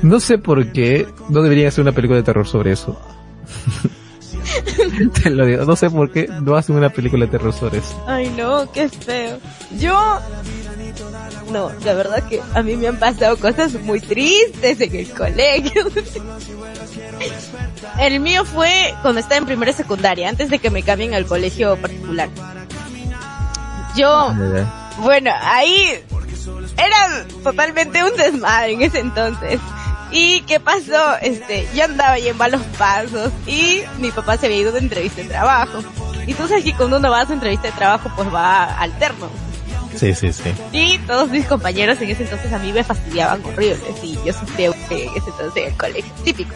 No 0.01 0.19
sé 0.19 0.37
por 0.37 0.71
qué 0.71 1.07
no 1.29 1.41
deberían 1.41 1.69
hacer 1.69 1.81
una 1.81 1.91
película 1.91 2.17
de 2.17 2.23
terror 2.23 2.47
sobre 2.47 2.73
eso. 2.73 2.99
Te 5.23 5.29
lo 5.29 5.45
digo, 5.45 5.65
no 5.65 5.75
sé 5.75 5.89
por 5.89 6.11
qué 6.11 6.27
no 6.41 6.55
hacen 6.55 6.75
una 6.75 6.89
película 6.89 7.25
de 7.25 7.31
terror 7.31 7.53
sobre 7.53 7.79
eso. 7.79 8.03
Ay, 8.07 8.33
no, 8.37 8.71
qué 8.71 8.89
feo. 8.89 9.39
Yo... 9.77 10.19
No, 11.51 11.71
la 11.85 11.93
verdad 11.93 12.27
que 12.27 12.41
a 12.53 12.61
mí 12.61 12.75
me 12.75 12.87
han 12.87 12.99
pasado 12.99 13.37
cosas 13.37 13.73
muy 13.81 14.01
tristes 14.01 14.81
en 14.81 14.95
el 14.95 15.09
colegio. 15.09 15.85
El 17.99 18.19
mío 18.19 18.45
fue 18.45 18.93
cuando 19.01 19.19
estaba 19.19 19.37
en 19.37 19.45
primera 19.45 19.71
secundaria, 19.73 20.29
antes 20.29 20.49
de 20.49 20.59
que 20.59 20.69
me 20.69 20.83
cambien 20.83 21.13
al 21.13 21.25
colegio 21.25 21.77
particular. 21.77 22.29
Yo, 23.95 24.33
bueno, 24.99 25.31
ahí 25.41 26.03
era 26.77 27.25
totalmente 27.43 28.03
un 28.03 28.15
desmadre 28.15 28.73
en 28.73 28.81
ese 28.81 28.99
entonces. 28.99 29.59
¿Y 30.11 30.41
qué 30.41 30.59
pasó? 30.59 31.17
Este, 31.21 31.67
yo 31.75 31.83
andaba 31.83 32.13
ahí 32.13 32.27
en 32.29 32.37
malos 32.37 32.61
pasos 32.77 33.31
y 33.45 33.81
mi 33.99 34.11
papá 34.11 34.37
se 34.37 34.45
había 34.45 34.59
ido 34.59 34.71
de 34.71 34.79
entrevista 34.79 35.21
de 35.21 35.27
trabajo. 35.27 35.79
Y 36.25 36.33
tú 36.33 36.47
sabes 36.47 36.63
que 36.63 36.73
cuando 36.73 36.97
uno 36.97 37.11
va 37.11 37.21
a 37.21 37.25
su 37.25 37.33
entrevista 37.33 37.67
de 37.67 37.73
trabajo 37.73 38.11
pues 38.15 38.33
va 38.33 38.65
alterno. 38.79 39.29
Sí, 39.95 40.13
sí, 40.13 40.31
sí. 40.31 40.53
Y 40.71 40.99
todos 40.99 41.29
mis 41.29 41.45
compañeros 41.45 41.99
en 42.01 42.11
ese 42.11 42.23
entonces 42.23 42.53
a 42.53 42.59
mí 42.59 42.71
me 42.71 42.83
fastidiaban 42.83 43.43
horribles 43.43 43.81
y 44.03 44.17
yo 44.23 44.33
sufría 44.33 44.67
en 44.67 44.73
ese 45.15 45.29
entonces 45.29 45.63
en 45.63 45.67
el 45.71 45.77
colegio, 45.77 46.13
típico. 46.23 46.53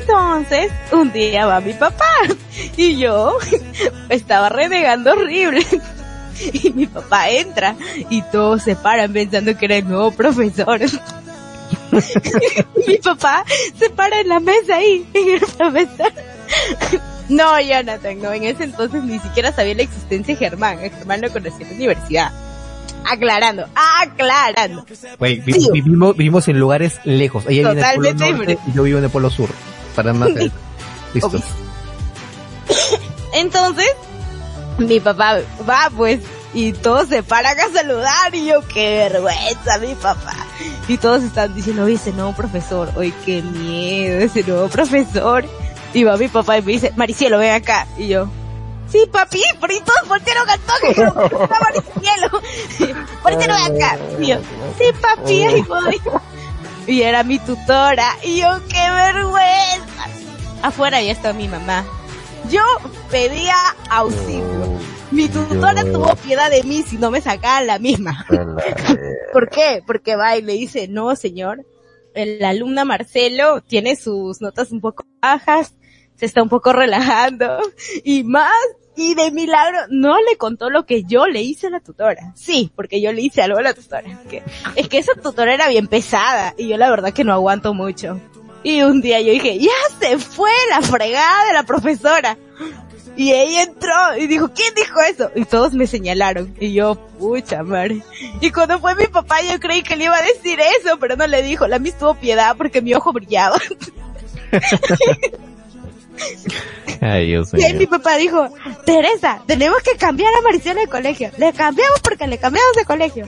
Entonces, 0.00 0.70
un 0.92 1.12
día 1.12 1.46
va 1.46 1.60
mi 1.60 1.72
papá 1.72 2.04
y 2.76 2.98
yo 2.98 3.38
estaba 4.08 4.48
renegando 4.48 5.12
horrible. 5.12 5.64
Y 6.52 6.70
mi 6.70 6.86
papá 6.86 7.28
entra 7.30 7.74
y 8.10 8.22
todos 8.22 8.62
se 8.62 8.76
paran 8.76 9.12
pensando 9.12 9.56
que 9.56 9.64
era 9.66 9.76
el 9.76 9.88
nuevo 9.88 10.10
profesor. 10.12 10.80
mi 12.86 12.96
papá 12.98 13.44
se 13.78 13.90
para 13.90 14.20
en 14.20 14.28
la 14.28 14.40
mesa 14.40 14.76
ahí, 14.76 15.06
en 15.14 15.34
el 15.34 15.40
profesor. 15.40 16.12
No, 17.28 17.60
Jonathan, 17.60 18.22
no, 18.22 18.32
en 18.32 18.44
ese 18.44 18.64
entonces 18.64 19.02
ni 19.04 19.18
siquiera 19.18 19.52
sabía 19.52 19.74
la 19.74 19.82
existencia 19.82 20.34
de 20.34 20.38
Germán. 20.38 20.78
Germán 20.78 21.20
lo 21.20 21.30
conocí 21.30 21.62
en 21.62 21.68
la 21.68 21.74
universidad. 21.74 22.32
Aclarando, 23.04 23.66
aclarando. 24.00 24.86
Vi- 25.20 25.42
Sí. 25.52 25.68
vivimos, 25.70 26.16
vivimos 26.16 26.48
en 26.48 26.58
lugares 26.58 26.98
lejos. 27.04 27.44
Ella 27.46 27.72
vive 27.72 27.72
en 27.72 27.78
el 27.78 27.84
polo 27.84 28.08
Totalmente 28.08 28.24
norte 28.24 28.40
diferente. 28.46 28.70
y 28.70 28.74
yo 28.74 28.82
vivo 28.84 28.96
en 28.98 29.04
el 29.04 29.10
polo 29.10 29.28
sur. 29.28 29.50
Para 29.94 30.14
más. 30.14 30.30
Listo. 31.12 31.30
Entonces, 33.34 33.88
mi 34.78 35.00
papá 35.00 35.38
va 35.68 35.90
pues 35.96 36.20
y 36.54 36.72
todos 36.72 37.08
se 37.08 37.22
paran 37.22 37.58
a 37.60 37.68
saludar 37.72 38.34
y 38.34 38.46
yo 38.46 38.66
qué 38.68 39.08
vergüenza 39.10 39.78
mi 39.78 39.94
papá. 39.94 40.34
Y 40.88 40.96
todos 40.96 41.22
están 41.22 41.54
diciendo, 41.54 41.84
oye, 41.84 41.94
ese 41.94 42.12
nuevo 42.12 42.32
profesor, 42.32 42.90
oye, 42.96 43.12
qué 43.26 43.42
miedo 43.42 44.18
ese 44.20 44.42
nuevo 44.44 44.68
profesor. 44.68 45.44
Y 45.92 46.04
va 46.04 46.16
mi 46.16 46.28
papá 46.28 46.58
y 46.58 46.62
me 46.62 46.72
dice, 46.72 46.92
Maricielo, 46.96 47.38
ven 47.38 47.52
acá. 47.54 47.86
Y 47.98 48.08
yo, 48.08 48.28
sí 48.90 49.04
papi, 49.10 49.42
por 49.60 49.70
ahí 49.70 49.80
todos 49.84 50.08
voltearon 50.08 50.48
al 50.48 50.60
toque. 50.60 50.88
dijeron, 50.88 51.14
"Está 51.42 51.60
Maricielo. 51.60 52.96
Maricielo, 53.24 53.54
ven 53.54 53.76
acá. 53.82 53.98
Y 54.20 54.26
yo, 54.26 54.36
sí 54.78 54.84
papi, 55.00 55.44
ahí 55.44 55.62
voy. 55.62 56.00
Y 56.86 57.02
era 57.02 57.22
mi 57.22 57.38
tutora. 57.38 58.16
Y 58.22 58.40
yo, 58.40 58.48
qué 58.68 58.90
vergüenza. 58.90 60.08
Afuera 60.62 61.02
ya 61.02 61.12
está 61.12 61.32
mi 61.34 61.46
mamá. 61.48 61.84
Yo 62.50 62.62
pedía 63.10 63.54
auxilio. 63.90 64.78
Mi 65.10 65.28
tutora 65.28 65.82
Dios. 65.84 65.94
tuvo 65.94 66.14
piedad 66.16 66.50
de 66.50 66.62
mí 66.64 66.82
si 66.82 66.98
no 66.98 67.10
me 67.10 67.20
sacaba 67.20 67.62
la 67.62 67.78
misma. 67.78 68.26
¿Por 69.32 69.48
qué? 69.48 69.82
Porque 69.86 70.16
va 70.16 70.36
y 70.36 70.42
le 70.42 70.52
dice, 70.54 70.86
no 70.88 71.14
señor, 71.16 71.64
el 72.14 72.44
alumna 72.44 72.84
Marcelo 72.84 73.60
tiene 73.62 73.96
sus 73.96 74.40
notas 74.40 74.70
un 74.70 74.80
poco 74.80 75.04
bajas, 75.22 75.74
se 76.16 76.26
está 76.26 76.42
un 76.42 76.48
poco 76.48 76.72
relajando 76.72 77.58
y 78.04 78.24
más 78.24 78.52
y 78.96 79.14
de 79.14 79.30
milagro 79.30 79.78
no 79.90 80.16
le 80.20 80.36
contó 80.36 80.70
lo 80.70 80.84
que 80.84 81.04
yo 81.04 81.26
le 81.26 81.40
hice 81.42 81.68
a 81.68 81.70
la 81.70 81.80
tutora. 81.80 82.32
Sí, 82.34 82.72
porque 82.74 83.00
yo 83.00 83.12
le 83.12 83.22
hice 83.22 83.42
algo 83.42 83.58
a 83.58 83.62
la 83.62 83.72
tutora. 83.74 84.20
Que- 84.28 84.42
es 84.74 84.88
que 84.88 84.98
esa 84.98 85.14
tutora 85.14 85.54
era 85.54 85.68
bien 85.68 85.86
pesada 85.86 86.54
y 86.58 86.68
yo 86.68 86.76
la 86.76 86.90
verdad 86.90 87.12
que 87.12 87.24
no 87.24 87.32
aguanto 87.32 87.72
mucho. 87.74 88.20
Y 88.62 88.82
un 88.82 89.00
día 89.00 89.20
yo 89.20 89.32
dije, 89.32 89.58
ya 89.58 89.70
se 90.00 90.18
fue 90.18 90.50
la 90.70 90.82
fregada 90.82 91.46
de 91.46 91.52
la 91.52 91.62
profesora. 91.62 92.36
Y 93.16 93.32
ella 93.32 93.64
entró 93.64 94.16
y 94.16 94.28
dijo, 94.28 94.52
¿quién 94.54 94.72
dijo 94.74 95.00
eso? 95.00 95.30
Y 95.34 95.44
todos 95.44 95.72
me 95.72 95.88
señalaron. 95.88 96.54
Y 96.60 96.72
yo, 96.72 96.94
pucha 97.18 97.64
madre. 97.64 98.02
Y 98.40 98.52
cuando 98.52 98.78
fue 98.78 98.94
mi 98.94 99.06
papá 99.06 99.42
yo 99.42 99.58
creí 99.58 99.82
que 99.82 99.96
le 99.96 100.04
iba 100.04 100.16
a 100.16 100.22
decir 100.22 100.60
eso, 100.80 100.98
pero 101.00 101.16
no 101.16 101.26
le 101.26 101.42
dijo. 101.42 101.66
La 101.66 101.80
mis 101.80 101.98
tuvo 101.98 102.14
piedad 102.14 102.56
porque 102.56 102.80
mi 102.80 102.94
ojo 102.94 103.12
brillaba. 103.12 103.58
Ay, 107.00 107.26
Dios 107.26 107.50
Y 107.54 107.64
ahí 107.64 107.74
mi 107.74 107.86
papá 107.86 108.16
dijo, 108.16 108.48
Teresa, 108.84 109.42
tenemos 109.46 109.82
que 109.82 109.96
cambiar 109.96 110.32
a 110.34 110.42
Maricela 110.42 110.80
de 110.80 110.86
colegio. 110.88 111.30
Le 111.38 111.52
cambiamos 111.52 112.00
porque 112.00 112.26
le 112.26 112.38
cambiamos 112.38 112.72
de 112.76 112.84
colegio. 112.84 113.26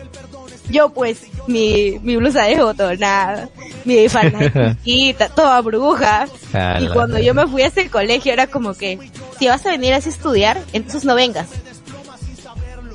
Yo 0.70 0.90
pues, 0.90 1.22
mi, 1.46 1.98
mi 2.02 2.16
blusa 2.16 2.44
de 2.44 2.62
botonada, 2.62 3.48
mi 3.84 4.08
falda 4.08 4.76
chiquita, 4.76 5.28
toda 5.34 5.60
bruja. 5.60 6.26
Y 6.80 6.88
cuando 6.88 7.18
yo 7.18 7.34
me 7.34 7.46
fui 7.46 7.62
a 7.62 7.66
ese 7.66 7.88
colegio 7.90 8.32
era 8.32 8.46
como 8.46 8.74
que, 8.74 8.98
si 9.38 9.48
vas 9.48 9.64
a 9.66 9.70
venir 9.70 9.94
así 9.94 10.08
a 10.08 10.12
estudiar, 10.12 10.62
entonces 10.72 11.04
no 11.04 11.14
vengas. 11.14 11.48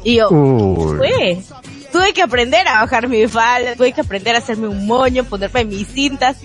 Y 0.04 0.16
yo, 0.16 0.30
Uy. 0.30 1.44
tuve 1.92 2.14
que 2.14 2.22
aprender 2.22 2.68
a 2.68 2.82
bajar 2.82 3.08
mi 3.08 3.28
falda, 3.28 3.76
tuve 3.76 3.92
que 3.92 4.02
aprender 4.02 4.36
a 4.36 4.40
hacerme 4.40 4.68
un 4.68 4.86
moño, 4.86 5.24
ponerme 5.24 5.66
mis 5.66 5.88
cintas, 5.88 6.38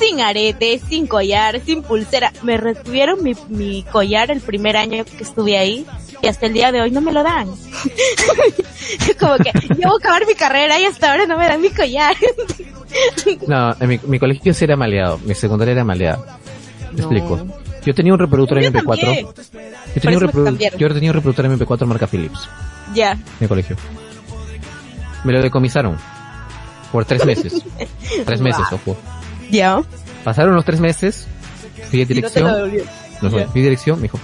sin 0.00 0.20
arete, 0.20 0.80
sin 0.88 1.06
collar, 1.06 1.60
sin 1.64 1.82
pulsera. 1.82 2.32
Me 2.42 2.56
retuvieron 2.56 3.22
mi, 3.22 3.34
mi 3.48 3.82
collar 3.84 4.30
el 4.30 4.40
primer 4.40 4.76
año 4.76 5.04
que 5.04 5.22
estuve 5.22 5.56
ahí 5.58 5.86
y 6.22 6.26
hasta 6.28 6.46
el 6.46 6.52
día 6.54 6.72
de 6.72 6.80
hoy 6.80 6.90
no 6.90 7.00
me 7.00 7.12
lo 7.12 7.22
dan. 7.22 7.48
Como 9.20 9.36
que 9.36 9.52
llevo 9.76 9.94
a 9.94 9.98
acabar 9.98 10.26
mi 10.26 10.34
carrera 10.34 10.78
y 10.80 10.84
hasta 10.84 11.10
ahora 11.12 11.26
no 11.26 11.36
me 11.38 11.46
dan 11.46 11.60
mi 11.60 11.70
collar. 11.70 12.14
No, 13.46 13.72
en 13.78 13.88
mi, 13.88 14.00
mi 14.02 14.18
colegio 14.18 14.52
sí 14.52 14.64
era 14.64 14.74
maleado, 14.76 15.18
mi 15.24 15.32
secundaria 15.36 15.70
era 15.74 15.84
maleada. 15.84 16.40
Te 16.96 16.96
No. 16.96 16.98
explico. 17.04 17.46
Yo 17.86 17.94
tenía 17.94 18.12
un 18.12 18.18
reproductor 18.18 18.60
Yo 18.60 18.68
MP4. 18.68 19.00
también. 19.00 19.26
Yo 19.94 20.00
tenía, 20.00 20.18
un 20.18 20.24
reprodu- 20.24 20.76
yo 20.76 20.88
tenía 20.92 21.10
un 21.10 21.14
reproductor 21.14 21.46
MP4 21.46 21.86
marca 21.86 22.08
Philips 22.08 22.48
Ya. 22.92 23.12
en 23.12 23.22
mi 23.38 23.46
colegio. 23.46 23.76
Me 25.22 25.32
lo 25.32 25.40
decomisaron. 25.40 25.96
Por 26.90 27.04
tres 27.04 27.24
meses. 27.24 27.62
tres 28.26 28.40
meses, 28.40 28.64
ojo. 28.72 28.96
Ya. 29.50 29.82
Pasaron 30.24 30.54
los 30.54 30.64
tres 30.64 30.80
meses. 30.80 31.26
Fui 31.90 32.00
a 32.00 32.02
Y 32.02 32.04
no 32.04 32.08
te 32.08 32.14
dirección. 32.14 32.44
No. 33.22 33.30
Fui 33.30 33.40
a 33.42 33.64
dirección, 33.64 33.96
me 33.98 34.02
dijo. 34.02 34.18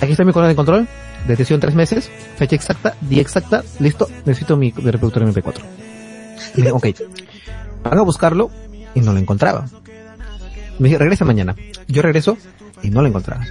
Aquí 0.00 0.12
está 0.12 0.24
mi 0.24 0.32
corona 0.32 0.48
de 0.48 0.56
control. 0.56 0.88
Detención 1.26 1.60
tres 1.60 1.74
meses. 1.74 2.10
Fecha 2.36 2.56
exacta. 2.56 2.94
Día 3.00 3.22
exacta. 3.22 3.62
Listo. 3.80 4.08
Necesito 4.24 4.56
mi 4.56 4.70
reproductor 4.70 5.24
MP4. 5.24 5.62
Me 6.54 6.62
dije, 6.62 6.72
ok. 6.72 6.86
Van 7.84 7.98
a 7.98 8.02
buscarlo 8.02 8.50
y 8.94 9.00
no 9.00 9.12
lo 9.12 9.18
encontraba. 9.18 9.66
Me 10.78 10.88
dije, 10.88 10.98
regresa 10.98 11.24
mañana. 11.24 11.56
Yo 11.88 12.02
regreso 12.02 12.36
y 12.82 12.90
no 12.90 13.02
lo 13.02 13.08
encontraba. 13.08 13.44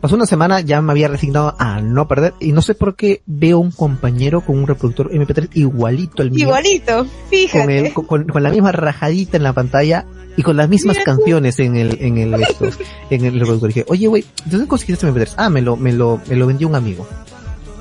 Pasó 0.00 0.14
una 0.14 0.26
semana, 0.26 0.60
ya 0.60 0.80
me 0.82 0.92
había 0.92 1.08
resignado 1.08 1.54
a 1.58 1.80
no 1.80 2.06
perder 2.06 2.34
y 2.38 2.52
no 2.52 2.62
sé 2.62 2.74
por 2.74 2.94
qué 2.96 3.22
veo 3.26 3.58
un 3.58 3.70
compañero 3.72 4.40
con 4.42 4.58
un 4.58 4.66
reproductor 4.66 5.10
MP3 5.10 5.48
igualito 5.54 6.22
al 6.22 6.30
mío. 6.30 6.46
Igualito, 6.48 6.96
Con, 6.98 7.08
fíjate. 7.30 7.78
el, 7.88 7.92
con, 7.94 8.24
con 8.24 8.42
la 8.42 8.50
misma 8.50 8.72
rajadita 8.72 9.36
en 9.36 9.42
la 9.42 9.52
pantalla 9.52 10.04
y 10.36 10.42
con 10.42 10.56
las 10.56 10.68
mismas 10.68 10.96
Mira 10.98 11.04
tú. 11.04 11.16
canciones 11.16 11.58
en 11.58 11.76
el, 11.76 11.98
en 12.00 12.18
el, 12.18 12.34
esto, 12.42 12.68
en 13.10 13.24
el 13.24 13.32
reproductor. 13.40 13.68
dije, 13.68 13.84
oye, 13.88 14.06
güey, 14.06 14.22
¿de 14.44 14.50
dónde 14.52 14.68
conseguiste 14.68 15.06
este 15.08 15.18
MP3? 15.18 15.34
Ah, 15.38 15.48
me 15.50 15.62
lo, 15.62 15.76
me 15.76 15.92
lo, 15.92 16.20
me 16.28 16.36
lo 16.36 16.46
vendió 16.46 16.68
un 16.68 16.74
amigo. 16.74 17.06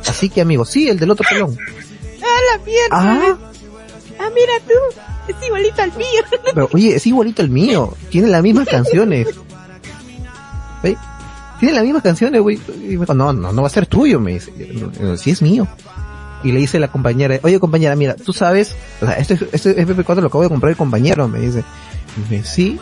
Así 0.07 0.30
que 0.30 0.41
amigo, 0.41 0.63
sí, 0.66 0.88
el 0.88 0.97
del 0.97 1.11
otro 1.11 1.26
pelón. 1.30 1.55
¡Ah, 2.24 2.57
la 2.57 2.63
mierda! 2.66 2.88
Ah, 2.91 3.38
Ah, 4.18 4.30
mira 4.34 4.53
tú. 4.66 4.74
Es 5.28 5.36
igualito 5.45 5.82
al 5.82 5.91
mío. 5.97 6.22
pero 6.53 6.70
oye, 6.74 6.95
es 6.95 7.05
igualito 7.05 7.41
el 7.41 7.49
mío. 7.49 7.93
Tiene 8.09 8.30
las 8.30 8.41
mismas 8.41 8.68
canciones. 8.70 9.28
¿Ve? 10.84 10.95
Tiene 11.59 11.73
las 11.75 11.83
mismas 11.83 12.03
canciones, 12.03 12.41
güey. 12.41 12.59
Y 12.77 12.97
me 12.97 12.99
dijo, 13.01 13.13
no, 13.13 13.31
no, 13.33 13.51
no 13.53 13.61
va 13.61 13.67
a 13.67 13.71
ser 13.71 13.85
tuyo, 13.87 14.19
me 14.19 14.33
dice. 14.33 14.51
No, 14.99 15.17
Sí 15.17 15.31
es 15.31 15.41
mío. 15.41 15.67
Y 16.43 16.51
le 16.51 16.59
dice 16.59 16.77
a 16.77 16.79
la 16.81 16.89
compañera, 16.89 17.39
oye 17.43 17.59
compañera, 17.59 17.95
mira, 17.95 18.15
tú 18.15 18.31
sabes, 18.33 18.75
o 19.01 19.05
sea, 19.05 19.15
este, 19.15 19.39
este 19.51 19.75
FP4 19.87 20.15
lo 20.21 20.27
acabo 20.27 20.43
de 20.43 20.49
comprar 20.49 20.69
el 20.71 20.77
compañero, 20.77 21.27
me 21.27 21.39
dice. 21.39 21.63
Me 22.29 22.37
dice, 22.37 22.49
sí. 22.49 22.79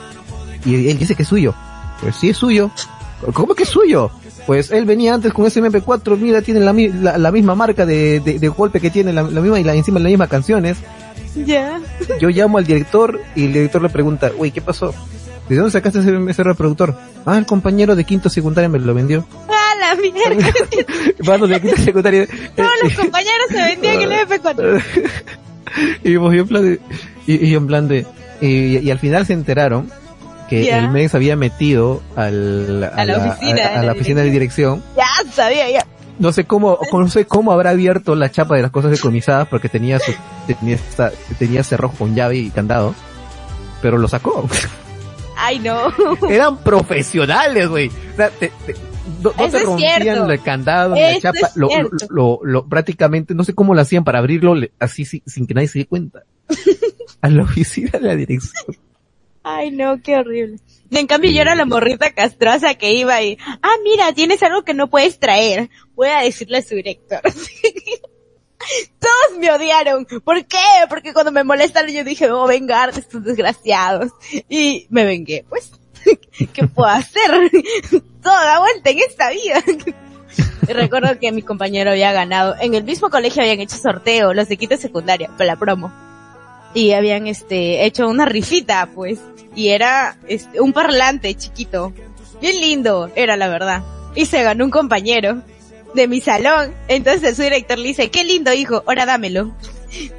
Y 0.66 0.90
él 0.90 0.98
dice 0.98 1.16
que 1.16 1.24
es 1.24 1.30
suyo. 1.30 1.54
Pues 2.02 2.16
sí 2.16 2.30
es 2.30 2.38
suyo. 2.38 2.72
¿Cómo 3.34 3.54
que 3.56 3.64
es 3.64 3.70
suyo? 3.70 4.12
Pues 4.46 4.72
él 4.72 4.84
venía 4.86 5.14
antes 5.14 5.32
con 5.32 5.46
ese 5.46 5.62
MP4, 5.64 6.18
mira, 6.18 6.42
tiene 6.42 6.60
la, 6.60 6.74
mi- 6.74 6.90
la, 6.90 7.18
la 7.18 7.32
misma 7.32 7.56
marca 7.56 7.86
de, 7.86 8.20
de, 8.20 8.40
de 8.40 8.48
golpe 8.50 8.82
que 8.82 8.90
tiene, 8.90 9.14
la, 9.14 9.22
la 9.24 9.40
misma 9.40 9.60
y 9.60 9.64
la, 9.64 9.74
encima 9.76 10.00
las 10.00 10.10
mismas 10.10 10.28
canciones. 10.28 10.78
Ya. 11.46 11.80
Yo 12.20 12.28
llamo 12.30 12.58
al 12.58 12.66
director 12.66 13.20
y 13.36 13.46
el 13.46 13.54
director 13.54 13.82
le 13.82 13.90
pregunta, 13.90 14.32
uy, 14.38 14.52
¿qué 14.52 14.62
pasó? 14.62 14.94
¿De 15.50 15.56
dónde 15.58 15.72
sacaste 15.72 16.00
ese, 16.00 16.18
ese 16.30 16.44
reproductor? 16.44 16.98
Ah, 17.26 17.38
el 17.38 17.46
compañero 17.46 17.96
de 17.96 18.04
quinto 18.06 18.30
secundaria 18.30 18.70
me 18.70 18.80
lo 18.80 18.94
vendió. 18.94 19.26
¡Ah, 19.50 19.74
la 19.80 19.96
mierda! 19.96 20.52
Bueno, 21.26 21.48
de 21.48 21.62
quinto 21.62 21.82
secundaria. 21.82 22.28
Todos 22.56 22.70
los 22.84 22.94
compañeros 22.98 23.48
se 23.50 23.56
vendían 23.62 24.02
el 24.02 24.12
MP4. 24.12 24.84
y 26.04 26.14
yo 26.14 26.30
en 26.30 26.48
plan 26.48 26.64
de, 26.64 26.80
y, 27.28 27.54
en 27.56 27.68
plan 27.68 27.88
de, 27.88 28.06
y, 28.42 28.78
y 28.80 28.92
al 28.92 29.00
final 29.00 29.26
se 29.26 29.34
enteraron 29.34 29.90
que 30.50 30.66
Ya. 30.66 30.80
el 30.80 30.90
MEX 30.90 31.16
había 31.16 31.36
metido 31.36 32.02
al, 32.16 32.84
A 32.96 33.06
la 33.06 33.18
oficina 33.18 33.66
a, 33.80 33.84
la 33.84 33.92
oficina 33.94 34.22
de 34.22 34.30
dirección. 34.32 34.84
Ya, 34.98 35.32
sabía, 35.32 35.70
ya. 35.70 35.86
No 36.20 36.32
sé 36.32 36.44
cómo, 36.46 36.78
no 36.92 37.08
sé 37.10 37.26
cómo 37.26 37.52
habrá 37.52 37.72
abierto 37.72 38.14
la 38.16 38.30
chapa 38.30 38.56
de 38.56 38.62
las 38.62 38.72
cosas 38.72 38.92
decomisadas 38.92 39.48
porque 39.48 39.68
tenía 39.70 40.00
su, 40.00 40.14
tenía 40.46 40.78
tenía 41.40 41.64
cerrojo 41.64 41.96
con 41.98 42.14
llave 42.16 42.38
y 42.38 42.50
candado. 42.52 42.94
Pero 43.82 43.98
lo 43.98 44.08
sacó. 44.08 44.48
Ay, 45.38 45.60
no. 45.60 45.92
Eran 46.30 46.58
profesionales, 46.64 47.68
güey. 47.68 47.90
O 47.90 48.16
sea, 48.16 48.30
te- 48.30 48.52
te- 48.66 48.76
no, 49.22 49.32
te 49.32 49.60
rompían 49.60 50.30
el 50.32 50.42
candado, 50.42 50.96
la 50.96 51.20
chapa, 51.20 51.50
lo, 51.56 51.68
lo, 51.70 51.90
lo, 52.10 52.40
lo- 52.44 52.68
prácticamente, 52.68 53.34
no 53.36 53.44
sé 53.44 53.54
cómo 53.54 53.74
lo 53.74 53.82
hacían 53.82 54.04
para 54.04 54.20
abrirlo 54.20 54.56
así 54.80 55.06
sin, 55.06 55.22
sin 55.26 55.46
que 55.48 55.54
nadie 55.54 55.68
se 55.68 55.80
dé 55.80 55.86
cuenta. 55.86 56.24
A 57.22 57.30
la 57.30 57.44
oficina 57.44 57.92
de 57.94 58.00
la 58.02 58.16
dirección. 58.16 58.76
Ay, 59.44 59.72
no, 59.72 60.02
qué 60.02 60.18
horrible. 60.18 60.58
Y 60.90 60.98
en 60.98 61.08
cambio 61.08 61.32
yo 61.32 61.42
era 61.42 61.56
la 61.56 61.66
morrita 61.66 62.12
castrosa 62.12 62.76
que 62.76 62.94
iba 62.94 63.22
y, 63.22 63.38
ah, 63.62 63.74
mira, 63.84 64.14
tienes 64.14 64.42
algo 64.44 64.64
que 64.64 64.74
no 64.74 64.90
puedes 64.90 65.20
traer. 65.20 65.70
Voy 65.96 66.08
a 66.10 66.20
decirle 66.22 66.58
a 66.60 66.62
su 66.62 66.76
director. 66.76 67.20
Todos 69.00 69.40
me 69.40 69.52
odiaron. 69.52 70.06
¿Por 70.06 70.46
qué? 70.46 70.58
Porque 70.90 71.14
cuando 71.14 71.32
me 71.32 71.44
molestaron 71.44 71.92
yo 71.92 72.04
dije, 72.04 72.30
oh, 72.32 72.48
vengar 72.48 72.94
de 72.94 73.02
estos 73.02 73.24
desgraciados. 73.24 74.12
Y 74.50 74.88
me 74.90 75.06
vengué, 75.06 75.46
pues. 75.50 75.72
¿Qué 76.54 76.68
puedo 76.68 76.90
hacer? 76.90 77.32
Todo 78.24 78.60
vuelta 78.60 78.90
en 78.90 79.00
esta 79.00 79.30
vida. 79.30 79.64
Y 80.68 80.74
recuerdo 80.74 81.20
que 81.20 81.32
mi 81.32 81.42
compañero 81.42 81.92
había 81.92 82.12
ganado. 82.14 82.56
En 82.60 82.74
el 82.74 82.84
mismo 82.84 83.10
colegio 83.10 83.44
habían 83.44 83.60
hecho 83.60 83.76
sorteo, 83.76 84.34
los 84.34 84.48
de 84.48 84.58
quinto 84.58 84.78
secundaria, 84.78 85.30
para 85.30 85.46
la 85.46 85.56
promo. 85.58 85.92
Y 86.74 86.94
habían 86.94 87.28
este, 87.28 87.86
hecho 87.86 88.08
una 88.08 88.26
rifita, 88.26 88.90
pues. 88.96 89.20
Y 89.56 89.70
era 89.70 90.18
este, 90.28 90.62
un 90.62 90.74
parlante 90.74 91.36
chiquito. 91.36 91.94
Bien 92.42 92.60
lindo, 92.62 93.12
era 93.16 93.36
la 93.36 93.48
verdad. 93.48 93.84
Y 94.16 94.26
se 94.26 94.42
ganó 94.42 94.66
un 94.66 94.72
compañero 94.72 95.42
de 95.94 96.08
mi 96.08 96.22
salón. 96.22 96.74
Entonces 96.88 97.36
su 97.36 97.44
director 97.44 97.78
le 97.78 97.90
dice, 97.90 98.12
qué 98.12 98.24
lindo 98.24 98.54
hijo, 98.54 98.84
ahora 98.88 99.06
dámelo. 99.06 99.56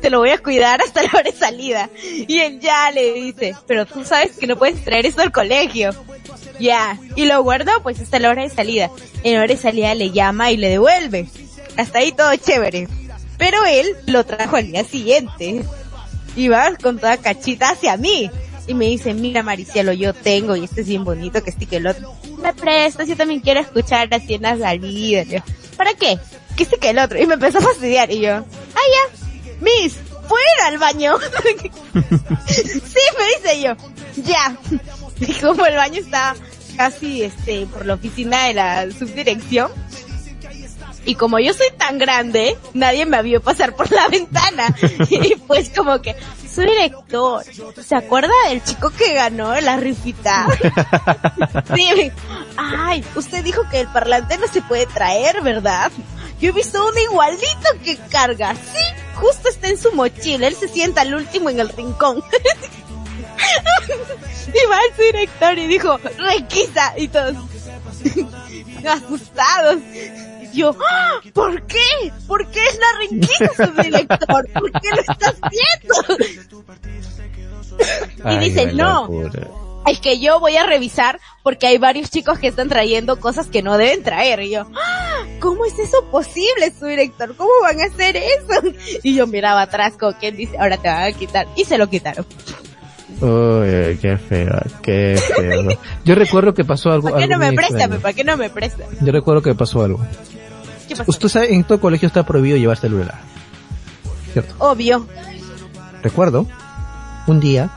Te 0.01 0.09
lo 0.09 0.21
voy 0.21 0.31
a 0.31 0.39
cuidar 0.39 0.81
hasta 0.81 1.03
la 1.03 1.11
hora 1.13 1.31
de 1.31 1.33
salida. 1.33 1.91
Y 2.03 2.39
él 2.39 2.61
ya 2.61 2.91
le 2.93 3.13
dice, 3.15 3.57
pero 3.67 3.87
tú 3.87 4.05
sabes 4.05 4.37
que 4.37 4.47
no 4.47 4.57
puedes 4.57 4.85
traer 4.85 5.07
esto 5.07 5.23
al 5.23 5.33
colegio. 5.33 5.91
Ya. 6.61 6.99
Y 7.17 7.27
lo 7.27 7.43
guardó 7.43 7.73
pues 7.83 8.01
hasta 8.01 8.19
la 8.19 8.31
hora 8.31 8.43
de 8.43 8.51
salida. 8.51 8.91
En 9.25 9.35
la 9.35 9.41
hora 9.41 9.55
de 9.55 9.61
salida 9.61 9.95
le 9.95 10.13
llama 10.13 10.53
y 10.53 10.57
le 10.57 10.69
devuelve. 10.69 11.29
Hasta 11.77 11.99
ahí 11.99 12.13
todo 12.13 12.35
chévere. 12.37 12.89
Pero 13.37 13.65
él 13.67 13.89
lo 14.07 14.25
trajo 14.25 14.57
al 14.57 14.71
día 14.71 14.85
siguiente. 14.85 15.65
Y 16.37 16.49
va 16.49 16.77
con 16.81 16.99
toda 16.99 17.17
cachita 17.17 17.71
hacia 17.71 17.97
mí. 17.97 18.31
Y 18.67 18.75
me 18.75 18.87
dice, 18.87 19.13
mira 19.13 19.43
Maricielo, 19.43 19.93
yo 19.93 20.15
tengo, 20.15 20.57
y 20.57 20.65
este 20.65 20.81
es 20.81 20.89
bien 20.89 21.05
bonito, 21.05 21.43
que 21.43 21.51
este 21.51 21.67
que 21.67 21.77
el 21.77 21.87
otro. 21.87 22.15
Me 22.43 22.55
prestas, 22.55 23.07
yo 23.07 23.17
también 23.17 23.41
quiero 23.41 23.61
escuchar 23.61 24.09
las 24.11 24.27
tiendas 24.27 24.59
salida. 24.61 25.27
¿Para 25.77 25.95
qué? 25.95 26.19
Que 26.57 26.63
este 26.63 26.79
que 26.79 26.91
el 26.91 26.99
otro. 26.99 27.21
Y 27.21 27.27
me 27.27 27.35
empezó 27.35 27.59
a 27.59 27.63
fastidiar. 27.63 28.11
Y 28.11 28.21
yo, 28.21 28.33
ah 28.35 28.45
ya, 28.75 29.55
Miss, 29.61 29.95
fuera 30.29 30.67
al 30.67 30.79
baño. 30.79 31.17
sí, 32.47 33.01
me 33.19 33.27
dice 33.37 33.61
yo, 33.63 33.77
ya. 34.23 34.57
Y 35.21 35.33
como 35.35 35.67
el 35.67 35.77
baño 35.77 36.01
está 36.01 36.35
casi 36.77 37.23
este 37.23 37.67
por 37.67 37.87
la 37.87 37.95
oficina 37.95 38.47
de 38.47 38.55
la 38.55 38.91
subdirección. 38.91 39.71
Y 41.07 41.17
como 41.17 41.39
yo 41.39 41.53
soy 41.53 41.67
tan 41.77 41.99
grande, 41.99 42.57
nadie 42.73 43.05
me 43.05 43.23
vio 43.23 43.43
pasar 43.43 43.77
por 43.77 43.91
la 43.93 44.09
ventana. 44.09 44.75
Y 45.11 45.35
pues 45.47 45.71
como 45.71 46.01
que, 46.01 46.17
soy 46.55 46.67
director. 46.67 47.45
¿Se 47.85 47.97
acuerda 47.97 48.33
del 48.49 48.63
chico 48.63 48.91
que 48.91 49.15
ganó 49.15 49.59
la 49.61 49.77
rifita? 49.77 50.47
Sí, 51.75 52.13
ay, 52.57 53.05
usted 53.17 53.43
dijo 53.43 53.63
que 53.71 53.81
el 53.81 53.89
parlante 53.89 54.39
no 54.39 54.47
se 54.47 54.63
puede 54.63 54.87
traer, 54.87 55.43
¿verdad? 55.43 55.91
Yo 56.41 56.51
he 56.51 56.53
visto 56.53 56.87
uno 56.87 57.01
igualito 57.01 57.69
que 57.83 57.97
carga. 57.97 58.55
Sí, 58.55 58.95
justo 59.15 59.49
está 59.49 59.69
en 59.69 59.79
su 59.79 59.93
mochila. 59.93 60.47
Él 60.47 60.55
se 60.55 60.69
sienta 60.69 61.01
al 61.01 61.15
último 61.15 61.51
en 61.51 61.61
el 61.61 61.69
rincón. 61.71 62.19
y 64.49 64.69
va 64.71 64.79
el 64.91 65.13
director 65.13 65.59
y 65.59 65.67
dijo, 65.67 65.99
requisa. 66.19 66.95
Y 66.97 67.09
todos 67.09 67.35
asustados. 68.89 69.79
Yo, 70.55 70.77
¡Ah! 70.89 71.21
¿por 71.33 71.63
qué? 71.67 72.13
¿Por 72.27 72.47
qué 72.51 72.61
es 72.65 72.79
la 72.79 72.99
requisa, 72.99 73.67
su 73.67 73.83
director? 73.83 74.49
¿Por 74.53 74.73
qué 74.81 74.91
lo 74.91 75.01
está 75.01 75.35
haciendo? 75.43 75.95
Y 78.31 78.39
dice, 78.39 78.73
no. 78.73 79.09
es 79.87 80.01
que 80.01 80.19
yo 80.21 80.41
voy 80.41 80.57
a 80.57 80.65
revisar 80.65 81.21
porque 81.43 81.67
hay 81.67 81.79
varios 81.79 82.11
chicos 82.11 82.39
que 82.39 82.49
están 82.49 82.69
trayendo 82.69 83.21
cosas 83.21 83.49
que 83.49 83.63
no 83.63 83.77
deben 83.77 84.03
traer. 84.03 84.41
Y 84.41 84.51
yo, 84.51 84.67
¡Ah! 84.75 85.25
¿cómo 85.41 85.65
es 85.65 85.79
eso 85.79 86.05
posible, 86.11 86.73
su 86.79 86.87
director? 86.87 87.37
¿Cómo 87.37 87.51
van 87.63 87.81
a 87.81 87.85
hacer 87.85 88.17
eso? 88.17 88.63
Y 89.03 89.15
yo 89.15 89.27
miraba 89.27 89.63
atrás 89.63 89.95
como 89.99 90.13
quien 90.19 90.37
dice, 90.37 90.57
ahora 90.59 90.77
te 90.77 90.89
van 90.89 91.03
a 91.03 91.13
quitar. 91.13 91.47
Y 91.57 91.65
se 91.65 91.79
lo 91.79 91.89
quitaron. 91.89 92.25
Uy, 93.21 93.97
qué 94.01 94.17
feo, 94.19 94.61
qué 94.83 95.17
feo. 95.37 95.69
Yo 96.05 96.15
recuerdo 96.15 96.53
que 96.53 96.65
pasó 96.65 96.91
algo. 96.91 97.11
¿Para 97.11 97.23
qué 97.23 97.29
no 97.29 97.39
me 97.39 97.53
presta? 97.53 97.89
¿Para 97.89 98.13
qué 98.13 98.25
no 98.25 98.37
me 98.37 98.51
presta? 98.51 98.85
Yo 99.01 99.13
recuerdo 99.13 99.41
que 99.41 99.55
pasó 99.55 99.83
algo. 99.85 100.01
¿Qué 100.89 100.97
pasó? 100.97 101.11
Usted 101.11 101.29
sabe, 101.29 101.55
en 101.55 101.65
todo 101.65 101.81
colegio 101.81 102.07
está 102.07 102.25
prohibido 102.25 102.57
llevar 102.57 102.77
celular. 102.77 103.21
¿Cierto? 104.33 104.55
Obvio. 104.59 105.07
Recuerdo, 106.03 106.47
un 107.27 107.41
día, 107.41 107.71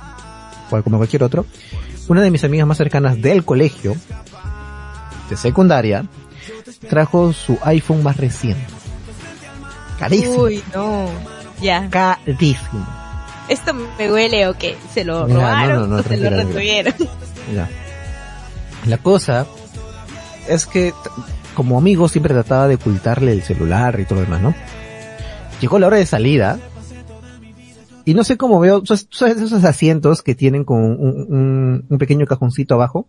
cual 0.70 0.84
como 0.84 0.98
cualquier 0.98 1.24
otro, 1.24 1.46
una 2.08 2.22
de 2.22 2.32
mis 2.32 2.44
amigas 2.44 2.68
más 2.68 2.78
cercanas 2.78 3.22
del 3.22 3.46
colegio, 3.46 3.96
de 5.30 5.38
secundaria, 5.38 6.06
trajo 6.90 7.34
su 7.34 7.58
iPhone 7.64 8.04
más 8.04 8.18
reciente. 8.18 8.66
Carísimo. 10.00 10.44
Uy, 10.44 10.64
no. 10.74 11.10
Ya. 11.62 11.90
Carísimo. 11.90 12.86
Esto 13.50 13.74
me 13.74 14.12
huele 14.12 14.48
o 14.48 14.58
que 14.58 14.78
se 14.94 15.04
lo 15.04 15.28
Ya, 15.28 15.34
no, 15.34 15.40
robaron 15.40 15.80
no, 15.82 15.88
no, 15.88 15.96
o 15.98 16.04
se 16.04 16.18
lo 16.18 16.30
retuvieron. 16.30 16.94
Ya. 17.54 17.70
La 18.86 18.98
cosa 18.98 19.46
es 20.48 20.66
que 20.66 20.94
como 21.58 21.80
amigo 21.80 22.08
siempre 22.08 22.36
trataba 22.36 22.68
de 22.68 22.76
ocultarle 22.76 23.32
el 23.34 23.42
celular 23.42 24.00
y 24.00 24.06
todo 24.06 24.20
lo 24.20 24.26
demás, 24.26 24.44
¿no? 24.44 24.54
Llegó 25.60 25.80
la 25.80 25.88
hora 25.88 25.98
de 25.98 26.06
salida 26.06 26.60
y 28.06 28.14
no 28.14 28.24
sé 28.24 28.38
cómo 28.38 28.60
veo, 28.60 28.84
¿tú 28.84 28.96
sabes- 28.96 29.38
esos 29.42 29.64
asientos 29.64 30.22
que 30.22 30.36
tienen 30.36 30.64
con 30.64 30.84
un, 30.84 31.26
un- 31.28 31.86
un 31.90 31.98
pequeño 31.98 32.28
cajoncito 32.28 32.76
abajo? 32.76 33.08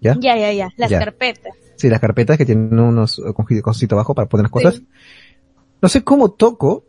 ¿Ya? 0.00 0.16
Ya, 0.20 0.36
ya, 0.36 0.52
ya. 0.52 0.70
Las 0.76 0.90
Ya. 0.90 0.98
carpetas. 0.98 1.52
Sí, 1.76 1.88
las 1.88 2.00
carpetas 2.00 2.36
que 2.36 2.44
tienen 2.44 2.76
unos 2.80 3.20
eh, 3.20 3.22
cajoncitos 3.62 3.92
abajo 3.96 4.12
para 4.16 4.28
poner 4.28 4.42
las 4.46 4.50
cosas. 4.52 4.74
Sí. 4.74 4.86
No 5.80 5.88
sé 5.88 6.02
cómo 6.02 6.32
toco 6.32 6.84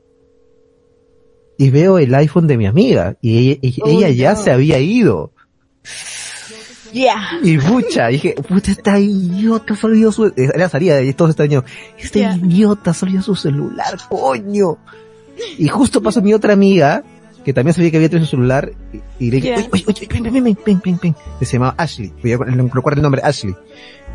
y 1.59 1.69
veo 1.69 1.99
el 1.99 2.15
iPhone 2.15 2.47
de 2.47 2.57
mi 2.57 2.65
amiga 2.65 3.15
y 3.21 3.38
ella, 3.51 3.59
y 3.61 3.82
Uy, 3.84 3.91
ella 3.97 4.09
ya 4.09 4.34
no. 4.34 4.39
se 4.41 4.51
había 4.51 4.80
ido. 4.80 5.34
Ya. 6.93 7.39
Y 7.43 7.57
pucha, 7.57 8.07
dije, 8.07 8.35
puta, 8.47 8.71
esta 8.71 8.99
idiota 8.99 9.75
se 9.75 9.85
olvidó 9.87 10.11
su, 10.11 10.27
eh, 10.27 10.33
era 10.53 10.69
salida 10.69 11.01
y 11.01 11.13
todos 11.13 11.31
este 11.31 11.43
año, 11.43 11.63
esta 11.97 12.19
Ya. 12.19 12.35
idiota 12.35 12.93
olvidó 13.05 13.21
su 13.23 13.35
celular, 13.35 13.97
coño. 14.09 14.77
Y 15.57 15.67
justo 15.67 16.01
pasó 16.03 16.21
mi 16.21 16.33
otra 16.33 16.53
amiga, 16.53 17.03
que 17.43 17.51
también 17.53 17.73
sabía 17.73 17.89
que 17.91 17.97
había 17.97 18.09
traído 18.09 18.25
su 18.27 18.31
celular, 18.35 18.71
y, 19.19 19.25
y 19.25 19.31
le 19.31 19.37
dije, 19.37 19.49
Ya. 19.49 19.55
oye, 19.55 19.69
oye, 19.71 19.83
oye, 19.87 20.07
ven, 20.21 20.23
ven, 20.23 20.43
ven, 20.43 20.57
ven, 20.65 20.81
ven, 20.85 20.99
ven, 21.01 21.15
que 21.39 21.45
se 21.45 21.53
llamaba 21.53 21.73
Ashley, 21.77 22.13
voy 22.21 22.31
a 22.33 22.37
recuerdo 22.37 22.97
el 22.99 23.01
nombre, 23.03 23.21
Ashley. 23.23 23.55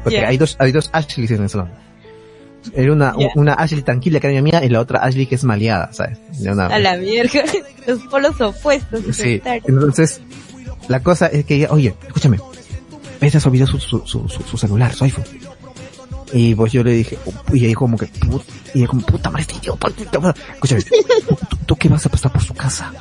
Porque 0.04 0.24
hay 0.24 0.38
dos, 0.38 0.54
hay 0.60 0.70
dos 0.70 0.88
Ashleys 0.92 1.32
en 1.32 1.42
el 1.42 1.48
salón. 1.48 1.70
Era 2.72 2.92
una, 2.92 3.14
Ya. 3.18 3.28
una 3.34 3.54
Ashley 3.54 3.82
tranquila 3.82 4.20
que 4.20 4.26
era 4.28 4.32
mi 4.34 4.38
amiga 4.38 4.64
y 4.64 4.68
la 4.68 4.80
otra 4.80 5.00
Ashley 5.00 5.26
que 5.26 5.34
es 5.34 5.42
maleada, 5.44 5.92
¿sabes? 5.92 6.18
Una- 6.40 6.66
A 6.66 6.78
la 6.78 6.96
mierda. 6.96 7.42
Los 7.86 7.98
polos 8.04 8.40
opuestos. 8.40 9.16
Sí, 9.16 9.40
entonces, 9.44 10.20
la 10.88 11.02
cosa 11.02 11.26
es 11.26 11.44
que 11.44 11.56
ella, 11.56 11.68
oye, 11.70 11.94
escúchame, 12.06 12.38
se 13.20 13.48
olvidó 13.48 13.66
su, 13.66 13.78
su, 13.78 14.02
su, 14.06 14.28
su, 14.28 14.56
celular, 14.58 14.94
su 14.94 15.04
iPhone. 15.04 15.24
Y 16.32 16.54
pues 16.54 16.72
yo 16.72 16.84
le 16.84 16.92
dije, 16.92 17.18
oh, 17.26 17.54
y 17.54 17.64
ella 17.66 17.74
como 17.74 17.96
que, 17.96 18.06
put- 18.06 18.44
y 18.74 18.78
ella 18.80 18.86
como, 18.88 19.00
puta 19.02 19.30
madre, 19.30 19.42
este 19.42 19.56
idiota, 19.56 19.88
puta 19.88 20.20
madre". 20.20 20.40
escúchame, 20.54 20.82
¿tú, 20.82 21.36
tú, 21.48 21.56
tú 21.66 21.76
qué 21.76 21.88
vas 21.88 22.04
a 22.04 22.10
pasar 22.10 22.30
por 22.32 22.42
su 22.42 22.52
casa? 22.54 22.92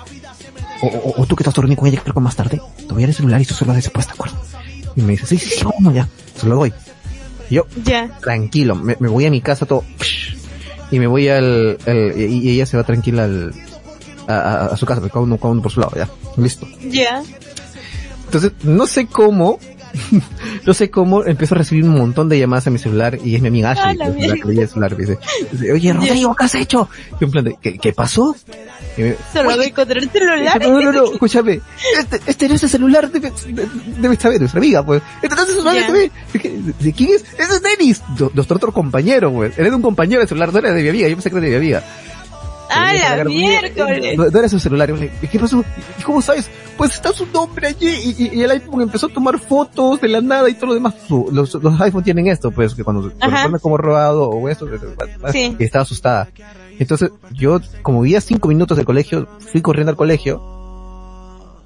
O, 0.82 0.88
o, 0.88 1.22
o 1.22 1.26
tú 1.26 1.36
que 1.36 1.43
estás 1.43 1.53
dormido 1.53 1.78
con 1.80 1.89
ella, 1.89 1.99
creo 2.01 2.13
que 2.13 2.20
más 2.22 2.36
tarde, 2.36 2.61
te 2.78 2.86
voy 2.93 3.03
a 3.03 3.05
dar 3.05 3.09
el 3.09 3.15
celular 3.15 3.41
y 3.41 3.45
celular 3.45 3.82
se 3.82 3.89
puesta, 3.89 4.13
¿de 4.13 4.15
acuerdo? 4.18 4.38
Y 4.95 5.01
me 5.01 5.11
dice, 5.13 5.26
sí, 5.26 5.38
sí, 5.38 5.49
sí, 5.49 5.65
vamos 5.65 5.93
ya, 5.93 6.07
se 6.39 6.47
lo 6.47 6.55
doy. 6.55 6.74
Y 7.49 7.55
yo, 7.55 7.65
Ya. 7.84 8.18
tranquilo, 8.22 8.76
me, 8.76 8.95
me 8.99 9.09
voy 9.09 9.26
a 9.26 9.32
mi 9.32 9.41
casa 9.41 9.65
todo, 9.65 9.84
y 10.91 10.99
me 10.99 11.07
voy 11.07 11.28
al, 11.28 11.78
al- 11.86 12.13
y, 12.18 12.49
ella 12.51 12.65
se 12.65 12.78
va 12.78 12.84
tranquila 12.84 13.26
al, 13.26 13.53
a, 14.28 14.34
a- 14.36 14.65
a 14.68 14.78
su 14.78 14.86
casa, 14.86 15.01
cada 15.09 15.20
uno, 15.22 15.38
cada 15.38 15.49
uno 15.51 15.61
por 15.61 15.72
su 15.72 15.82
lado, 15.82 15.93
ya, 15.97 16.07
listo. 16.38 16.65
Ya. 16.89 17.24
Entonces, 18.26 18.51
no 18.63 18.88
sé 18.88 19.07
cómo, 19.07 19.59
no 20.66 20.74
sé 20.74 20.89
cómo 20.89 21.24
empiezo 21.26 21.56
a 21.56 21.60
recibir 21.60 21.84
un 21.84 21.98
montón 21.98 22.30
de 22.30 22.39
llamadas 22.39 22.68
a 22.68 22.70
mi 22.70 22.80
celular 22.80 23.18
y 23.24 23.36
es 23.36 23.41
mi 23.41 23.48
amiga 23.50 23.72
Ah, 23.78 23.89
Ashley, 23.89 23.91
es 24.24 24.28
la 24.30 24.36
que 24.36 24.62
el 24.62 24.68
celular, 24.68 24.95
dice, 24.98 25.18
dice, 25.52 25.72
oye 25.72 25.93
Rodrigo, 25.93 26.36
¿qué 26.36 26.43
has 26.45 26.56
hecho? 26.56 26.89
Y 27.20 27.24
en 27.24 27.32
plan 27.32 27.43
de, 27.45 27.58
¿qué, 27.62 27.78
qué 27.78 27.93
pasó? 27.93 28.36
Me- 28.98 29.16
Solo 29.34 29.50
"Oye, 29.50 29.58
de 29.60 29.66
encontrar 29.68 29.98
el 30.00 30.10
celular. 30.10 30.62
no, 30.62 30.82
no, 30.82 30.91
no, 30.91 31.12
escúchame, 31.12 31.62
este, 32.00 32.22
este 32.26 32.50
no 32.50 32.56
es 32.56 32.64
el 32.64 32.70
celular, 32.70 33.12
debe, 33.12 33.32
debe 34.00 34.16
saber, 34.16 34.39
nuestra 34.39 34.60
amiga, 34.60 34.84
pues. 34.86 35.02
Este 35.22 35.36
no 35.36 35.41
es 35.43 35.50
el 35.50 35.56
celular, 35.56 35.76
Ya. 35.76 35.88
debe- 35.88 36.12
Dije, 36.34 36.60
¿de 36.80 36.93
quién 36.93 37.10
es? 37.12 37.24
Ese 37.38 37.54
es 37.56 37.62
Dennis, 37.62 38.02
Do- 38.18 38.32
nuestro 38.34 38.58
otro 38.58 38.72
compañero, 38.72 39.32
pues. 39.32 39.58
Era 39.58 39.70
de 39.70 39.76
un 39.76 39.82
compañero 39.82 40.22
el 40.22 40.28
celular, 40.28 40.52
no 40.52 40.60
era 40.60 40.74
de 40.74 40.82
mi 40.84 40.89
amiga, 40.89 41.08
yo 41.08 41.16
pensé 41.16 41.30
que 41.30 41.38
era 41.38 41.45
de 41.45 41.52
mi 41.52 41.58
amiga. 41.58 41.84
A 42.70 42.91
Pero 43.15 43.24
la 43.24 43.30
miércoles. 43.30 44.18
No, 44.18 44.26
era 44.26 44.49
su 44.49 44.59
celular. 44.59 44.91
Dije, 44.93 45.11
¿Qué 45.32 45.39
pasó? 45.39 45.63
¿Y 45.99 46.03
cómo 46.03 46.22
sabes? 46.22 46.49
Pues 46.78 46.93
está 46.93 47.11
su 47.13 47.26
nombre 47.28 47.68
allí 47.68 47.88
y, 47.88 48.24
y- 48.26 48.30
y 48.39 48.43
el 48.43 48.51
iPhone 48.51 48.82
empezó 48.82 49.07
a 49.07 49.09
tomar 49.09 49.39
fotos 49.39 49.99
de 50.01 50.07
la 50.09 50.22
nada 50.22 50.49
y 50.49 50.53
todo 50.53 50.68
lo 50.68 50.74
demás. 50.76 50.93
Los, 51.09 51.53
los 51.55 51.82
iPhone 51.82 52.03
tienen 52.03 52.28
esto, 52.28 52.51
pues, 52.51 52.76
que 52.76 52.84
cuando 52.84 53.09
se 53.09 53.15
Ajá. 53.20 53.43
pone 53.43 53.59
como 53.59 53.78
robado 53.78 54.30
o 54.30 54.47
eso, 54.49 54.68
Sí. 55.32 55.55
y 55.57 55.63
estaba 55.63 55.84
asustada. 55.84 56.30
Entonces, 56.80 57.11
yo, 57.34 57.59
como 57.82 58.01
vivía 58.01 58.22
cinco 58.22 58.47
minutos 58.49 58.78
del 58.78 58.86
colegio, 58.86 59.28
fui 59.51 59.61
corriendo 59.61 59.91
al 59.91 59.97
colegio, 59.97 60.41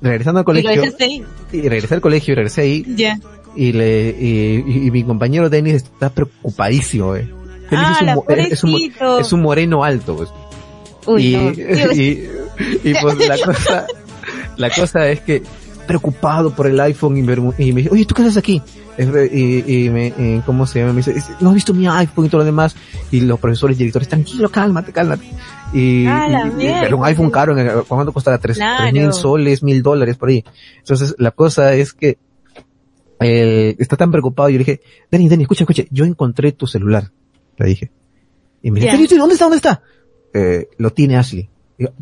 regresando 0.02 0.39
al 0.39 0.43
Y 0.43 0.45
colegio, 0.45 0.70
dejaste 0.82 1.04
ahí. 1.04 1.26
y 1.52 1.62
regresé 1.68 1.95
al 1.95 2.02
colegio 2.02 2.32
y 2.32 2.36
regresé 2.36 2.62
ahí, 2.62 2.86
Ya. 2.95 3.20
y 3.56 3.74
le, 3.74 4.16
y, 4.18 4.64
y- 4.66 4.88
y 4.88 4.91
mi 4.91 5.04
compañero 5.04 5.49
Dennis 5.49 5.76
está 5.76 6.10
preocupadísimo, 6.10 7.16
eh. 7.16 7.30
Ah, 7.74 7.97
es, 8.02 8.08
un, 8.18 8.41
es, 8.52 8.64
un, 8.66 9.20
es 9.22 9.32
un 9.34 9.41
moreno 9.41 9.84
alto, 9.84 10.16
pues 10.18 10.30
Uy, 11.08 11.36
y, 11.36 11.36
no. 11.38 11.52
Y, 11.93 12.28
y 12.84 12.93
pues 13.02 13.18
la 13.28 13.38
cosa, 13.45 13.88
la 14.58 14.70
cosa 14.70 15.10
es 15.10 15.22
que 15.22 15.41
preocupado 15.88 16.54
por 16.56 16.68
el 16.68 16.80
iPhone 16.80 17.18
y 17.18 17.22
me, 17.24 17.34
y 17.58 17.72
me 17.74 17.82
dice, 17.82 17.89
oye, 17.91 18.06
¿tú 18.06 18.14
qué 18.16 18.22
haces 18.22 18.38
aquí? 18.38 18.62
Y, 18.97 19.86
y 19.86 19.89
me, 19.89 20.08
y 20.08 20.41
¿cómo 20.45 20.68
se 20.68 20.80
llama? 20.80 20.93
Me 20.93 20.97
dice, 21.02 21.16
no 21.39 21.49
has 21.49 21.56
visto 21.56 21.74
mi 21.74 21.88
iPhone 21.88 22.26
y 22.26 22.30
todo 22.30 22.39
lo 22.39 22.45
demás. 22.45 22.76
Y 23.10 23.22
los 23.22 23.39
profesores 23.39 23.76
y 23.78 23.80
directores, 23.80 24.08
tranquilo, 24.08 24.49
cálmate, 24.49 24.91
cálmate. 24.93 25.26
Y, 25.74 26.06
era 26.06 26.95
un 26.95 27.04
iPhone 27.06 27.32
caro, 27.32 27.56
¿cuánto 27.88 28.14
costará? 28.14 28.38
Tres, 28.38 28.58
Claro. 28.58 28.84
tres 28.84 28.93
mil 28.93 29.14
soles, 29.14 29.64
mil 29.64 29.82
dólares 29.82 30.18
por 30.18 30.30
ahí. 30.30 30.43
Entonces, 30.78 31.16
la 31.18 31.32
cosa 31.32 31.74
es 31.74 31.93
que, 31.93 32.20
eh, 33.20 33.76
está 33.80 33.97
tan 33.97 34.12
preocupado, 34.12 34.49
yo 34.49 34.54
le 34.60 34.66
dije, 34.66 34.82
Dani, 35.12 35.30
Dani, 35.30 35.43
escucha, 35.43 35.64
escucha, 35.64 35.84
yo 35.89 36.06
encontré 36.06 36.52
tu 36.52 36.68
celular, 36.68 37.12
le 37.58 37.66
dije. 37.66 37.91
Y 38.62 38.70
me 38.72 38.80
dice, 38.80 38.88
Ya. 38.88 38.93
"¿En 38.99 39.08
serio? 39.08 39.20
¿dónde 39.20 39.34
está? 39.34 39.45
¿Dónde 39.45 39.58
está? 39.58 39.82
Eh, 40.34 40.70
lo 40.78 40.92
tiene 40.92 41.18
Ashley. 41.18 41.50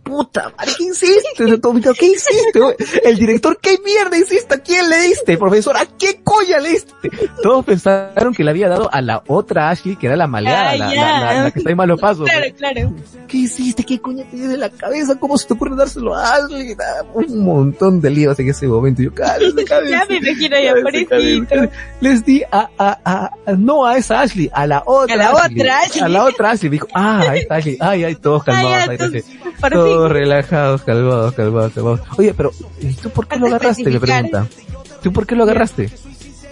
Puta 0.04 0.52
madre, 0.58 0.74
¿qué 0.78 0.84
hiciste? 0.86 1.58
Tomito? 1.60 1.94
¿Qué 1.94 2.08
hiciste? 2.08 2.60
El 3.04 3.18
director, 3.18 3.58
¿qué 3.62 3.78
mierda 3.86 4.18
hiciste? 4.18 4.56
¿A 4.56 4.58
quién 4.60 4.90
le 4.90 4.98
diste? 5.04 5.38
Profesor, 5.38 5.78
¿a 5.78 5.86
qué 5.98 6.20
coña 6.24 6.60
le 6.60 6.70
diste? 6.72 6.94
Todos 7.42 7.64
pensaron 7.64 8.34
que 8.34 8.44
le 8.44 8.50
había 8.52 8.68
dado 8.68 8.90
a 8.92 9.02
la 9.02 9.24
otra 9.28 9.70
Ashley, 9.70 9.96
que 9.96 10.08
era 10.08 10.18
la 10.18 10.28
maleada, 10.28 10.72
Ah, 10.72 10.76
la, 10.76 10.94
ya. 10.94 11.02
la- 11.02 11.20
la- 11.34 11.44
la 11.44 11.52
que 11.52 11.60
está 11.60 11.72
en 11.72 11.78
malos 11.78 12.00
pasos. 12.02 12.28
Claro, 12.30 12.46
claro. 12.58 12.94
¿Qué 13.28 13.38
hiciste? 13.38 13.84
¿Qué 13.86 14.00
coña 14.02 14.26
te 14.30 14.36
dio 14.36 14.52
en 14.52 14.60
la 14.60 14.70
cabeza? 14.70 15.18
¿Cómo 15.18 15.38
se 15.38 15.48
te 15.48 15.54
ocurre 15.54 15.76
dárselo 15.78 16.14
a 16.14 16.36
Ashley? 16.36 16.76
Un 17.14 17.40
montón 17.46 18.02
de 18.02 18.10
líos 18.10 18.38
en 18.40 18.50
ese 18.50 18.68
momento. 18.68 19.02
Yo, 19.02 19.14
cálmate, 19.14 19.64
cálmate. 19.66 19.90
Ya 19.92 20.06
me 20.10 20.18
imagino 20.18 20.56
Cálmate, 20.74 21.06
pobrecito. 21.06 21.56
Les 22.02 22.26
di 22.26 22.44
a, 22.52 22.70
a, 22.78 23.00
a, 23.06 23.32
a- 23.46 23.52
no 23.54 23.86
a 23.86 23.98
esa 23.98 24.22
Ashley, 24.22 24.50
a 24.54 24.68
la 24.68 24.84
otra 24.86 25.14
A 25.14 25.18
la 25.18 25.32
otra 25.32 25.80
Ashley. 25.80 26.02
A 26.04 26.10
la 26.10 26.24
otra 26.26 26.52
Ashley. 26.52 26.70
Me 26.70 26.74
dijo, 26.76 26.88
ah, 26.94 27.22
ahí 27.30 27.40
está 27.40 27.56
Ashley. 27.56 27.78
Ay, 27.80 28.04
ay, 28.04 28.16
todos 28.16 28.44
calmados. 28.44 28.72
ya, 29.00 29.06
ahí. 29.06 29.24
Todos 29.70 30.12
relajados, 30.12 30.82
calmados, 30.84 31.34
calmados, 31.34 31.74
calmados. 31.74 32.02
Oye, 32.18 32.34
pero, 32.34 32.52
¿y 32.82 32.94
tú 32.94 33.10
por 33.10 33.28
qué 33.28 33.38
lo 33.38 33.48
agarraste? 33.48 33.84
Me 33.84 33.90
especificar. 33.92 34.24
pregunta. 34.30 34.56
¿Tú 35.02 35.14
por 35.14 35.26
qué 35.28 35.36
lo 35.36 35.44
agarraste? 35.44 35.90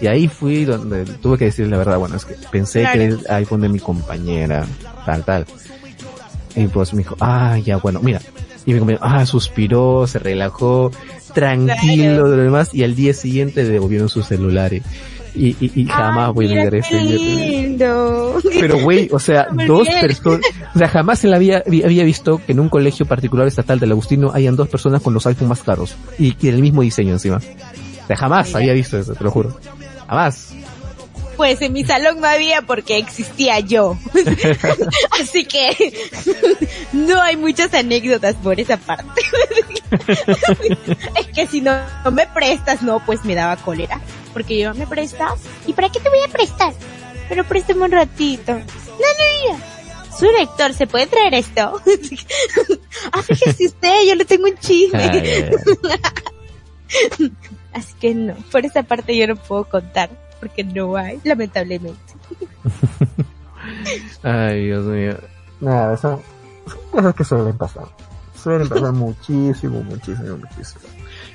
Y 0.00 0.06
ahí 0.06 0.28
fui 0.28 0.64
donde 0.64 1.04
tuve 1.04 1.38
que 1.38 1.46
decirle 1.46 1.72
la 1.72 1.78
verdad. 1.78 1.98
Bueno, 1.98 2.16
es 2.16 2.24
que 2.24 2.34
pensé 2.50 2.80
Claro. 2.80 2.98
que 2.98 3.04
era 3.04 3.14
el 3.14 3.26
iPhone 3.30 3.60
de 3.62 3.68
mi 3.68 3.80
compañera, 3.80 4.64
tal, 5.04 5.24
tal. 5.24 5.46
Y 6.54 6.66
pues 6.68 6.92
me 6.94 6.98
dijo, 6.98 7.16
ah, 7.20 7.58
ya, 7.58 7.76
bueno, 7.78 8.00
mira. 8.00 8.20
Y 8.64 8.72
mi 8.72 8.78
compañero, 8.78 9.04
ah, 9.04 9.24
suspiró, 9.26 10.06
se 10.06 10.18
relajó, 10.18 10.90
tranquilo, 11.34 12.04
Claro. 12.14 12.30
de 12.30 12.36
lo 12.36 12.42
demás, 12.44 12.74
y 12.74 12.84
al 12.84 12.94
día 12.94 13.12
siguiente 13.14 13.62
le 13.62 13.70
devolvieron 13.70 14.08
sus 14.08 14.26
celulares. 14.26 14.82
Y, 15.34 15.48
y, 15.60 15.72
y 15.82 15.86
jamás 15.86 16.28
Ay, 16.28 16.32
voy 16.34 16.58
a 16.58 16.68
ese 16.68 16.96
día. 16.98 17.16
lindo. 17.16 18.38
Pero 18.60 18.78
güey, 18.80 19.08
o 19.12 19.18
sea, 19.18 19.46
dos 19.66 19.88
personas, 20.00 20.40
o 20.74 20.78
sea, 20.78 20.88
jamás 20.88 21.18
se 21.20 21.28
la 21.28 21.36
había, 21.36 21.62
vi- 21.66 21.82
había 21.82 22.04
visto 22.04 22.40
que 22.44 22.52
en 22.52 22.60
un 22.60 22.68
colegio 22.68 23.06
particular 23.06 23.46
estatal 23.46 23.78
del 23.78 23.92
Agustino 23.92 24.32
hayan 24.32 24.56
dos 24.56 24.68
personas 24.68 25.02
con 25.02 25.14
los 25.14 25.26
iPhone 25.26 25.48
más 25.48 25.62
caros 25.62 25.94
y, 26.18 26.34
y 26.40 26.48
el 26.48 26.60
mismo 26.60 26.82
diseño 26.82 27.12
encima. 27.12 27.36
O 27.36 28.06
sea, 28.06 28.16
jamás 28.16 28.54
había 28.54 28.72
visto 28.72 28.98
eso, 28.98 29.14
te 29.14 29.22
lo 29.24 29.30
juro. 29.30 29.58
Jamás. 30.08 30.54
Pues 31.38 31.62
en 31.62 31.72
mi 31.72 31.84
salón 31.84 32.20
no 32.20 32.26
había 32.26 32.62
porque 32.62 32.98
existía 32.98 33.60
yo. 33.60 33.96
Así 35.20 35.44
que 35.44 35.94
no 36.92 37.22
hay 37.22 37.36
muchas 37.36 37.72
anécdotas 37.72 38.34
por 38.34 38.58
esa 38.58 38.76
parte. 38.76 39.22
es 41.16 41.26
que 41.28 41.46
si 41.46 41.60
no, 41.60 41.80
no 42.04 42.10
me 42.10 42.26
prestas, 42.26 42.82
no, 42.82 42.98
pues 43.06 43.24
me 43.24 43.36
daba 43.36 43.56
cólera. 43.56 44.00
Porque 44.32 44.58
yo 44.58 44.74
me 44.74 44.86
prestas. 44.86 45.40
¿Y 45.66 45.72
para 45.72 45.88
qué 45.90 46.00
te 46.00 46.08
voy 46.08 46.18
a 46.26 46.28
prestar? 46.28 46.74
Pero 47.28 47.44
préstame 47.44 47.84
un 47.84 47.92
ratito. 47.92 48.52
No, 48.54 48.58
no, 48.58 49.52
no. 49.52 50.18
Su 50.18 50.26
lector, 50.26 50.74
¿se 50.74 50.88
puede 50.88 51.06
traer 51.06 51.34
esto? 51.34 51.80
ah, 53.12 53.22
fíjese 53.22 53.66
usted, 53.66 54.08
yo 54.08 54.16
le 54.16 54.24
tengo 54.24 54.48
un 54.48 54.58
chisme. 54.58 55.50
que 58.00 58.14
no. 58.14 58.34
Por 58.50 58.66
esa 58.66 58.82
parte 58.82 59.16
yo 59.16 59.26
no 59.28 59.36
puedo 59.36 59.64
contar, 59.64 60.10
porque 60.40 60.64
no 60.64 60.96
hay, 60.96 61.20
lamentablemente. 61.24 61.98
Ay, 64.22 64.66
Dios 64.66 64.84
mío. 64.86 65.14
Nada, 65.60 65.96
son, 65.96 66.20
son 66.66 66.78
cosas 66.90 67.14
que 67.14 67.24
suelen 67.24 67.56
pasar. 67.56 67.84
Suelen 68.40 68.68
pasar 68.68 68.92
muchísimo, 68.92 69.82
muchísimo, 69.82 70.36
muchísimo. 70.36 70.80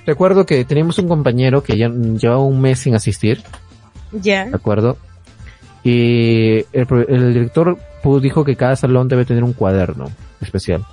Recuerdo 0.06 0.46
que 0.46 0.64
teníamos 0.66 0.98
un 1.00 1.08
compañero 1.08 1.64
que 1.64 1.78
ya 1.78 1.90
llevaba 1.90 2.42
un 2.44 2.60
mes 2.62 2.80
sin 2.80 2.96
asistir, 2.96 3.42
Ya. 4.12 4.46
¿de 4.46 4.56
acuerdo? 4.56 4.98
Y 5.84 6.60
el, 6.72 6.88
el 7.10 7.34
director 7.34 7.78
dijo 8.22 8.44
que 8.46 8.56
cada 8.56 8.76
salón 8.76 9.08
debe 9.08 9.26
tener 9.26 9.44
un 9.44 9.54
cuaderno 9.54 10.06
especial. 10.42 10.86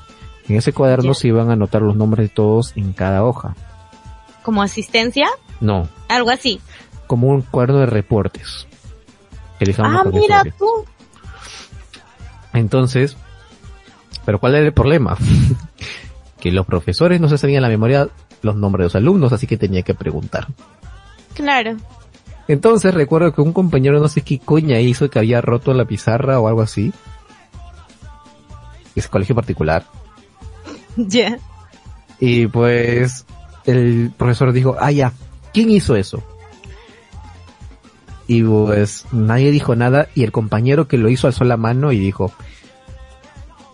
En 0.49 0.57
ese 0.57 0.73
cuaderno 0.73 1.13
Ya. 1.13 1.15
se 1.15 1.29
iban 1.29 1.51
a 1.51 1.53
anotar 1.55 1.83
los 1.83 1.97
nombres 1.97 2.29
de 2.29 2.35
todos 2.35 2.73
en 2.77 2.93
cada 2.93 3.25
hoja. 3.25 3.55
Como 4.43 4.63
asistencia, 4.63 5.29
No, 5.61 5.89
algo 6.09 6.31
así. 6.31 6.61
Como 7.11 7.27
un 7.27 7.43
cuaderno 7.43 7.81
de 7.81 7.87
reportes. 7.87 8.69
Ah, 9.79 10.05
mira 10.13 10.45
tú. 10.57 10.85
Entonces, 12.53 13.17
pero 14.25 14.39
¿cuál 14.39 14.55
era 14.55 14.65
el 14.65 14.73
problema? 14.73 15.17
que 16.41 16.53
los 16.53 16.67
profesores 16.67 17.21
no 17.21 17.29
se 17.29 17.37
sabían 17.37 17.57
en 17.57 17.63
la 17.63 17.69
memoria 17.69 18.09
los 18.43 18.55
nombres 18.55 18.85
de 18.85 18.85
los 18.85 18.95
alumnos, 18.95 19.33
así 19.33 19.49
que 19.49 19.57
tenía 19.57 19.83
que 19.83 19.93
preguntar. 19.93 20.47
Claro. 21.35 21.79
Entonces 22.47 22.95
recuerdo 22.95 23.35
que 23.35 23.41
un 23.41 23.53
compañero 23.53 23.99
no 23.99 24.07
sé 24.07 24.21
qué 24.21 24.39
coña 24.39 24.79
hizo 24.79 25.11
que 25.11 25.19
había 25.19 25.41
roto 25.41 25.75
la 25.75 25.87
pizarra 25.87 26.39
o 26.39 26.47
algo 26.47 26.63
así. 26.63 26.93
Es 28.95 29.09
colegio 29.09 29.35
particular. 29.35 29.85
Ya. 30.97 31.39
Y 32.21 32.47
pues 32.47 33.25
el 33.65 34.13
profesor 34.17 34.53
dijo, 34.53 34.77
ah 34.79 34.93
ya, 34.93 35.13
¿quién 35.53 35.71
hizo 35.71 35.97
eso? 35.97 36.23
Y 38.31 38.45
pues 38.45 39.07
nadie 39.11 39.51
dijo 39.51 39.75
nada 39.75 40.07
y 40.15 40.23
el 40.23 40.31
compañero 40.31 40.87
que 40.87 40.97
lo 40.99 41.09
hizo 41.09 41.27
alzó 41.27 41.43
la 41.43 41.57
mano 41.57 41.91
y 41.91 41.99
dijo, 41.99 42.33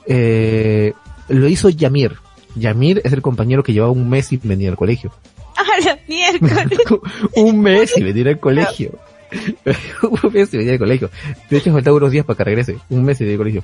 eh, 0.06 0.94
lo 1.28 1.46
hizo 1.46 1.68
Yamir. 1.68 2.16
Yamir 2.54 3.02
es 3.04 3.12
el 3.12 3.20
compañero 3.20 3.62
que 3.62 3.74
llevaba 3.74 3.92
un 3.92 4.08
mes 4.08 4.28
sin 4.28 4.40
venir 4.44 4.70
al 4.70 4.76
colegio. 4.76 5.12
Ah, 5.58 5.98
un 7.36 7.60
mes 7.60 7.90
sin 7.90 8.04
venir 8.04 8.28
al 8.28 8.40
colegio. 8.40 8.98
un 10.02 10.32
mes 10.32 10.48
sin 10.48 10.60
venir 10.60 10.72
al 10.72 10.78
colegio. 10.78 11.10
De 11.50 11.58
hecho, 11.58 11.70
faltaban 11.70 11.98
unos 11.98 12.12
días 12.12 12.24
para 12.24 12.38
que 12.38 12.44
regrese. 12.44 12.78
Un 12.88 13.04
mes 13.04 13.18
sin 13.18 13.26
venir 13.26 13.34
al 13.34 13.40
colegio. 13.40 13.62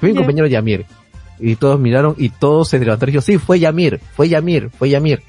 Fue 0.00 0.08
mi 0.08 0.16
compañero 0.16 0.48
Yamir. 0.48 0.86
Y 1.38 1.54
todos 1.54 1.78
miraron 1.78 2.16
y 2.18 2.30
todos 2.30 2.68
se 2.68 2.80
levantaron 2.80 3.10
y 3.10 3.12
dijo, 3.12 3.22
sí, 3.22 3.38
fue 3.38 3.60
Yamir, 3.60 4.00
fue 4.16 4.28
Yamir, 4.28 4.70
fue 4.70 4.90
Yamir. 4.90 5.22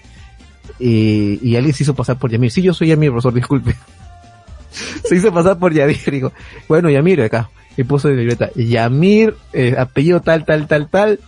Y, 0.79 1.39
y 1.47 1.55
alguien 1.55 1.75
se 1.75 1.83
hizo 1.83 1.93
pasar 1.93 2.17
por 2.17 2.31
Yamir. 2.31 2.49
Sí, 2.49 2.63
yo 2.63 2.73
soy 2.73 2.87
Yamir, 2.87 3.11
profesor, 3.11 3.35
disculpe 3.35 3.75
se 5.03 5.15
hizo 5.15 5.33
pasar 5.33 5.57
por 5.57 5.73
Yamir. 5.73 5.99
Dijo, 6.11 6.31
bueno, 6.67 6.89
Yamir 6.89 7.21
acá. 7.21 7.49
Y 7.75 7.83
puso 7.83 8.07
de 8.07 8.15
libreta, 8.15 8.49
Yamir, 8.55 9.35
eh, 9.53 9.75
apellido 9.77 10.21
tal, 10.21 10.45
tal, 10.45 10.67
tal, 10.67 10.89
tal. 10.89 11.19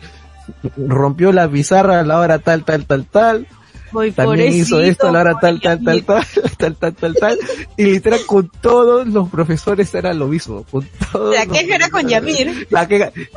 Rompió 0.78 1.32
la 1.32 1.48
pizarra 1.48 2.00
a 2.00 2.04
la 2.04 2.20
hora 2.20 2.40
tal, 2.40 2.66
tal, 2.66 2.86
tal, 2.86 3.06
tal. 3.06 3.48
Muy 3.92 4.12
también 4.12 4.54
hizo 4.54 4.80
esto 4.82 5.08
a 5.08 5.12
la 5.12 5.22
hora 5.22 5.36
tal, 5.40 5.60
tal, 5.60 5.84
tal, 5.84 6.04
tal, 6.04 6.24
tal, 6.58 6.76
tal, 6.76 6.96
tal, 6.96 7.16
tal. 7.16 7.40
Y 7.78 7.86
literal 7.86 8.20
con 8.26 8.50
todos 8.62 9.08
los 9.08 9.30
profesores 9.30 9.94
era 9.96 10.14
lo 10.14 10.28
mismo. 10.28 10.64
Con 10.70 10.88
todos 11.12 11.36
la 11.36 11.46
queja 11.46 11.76
era 11.76 11.90
con 11.90 12.08
Yamir. 12.08 12.68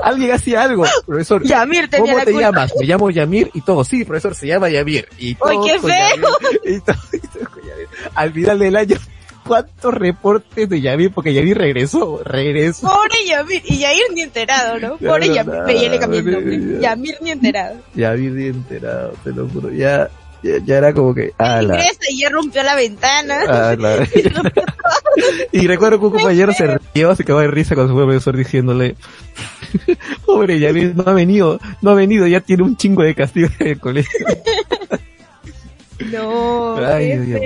Alguien 0.02 0.32
hacía 0.32 0.62
algo, 0.62 0.84
profesor. 1.06 1.42
Yamir 1.44 1.88
tenía 1.88 2.12
¿Cómo 2.12 2.18
la 2.18 2.24
te 2.24 2.32
llamas? 2.32 2.72
Me 2.78 2.86
llamo 2.86 3.10
Yamir 3.10 3.50
y 3.54 3.62
todo. 3.62 3.84
Sí, 3.84 4.04
profesor, 4.04 4.34
se 4.34 4.46
llama 4.46 4.68
Yamir. 4.68 5.08
Y 5.18 5.34
todo 5.34 5.48
¡Ay, 5.48 5.58
qué 5.64 5.80
feo! 5.80 6.28
Y 6.64 6.80
todo. 6.80 6.96
Al 8.14 8.32
final 8.32 8.58
del 8.58 8.76
año 8.76 8.96
¿cuántos 9.46 9.94
reportes 9.94 10.68
de 10.68 10.80
Yamir? 10.80 11.12
Porque 11.12 11.34
Yamir 11.34 11.58
regresó, 11.58 12.22
regresó. 12.24 12.88
Pobre 12.88 13.26
Yamir. 13.26 13.62
Y 13.64 13.78
Yair 13.78 14.02
ni 14.14 14.22
enterado, 14.22 14.78
¿no? 14.78 14.96
Pobre 14.96 15.28
no, 15.28 15.34
Yamir. 15.34 15.62
Me 15.66 15.80
ya 15.80 15.88
le 15.90 15.98
cambié 15.98 16.20
el 16.20 16.30
nombre. 16.30 16.80
Yamir 16.80 17.16
ni 17.20 17.30
enterado. 17.30 17.76
Yamir 17.94 18.32
bien 18.32 18.54
enterado, 18.54 19.14
te 19.24 19.30
lo 19.30 19.48
juro, 19.48 19.70
ya, 19.70 20.08
ya, 20.42 20.58
ya 20.64 20.78
era 20.78 20.92
como 20.92 21.14
que, 21.14 21.32
la, 21.38 21.62
Ingresa 21.62 22.10
y 22.10 22.20
ya 22.20 22.30
rompió 22.30 22.62
la 22.62 22.74
ventana. 22.74 23.44
Ah, 23.48 23.76
y 25.52 25.66
recuerdo 25.66 25.98
que 25.98 26.06
un 26.06 26.12
compañero 26.12 26.52
se 26.52 26.78
rió, 26.94 27.14
se 27.14 27.24
quedó 27.24 27.40
de 27.40 27.48
risa 27.48 27.74
con 27.74 27.88
su 27.88 27.94
profesor 27.94 28.36
diciéndole, 28.36 28.96
pobre 30.26 30.58
Yamil, 30.58 30.96
no 30.96 31.04
ha 31.06 31.12
venido, 31.12 31.60
no 31.80 31.90
ha 31.90 31.94
venido, 31.94 32.26
ya 32.26 32.40
tiene 32.40 32.62
un 32.62 32.76
chingo 32.76 33.02
de 33.02 33.14
castigo 33.14 33.48
en 33.58 33.66
el 33.68 33.80
colegio. 33.80 34.26
No. 36.10 36.76
Ay, 36.84 37.16
Dios, 37.18 37.40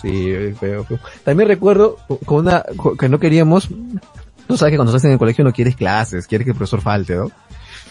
Sí, 0.00 0.32
feo, 0.58 0.84
feo. 0.84 0.98
También 1.24 1.48
recuerdo 1.48 1.96
con 2.24 2.46
una, 2.46 2.64
que 2.98 3.08
no 3.08 3.18
queríamos, 3.18 3.68
tú 4.46 4.56
sabes 4.56 4.72
que 4.72 4.76
cuando 4.76 4.90
estás 4.90 5.04
en 5.04 5.12
el 5.12 5.18
colegio 5.18 5.44
no 5.44 5.52
quieres 5.52 5.76
clases, 5.76 6.26
quieres 6.26 6.44
que 6.44 6.52
el 6.52 6.56
profesor 6.56 6.80
falte, 6.80 7.16
¿no? 7.16 7.30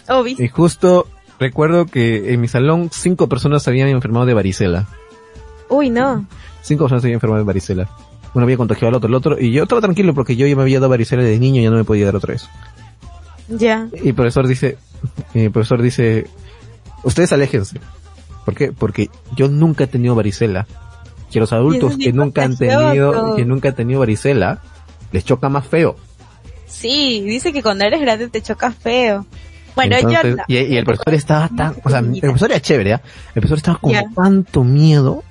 Obvio. 0.08 0.36
Y 0.38 0.48
justo 0.48 1.06
recuerdo 1.38 1.86
que 1.86 2.32
en 2.32 2.40
mi 2.40 2.48
salón 2.48 2.90
cinco 2.92 3.28
personas 3.28 3.62
se 3.62 3.70
habían 3.70 3.88
enfermado 3.88 4.26
de 4.26 4.34
varicela. 4.34 4.86
Uy, 5.68 5.90
no. 5.90 6.26
Cinco 6.62 6.84
personas 6.84 7.02
se 7.02 7.08
habían 7.08 7.16
enfermado 7.16 7.42
de 7.42 7.46
varicela. 7.46 7.88
Uno 8.34 8.44
había 8.44 8.56
contagiado 8.56 8.88
al 8.88 8.94
otro, 8.94 9.08
el 9.08 9.14
otro, 9.14 9.38
y 9.38 9.52
yo 9.52 9.62
estaba 9.62 9.80
tranquilo 9.80 10.14
porque 10.14 10.36
yo 10.36 10.46
ya 10.46 10.56
me 10.56 10.62
había 10.62 10.78
dado 10.78 10.90
varicela 10.90 11.22
de 11.22 11.38
niño 11.38 11.60
y 11.60 11.64
ya 11.64 11.70
no 11.70 11.76
me 11.76 11.84
podía 11.84 12.06
dar 12.06 12.16
otra 12.16 12.32
vez. 12.32 12.48
Ya. 13.48 13.88
Y 14.02 14.08
el 14.08 14.14
profesor 14.14 14.46
dice, 14.46 14.78
y 15.34 15.44
el 15.44 15.50
profesor 15.50 15.80
dice, 15.80 16.26
ustedes 17.02 17.32
aléjense. 17.32 17.80
¿Por 18.44 18.54
qué? 18.54 18.72
Porque 18.72 19.10
yo 19.36 19.48
nunca 19.48 19.84
he 19.84 19.86
tenido 19.86 20.14
varicela. 20.14 20.66
Que 21.30 21.40
los 21.40 21.52
adultos 21.52 21.96
que 21.98 22.12
nunca 22.12 22.42
han 22.44 22.56
tenido, 22.56 23.36
que 23.36 23.44
nunca 23.44 23.68
han 23.70 23.74
tenido 23.74 24.00
varicela, 24.00 24.60
les 25.12 25.24
choca 25.24 25.48
más 25.48 25.66
feo. 25.66 25.96
Sí, 26.66 27.22
dice 27.24 27.52
que 27.52 27.62
cuando 27.62 27.84
eres 27.84 28.00
grande 28.00 28.28
te 28.28 28.42
chocas 28.42 28.74
feo. 28.74 29.26
Bueno, 29.74 29.96
Entonces, 29.96 30.22
yo 30.22 30.36
no. 30.36 30.42
y, 30.48 30.56
y 30.58 30.76
el 30.76 30.84
profesor 30.84 31.14
estaba 31.14 31.48
tan, 31.56 31.76
o 31.84 31.88
sea, 31.90 32.00
el 32.00 32.20
profesor 32.20 32.50
era 32.50 32.60
chévere, 32.60 32.94
¿ah? 32.94 33.02
El 33.28 33.42
profesor 33.42 33.58
estaba 33.58 33.78
con 33.78 33.92
tanto 34.14 34.64
miedo, 34.64 35.22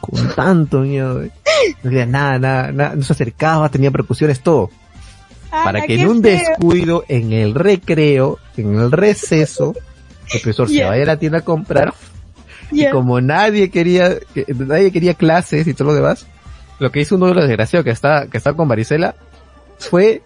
con 0.00 0.28
tanto 0.34 0.80
miedo, 0.80 1.24
¿eh? 1.24 1.30
no 1.82 1.90
decía 1.90 2.06
nada, 2.06 2.38
nada, 2.38 2.72
nada, 2.72 2.94
no 2.94 3.02
se 3.02 3.12
acercaba, 3.12 3.68
tenía 3.68 3.90
percusiones, 3.90 4.40
todo. 4.40 4.70
para 5.50 5.80
Ala, 5.80 5.86
que 5.86 6.00
en 6.00 6.06
un 6.08 6.22
feo. 6.22 6.38
descuido, 6.38 7.04
en 7.08 7.32
el 7.32 7.54
recreo, 7.54 8.38
en 8.56 8.78
el 8.78 8.92
receso, 8.92 9.74
el 10.32 10.40
profesor 10.40 10.68
se 10.68 10.74
Ya. 10.76 10.88
vaya 10.88 11.02
a 11.02 11.06
la 11.06 11.16
tienda 11.18 11.38
a 11.38 11.44
comprar, 11.44 11.92
y 12.70 12.88
como 12.90 13.20
nadie 13.20 13.70
quería, 13.70 14.16
que- 14.34 14.46
nadie 14.56 14.92
quería 14.92 15.14
clases 15.14 15.66
y 15.66 15.74
todo 15.74 15.88
lo 15.88 15.94
demás, 15.94 16.26
lo 16.78 16.90
que 16.90 17.00
hizo 17.00 17.16
uno 17.16 17.26
de 17.26 17.34
los 17.34 17.46
desgraciados 17.48 17.84
que 17.84 17.90
está, 17.90 18.26
que 18.28 18.38
está 18.38 18.52
con 18.54 18.68
varicela, 18.68 19.14
fue 19.78 20.22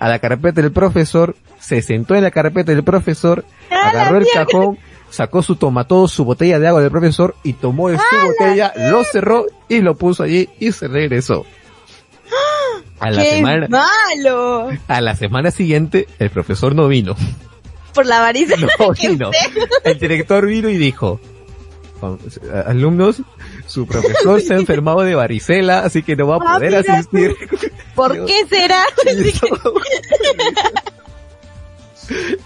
a 0.00 0.08
la 0.08 0.18
carpeta 0.18 0.60
del 0.62 0.72
profesor, 0.72 1.36
se 1.60 1.80
sentó 1.82 2.14
en 2.14 2.22
la 2.22 2.30
carpeta 2.30 2.72
del 2.72 2.84
profesor, 2.84 3.44
¡A 3.70 3.74
la 3.74 3.90
agarró 3.90 4.18
el 4.18 4.24
mierda! 4.24 4.44
cajón, 4.46 4.78
sacó 5.10 5.42
su 5.42 5.56
tomató, 5.56 6.08
su 6.08 6.24
botella 6.24 6.58
de 6.58 6.66
agua 6.68 6.80
del 6.82 6.90
profesor 6.90 7.34
y 7.44 7.52
tomó 7.54 7.88
de 7.90 7.98
su 7.98 8.26
botella, 8.26 8.72
lo 8.90 9.04
cerró 9.04 9.46
y 9.68 9.80
lo 9.80 9.94
puso 9.96 10.24
allí 10.24 10.48
y 10.58 10.72
se 10.72 10.88
regresó. 10.88 11.46
A 13.00 13.10
la 13.10 13.22
¡Qué 13.22 13.30
semana, 13.32 13.68
malo! 13.68 14.68
a 14.88 15.00
la 15.00 15.14
semana 15.16 15.50
siguiente, 15.50 16.08
el 16.18 16.30
profesor 16.30 16.74
no 16.74 16.88
vino. 16.88 17.14
Por 17.92 18.06
la 18.06 18.20
varicela. 18.20 18.66
No 18.78 18.90
vino. 19.02 19.30
El 19.84 19.98
director 19.98 20.46
vino 20.46 20.68
y 20.68 20.76
dijo, 20.78 21.20
"Con- 21.20 21.28
a- 21.28 21.33
alumnos, 22.66 23.22
su 23.66 23.86
profesor 23.86 24.40
se 24.40 24.54
ha 24.54 24.56
enfermado 24.58 25.00
de 25.02 25.14
varicela, 25.14 25.80
así 25.80 26.02
que 26.02 26.16
no 26.16 26.26
va 26.28 26.36
a 26.36 26.38
Ah, 26.42 26.54
poder 26.58 26.82
mira 26.82 26.94
asistir. 26.94 27.34
¿Por 27.94 28.24
qué 28.26 28.46
será? 28.48 28.82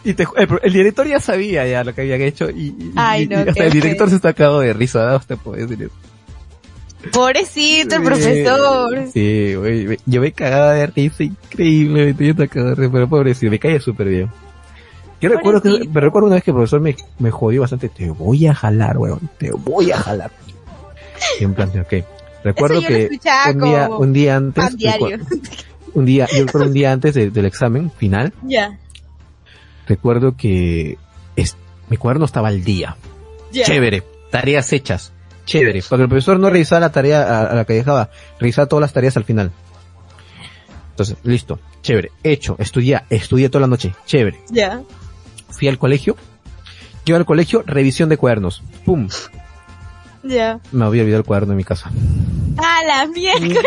y 0.05 0.15
te 0.15 0.25
el, 0.37 0.49
el 0.63 0.73
director 0.73 1.07
ya 1.07 1.21
sabía 1.21 1.67
ya 1.67 1.83
lo 1.83 1.95
que 1.95 2.03
habían 2.03 2.21
hecho 2.23 2.49
y, 2.51 2.67
y- 2.79 2.93
Ay, 2.97 3.25
y- 3.25 3.29
no, 3.29 3.37
y 3.37 3.39
hasta 3.41 3.53
qué 3.55 3.67
el 3.67 3.73
director 3.73 4.09
se 4.11 4.17
está 4.17 4.33
cagado 4.33 4.61
de 4.61 4.73
risa. 4.73 5.17
Usted 5.17 5.37
puede 5.37 5.67
decir 5.67 5.87
eso. 5.87 5.95
Pobrecito 7.13 7.97
el 7.97 8.03
profesor. 8.03 9.05
Sí, 9.13 9.55
güey, 9.55 9.97
yo 10.07 10.21
me 10.21 10.33
cagaba 10.33 10.75
de 10.75 10.87
risa 10.89 11.23
increíblemente, 11.25 12.25
yo 12.25 12.31
estaba 12.33 12.49
cagado 12.49 12.71
de 12.71 12.75
risa, 12.77 12.93
pero 12.93 13.09
pobrecito, 13.09 13.51
me 13.51 13.59
caía 13.59 13.81
súper 13.81 14.09
bien. 14.09 14.31
Yo 15.21 15.29
recuerdo 15.31 15.61
que, 15.63 15.89
me 15.89 16.01
recuerdo 16.01 16.27
una 16.27 16.37
vez 16.37 16.45
que 16.45 16.51
el 16.53 16.57
profesor 16.57 16.81
me, 16.81 16.97
me 17.19 17.31
jodió 17.31 17.63
bastante, 17.63 17.89
te 17.89 18.09
voy 18.11 18.47
a 18.47 18.55
jalar, 18.55 18.99
weón, 18.99 19.29
te 19.39 19.51
voy 19.51 19.91
a 19.91 19.99
jalar. 19.99 20.31
Y 21.41 21.45
en 21.45 21.55
plan, 21.55 21.71
ok. 21.81 22.05
Recuerdo 22.45 22.81
que 22.83 23.09
un 23.53 23.61
día, 23.61 23.89
un 23.91 24.13
día 24.13 24.37
antes, 24.37 24.65
un 25.95 26.05
día, 26.07 26.27
yo 26.31 26.45
recuerdo 26.45 26.69
un 26.69 26.73
día 26.75 26.93
antes 26.93 27.15
de- 27.15 27.31
del 27.31 27.47
examen 27.47 27.91
final, 27.91 28.33
Ya. 28.45 28.79
recuerdo 29.89 30.37
que 30.37 30.99
es, 31.35 31.57
mi 31.89 31.97
cuaderno 31.97 32.25
estaba 32.27 32.49
al 32.49 32.63
día. 32.63 32.97
Ya. 33.51 33.65
Chévere. 33.65 34.05
Tareas 34.31 34.73
hechas. 34.73 35.13
Chévere. 35.47 35.83
Porque 35.89 36.03
el 36.03 36.09
profesor 36.09 36.39
no 36.39 36.51
revisaba 36.51 36.81
la 36.81 36.93
tarea 36.93 37.23
a, 37.23 37.45
a 37.51 37.55
la 37.55 37.65
que 37.65 37.73
dejaba. 37.73 38.11
Revisaba 38.39 38.69
todas 38.69 38.83
las 38.83 38.93
tareas 38.93 39.17
al 39.17 39.25
final. 39.25 39.51
Entonces, 40.91 41.17
listo. 41.23 41.59
Chévere. 41.83 42.11
Hecho. 42.23 42.55
Estudié. 42.59 43.01
Estudié 43.09 43.49
toda 43.49 43.63
la 43.63 43.67
noche. 43.69 43.95
Chévere. 44.05 44.39
Ya. 44.51 44.83
Fui 45.51 45.69
al 45.69 45.79
colegio. 45.79 46.17
Llego 47.05 47.17
al 47.19 47.25
colegio, 47.27 47.63
revisión 47.67 48.09
de 48.09 48.17
cuadernos. 48.19 48.63
Pum. 48.85 49.09
Ya. 50.23 50.61
Me 50.73 50.85
había 50.85 51.03
olvidado 51.03 51.21
el 51.21 51.27
cuaderno 51.27 51.53
en 51.53 51.57
mi 51.57 51.65
casa. 51.65 51.91
A 52.59 52.85
la 52.85 53.07
miércoles. 53.07 53.63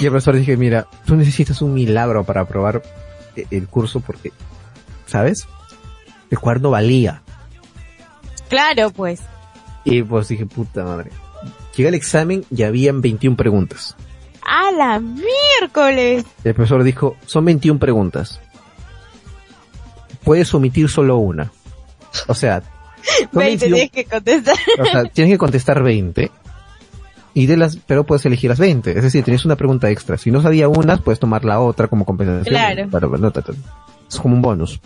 Y 0.00 0.04
el 0.04 0.10
profesor 0.10 0.36
dije, 0.36 0.56
mira, 0.56 0.86
tú 1.04 1.16
necesitas 1.16 1.60
un 1.62 1.74
milagro 1.74 2.24
para 2.24 2.40
aprobar 2.42 2.82
e- 3.36 3.46
el 3.50 3.68
curso 3.68 4.00
porque, 4.00 4.32
¿sabes? 5.06 5.46
El 6.30 6.38
cuaderno 6.38 6.70
valía. 6.70 7.22
Claro, 8.48 8.90
pues. 8.90 9.20
Y 9.84 10.02
pues 10.02 10.28
dije, 10.28 10.46
puta 10.46 10.84
madre. 10.84 11.10
Llegué 11.76 11.88
al 11.88 11.94
examen 11.94 12.44
y 12.50 12.62
habían 12.62 13.00
21 13.00 13.36
preguntas. 13.36 13.94
A 14.42 14.70
la 14.72 15.00
miércoles. 15.00 16.24
El 16.44 16.54
profesor 16.54 16.82
dijo, 16.82 17.16
son 17.26 17.44
21 17.44 17.78
preguntas. 17.78 18.40
Puedes 20.26 20.52
omitir 20.54 20.88
solo 20.88 21.18
una. 21.18 21.52
O 22.26 22.34
sea, 22.34 22.60
son 22.60 23.28
20 23.32 23.68
21 23.68 23.76
tienes 23.76 23.90
que 23.92 24.04
contestar. 24.04 24.56
o 24.80 24.84
sea, 24.84 25.04
tienes 25.04 25.34
que 25.34 25.38
contestar 25.38 25.82
20. 25.84 26.32
Y 27.34 27.46
de 27.46 27.56
las, 27.56 27.76
pero 27.76 28.04
puedes 28.04 28.26
elegir 28.26 28.50
las 28.50 28.58
20. 28.58 28.90
Es 28.90 29.04
decir, 29.04 29.22
tienes 29.22 29.44
una 29.44 29.54
pregunta 29.54 29.88
extra. 29.88 30.18
Si 30.18 30.32
no 30.32 30.42
sabía 30.42 30.68
una, 30.68 30.96
puedes 30.96 31.20
tomar 31.20 31.44
la 31.44 31.60
otra 31.60 31.86
como 31.86 32.04
compensación. 32.04 32.44
Claro. 32.44 32.88
Pero, 32.90 33.32
es 34.10 34.18
como 34.18 34.34
un 34.34 34.42
bonus. 34.42 34.80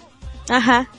Ajá. 0.51 0.91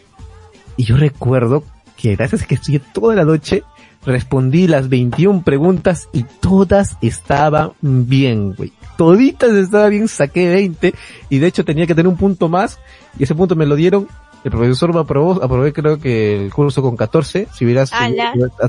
Y 0.75 0.85
yo 0.85 0.97
recuerdo 0.97 1.63
que 1.95 2.15
gracias 2.15 2.41
a 2.41 2.45
que 2.47 2.55
estudié 2.55 2.79
toda 2.79 3.13
la 3.13 3.25
noche, 3.25 3.63
respondí 4.05 4.67
las 4.67 4.89
21 4.89 5.43
preguntas 5.43 6.09
y 6.13 6.23
todas 6.23 6.97
estaban 7.01 7.73
bien, 7.81 8.55
güey. 8.55 8.73
Toditas 8.97 9.51
estaban 9.51 9.91
bien, 9.91 10.07
saqué 10.07 10.49
20 10.49 10.95
y 11.29 11.37
de 11.37 11.47
hecho 11.47 11.63
tenía 11.63 11.85
que 11.85 11.93
tener 11.93 12.07
un 12.07 12.17
punto 12.17 12.49
más 12.49 12.79
y 13.19 13.23
ese 13.23 13.35
punto 13.35 13.55
me 13.55 13.67
lo 13.67 13.75
dieron. 13.75 14.07
El 14.43 14.51
profesor 14.51 14.93
me 14.93 14.99
aprobó, 15.01 15.43
aprobé 15.43 15.71
creo 15.71 15.99
que 15.99 16.45
el 16.45 16.51
curso 16.53 16.81
con 16.81 16.97
14, 16.97 17.47
si 17.53 17.65
hubieras 17.65 17.91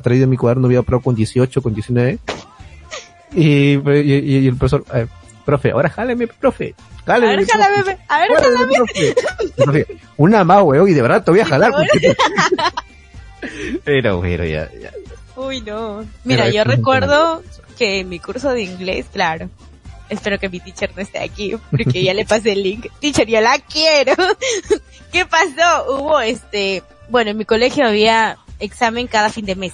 traído 0.02 0.26
mi 0.26 0.36
cuaderno 0.36 0.66
hubiera 0.66 0.82
aprobado 0.82 1.04
con 1.04 1.14
18, 1.14 1.62
con 1.62 1.72
19. 1.74 2.18
Y, 3.34 3.44
y, 3.44 3.78
y- 3.78 4.38
y 4.40 4.46
el 4.48 4.56
profesor, 4.56 4.84
eh, 4.94 5.06
profe, 5.46 5.70
ahora 5.70 5.88
jáleme, 5.88 6.26
profe. 6.26 6.74
A 7.06 7.12
Jáleme, 7.12 7.36
ver, 7.36 7.46
profe. 7.46 7.52
jálame, 7.62 7.98
a 8.08 8.18
ver, 8.20 8.30
Jálame, 8.34 8.74
profe. 8.76 9.14
Profe, 9.56 9.86
Una 10.18 10.44
más, 10.44 10.62
weón, 10.62 10.88
y 10.88 10.92
de 10.92 11.02
verdad 11.02 11.24
te 11.24 11.30
voy 11.30 11.40
a 11.40 11.46
jalar. 11.46 11.72
porque- 11.72 12.14
Pero, 13.84 14.20
pero 14.20 14.44
ya, 14.44 14.70
ya. 14.80 14.90
Uy, 15.36 15.62
no. 15.62 16.04
Mira, 16.24 16.48
yo 16.50 16.62
recuerdo 16.64 17.42
que 17.78 18.00
en 18.00 18.08
mi 18.08 18.18
curso 18.20 18.50
de 18.52 18.62
inglés, 18.62 19.06
claro. 19.12 19.48
Espero 20.12 20.38
que 20.38 20.50
mi 20.50 20.60
teacher 20.60 20.92
no 20.94 21.00
esté 21.00 21.20
aquí, 21.20 21.54
porque 21.70 22.02
ya 22.02 22.12
le 22.12 22.26
pasé 22.26 22.52
el 22.52 22.62
link. 22.62 22.86
Teacher, 23.00 23.26
yo 23.26 23.40
la 23.40 23.58
quiero. 23.58 24.12
¿Qué 25.12 25.24
pasó? 25.24 25.86
Hubo 25.88 26.20
este, 26.20 26.82
bueno, 27.08 27.30
en 27.30 27.38
mi 27.38 27.46
colegio 27.46 27.86
había 27.86 28.36
examen 28.58 29.06
cada 29.06 29.30
fin 29.30 29.46
de 29.46 29.56
mes. 29.56 29.72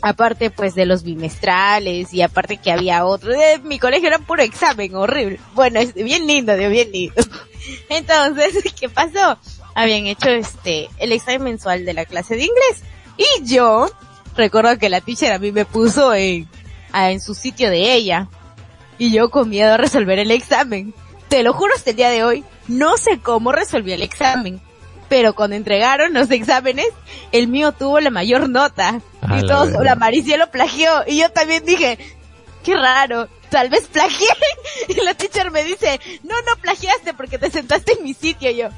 Aparte 0.00 0.50
pues 0.50 0.74
de 0.74 0.86
los 0.86 1.02
bimestrales 1.02 2.12
y 2.14 2.22
aparte 2.22 2.56
que 2.56 2.72
había 2.72 3.04
otro. 3.04 3.32
Eh, 3.34 3.60
mi 3.62 3.78
colegio 3.78 4.08
era 4.08 4.18
puro 4.18 4.42
examen, 4.42 4.94
horrible. 4.94 5.38
Bueno, 5.52 5.78
es 5.78 5.92
bien 5.92 6.26
lindo, 6.26 6.56
Dios, 6.56 6.70
bien 6.70 6.90
lindo. 6.90 7.22
Entonces, 7.90 8.64
¿qué 8.78 8.88
pasó? 8.88 9.38
Habían 9.74 10.06
hecho 10.06 10.30
este, 10.30 10.88
el 10.98 11.12
examen 11.12 11.44
mensual 11.44 11.84
de 11.84 11.92
la 11.92 12.06
clase 12.06 12.34
de 12.34 12.44
inglés. 12.44 12.82
Y 13.18 13.44
yo, 13.44 13.90
recuerdo 14.34 14.78
que 14.78 14.88
la 14.88 15.02
teacher 15.02 15.32
a 15.32 15.38
mí 15.38 15.52
me 15.52 15.66
puso 15.66 16.14
en, 16.14 16.48
en 16.94 17.20
su 17.20 17.34
sitio 17.34 17.68
de 17.68 17.92
ella. 17.92 18.28
Y 18.98 19.10
yo 19.12 19.30
con 19.30 19.48
miedo 19.48 19.74
a 19.74 19.76
resolver 19.76 20.18
el 20.18 20.30
examen. 20.30 20.94
Te 21.28 21.42
lo 21.42 21.52
juro 21.52 21.72
hasta 21.74 21.90
el 21.90 21.96
día 21.96 22.10
de 22.10 22.22
hoy, 22.24 22.44
no 22.68 22.96
sé 22.96 23.18
cómo 23.18 23.52
resolví 23.52 23.92
el 23.92 24.02
examen. 24.02 24.60
Pero 25.08 25.34
cuando 25.34 25.56
entregaron 25.56 26.12
los 26.12 26.30
exámenes, 26.30 26.86
el 27.32 27.48
mío 27.48 27.72
tuvo 27.72 28.00
la 28.00 28.10
mayor 28.10 28.48
nota. 28.48 29.00
Y 29.22 29.42
la 29.42 29.46
todos, 29.46 29.70
verga. 29.70 29.84
la 29.84 29.94
Maricielo 29.96 30.50
plagió. 30.50 30.90
Y 31.06 31.18
yo 31.18 31.30
también 31.30 31.64
dije, 31.64 31.98
qué 32.64 32.74
raro, 32.74 33.28
tal 33.50 33.68
vez 33.68 33.86
plagié. 33.88 34.28
Y 34.88 34.94
la 35.02 35.14
teacher 35.14 35.50
me 35.50 35.62
dice, 35.62 36.00
no, 36.24 36.34
no 36.42 36.56
plagiaste 36.60 37.14
porque 37.14 37.38
te 37.38 37.50
sentaste 37.50 37.92
en 37.92 38.02
mi 38.04 38.12
sitio. 38.12 38.50
Y 38.50 38.56
yo, 38.56 38.68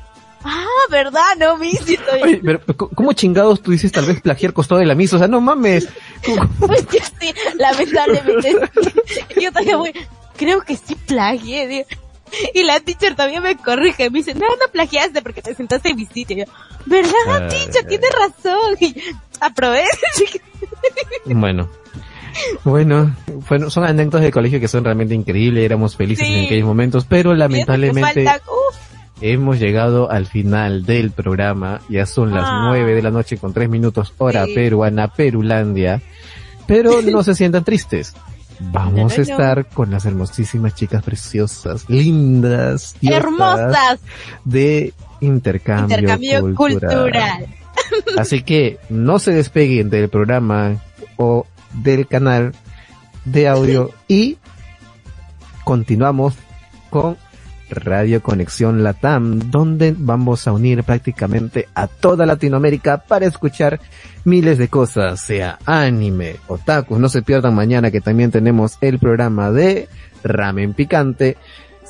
ah, 0.45 0.65
verdad, 0.91 1.23
no, 1.39 1.57
mi 1.57 1.73
sitio. 1.73 1.99
Oye, 2.23 2.41
pero, 2.45 2.61
¿cómo- 2.77 2.91
¿cómo 2.95 3.13
chingados 3.13 3.63
tú 3.63 3.71
dices 3.73 3.91
tal 3.93 4.05
vez 4.07 4.21
plagiar 4.21 4.53
costado 4.53 4.81
de 4.81 4.87
la 4.87 4.95
misa? 4.95 5.17
O 5.17 5.19
sea, 5.19 5.29
no 5.29 5.41
mames. 5.41 5.89
¿Cómo- 6.25 6.49
Pues 6.67 6.87
yo 6.87 6.99
sí, 7.21 7.33
lamentablemente. 7.59 8.57
Yo 9.41 9.53
también 9.53 9.79
voy, 9.79 9.93
creo 10.37 10.61
que 10.63 10.77
sí 10.77 10.95
plagié, 10.95 11.67
digo. 11.67 11.87
Y 12.55 12.65
la 12.65 12.81
teacher 12.81 13.15
también 13.15 13.41
me 13.43 13.57
corrige, 13.57 14.11
me 14.11 14.19
dice, 14.19 14.35
no, 14.35 14.47
no 14.49 14.73
plagiaste 14.73 15.23
porque 15.23 15.43
te 15.43 15.55
sentaste 15.55 15.91
en 15.91 15.97
mi 15.97 16.07
sitio. 16.07 16.37
Y 16.37 16.41
yo, 16.41 16.45
¿verdad, 16.87 17.49
teacher? 17.49 17.87
Tienes 17.87 18.11
razón. 18.13 18.77
Y 18.81 18.95
aprobé. 19.41 19.85
Bueno. 21.25 21.69
Bueno, 22.65 23.17
bueno, 23.49 23.71
son 23.71 23.85
anécdotas 23.85 24.21
de 24.21 24.31
colegio 24.31 24.61
que 24.61 24.69
son 24.69 24.85
realmente 24.85 25.15
increíbles, 25.15 25.65
éramos 25.65 25.97
felices 25.97 26.27
Sí. 26.27 26.35
en 26.35 26.45
aquellos 26.45 26.67
momentos, 26.67 27.07
pero 27.09 27.35
lamentablemente 27.35 28.25
falta- 28.25 28.43
uf, 28.47 28.77
hemos 29.21 29.59
llegado 29.59 30.11
al 30.11 30.27
final 30.27 30.85
del 30.85 31.11
programa, 31.11 31.81
ya 31.89 32.07
son 32.07 32.35
las 32.35 32.45
Ah. 32.47 32.67
nueve 32.69 32.95
de 32.95 33.03
la 33.03 33.11
noche 33.11 33.39
con 33.39 33.53
tres 33.53 33.69
minutos 33.69 34.13
hora 34.19 34.45
Sí. 34.47 34.55
peruana, 34.55 35.09
Perulandia, 35.09 36.01
pero 36.67 37.01
no 37.03 37.23
se 37.23 37.35
sientan 37.35 37.65
tristes. 37.65 38.15
Vamos 38.59 38.95
No, 38.95 39.03
no, 39.03 39.09
a 39.09 39.23
estar 39.23 39.67
con 39.67 39.91
las 39.91 40.07
hermosísimas 40.07 40.75
chicas 40.75 41.03
preciosas, 41.03 41.89
lindas, 41.91 42.97
hermosas. 43.03 44.01
de 44.45 44.95
intercambio, 45.21 45.97
Intercambio 45.99 46.55
cultural. 46.55 47.47
Así 48.19 48.43
que 48.43 48.79
no 48.89 49.19
se 49.19 49.33
despeguen 49.33 49.91
del 49.91 50.09
programa 50.09 50.77
o 51.19 51.47
del 51.75 52.07
canal 52.07 52.53
de 53.27 53.47
audio 53.49 53.91
y 54.09 54.39
continuamos 55.65 56.35
con 56.91 57.17
Radio 57.71 58.23
Conexión 58.23 58.83
Latam, 58.83 59.51
donde 59.51 59.95
vamos 59.97 60.47
a 60.47 60.53
unir 60.53 60.85
prácticamente 60.85 61.69
a 61.75 61.87
toda 61.87 62.27
Latinoamérica 62.27 62.99
para 62.99 63.27
escuchar 63.27 63.81
miles 64.25 64.59
de 64.59 64.69
cosas, 64.69 65.21
sea 65.21 65.59
anime, 65.67 66.37
otakus. 66.47 66.99
No 66.99 67.09
se 67.09 67.23
pierdan 67.23 67.55
mañana 67.55 67.91
que 67.91 68.01
también 68.01 68.31
tenemos 68.31 68.79
el 68.81 68.99
programa 68.99 69.51
de 69.51 69.89
Ramen 70.23 70.75
Picante 70.75 71.37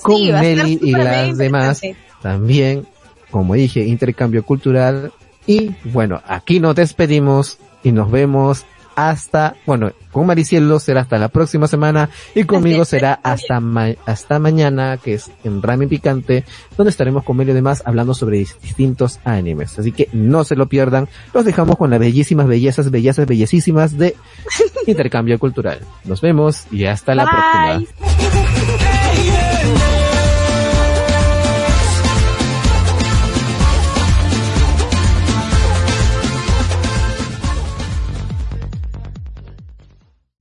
con 0.02 0.16
Sí, 0.16 0.32
Meli 0.32 0.78
y 0.82 0.92
las 0.92 1.36
demás 1.36 1.80
también, 2.22 2.86
como 3.30 3.54
dije, 3.54 3.84
intercambio 3.84 4.44
cultural. 4.44 5.12
Y 5.46 5.74
bueno, 5.84 6.22
aquí 6.26 6.58
nos 6.60 6.74
despedimos 6.74 7.58
y 7.82 7.92
nos 7.92 8.10
vemos 8.10 8.66
hasta, 8.96 9.54
bueno, 9.66 9.92
con 10.10 10.26
Maricielo 10.26 10.80
será 10.80 11.02
hasta 11.02 11.18
la 11.18 11.28
próxima 11.28 11.68
semana 11.68 12.08
y 12.34 12.44
conmigo 12.44 12.84
será 12.84 13.20
hasta 13.22 13.60
ma- 13.60 13.94
hasta 14.06 14.38
mañana, 14.38 14.96
que 14.96 15.14
es 15.14 15.30
en 15.44 15.62
Ramen 15.62 15.88
Picante, 15.88 16.44
donde 16.76 16.90
estaremos 16.90 17.22
con 17.22 17.36
Melio 17.36 17.52
y 17.52 17.54
demás 17.54 17.82
hablando 17.84 18.14
sobre 18.14 18.40
dis- 18.40 18.58
distintos 18.60 19.20
animes. 19.24 19.78
Así 19.78 19.92
que 19.92 20.08
no 20.12 20.42
se 20.44 20.56
lo 20.56 20.66
pierdan. 20.66 21.08
Los 21.34 21.44
dejamos 21.44 21.76
con 21.76 21.90
las 21.90 22.00
bellísimas 22.00 22.46
bellezas, 22.46 22.90
bellezas, 22.90 23.26
bellísimas 23.26 23.96
de 23.98 24.16
intercambio 24.86 25.38
cultural. 25.38 25.80
Nos 26.04 26.20
vemos 26.22 26.64
y 26.70 26.86
hasta 26.86 27.14
la 27.14 27.24
próxima. 27.24 28.76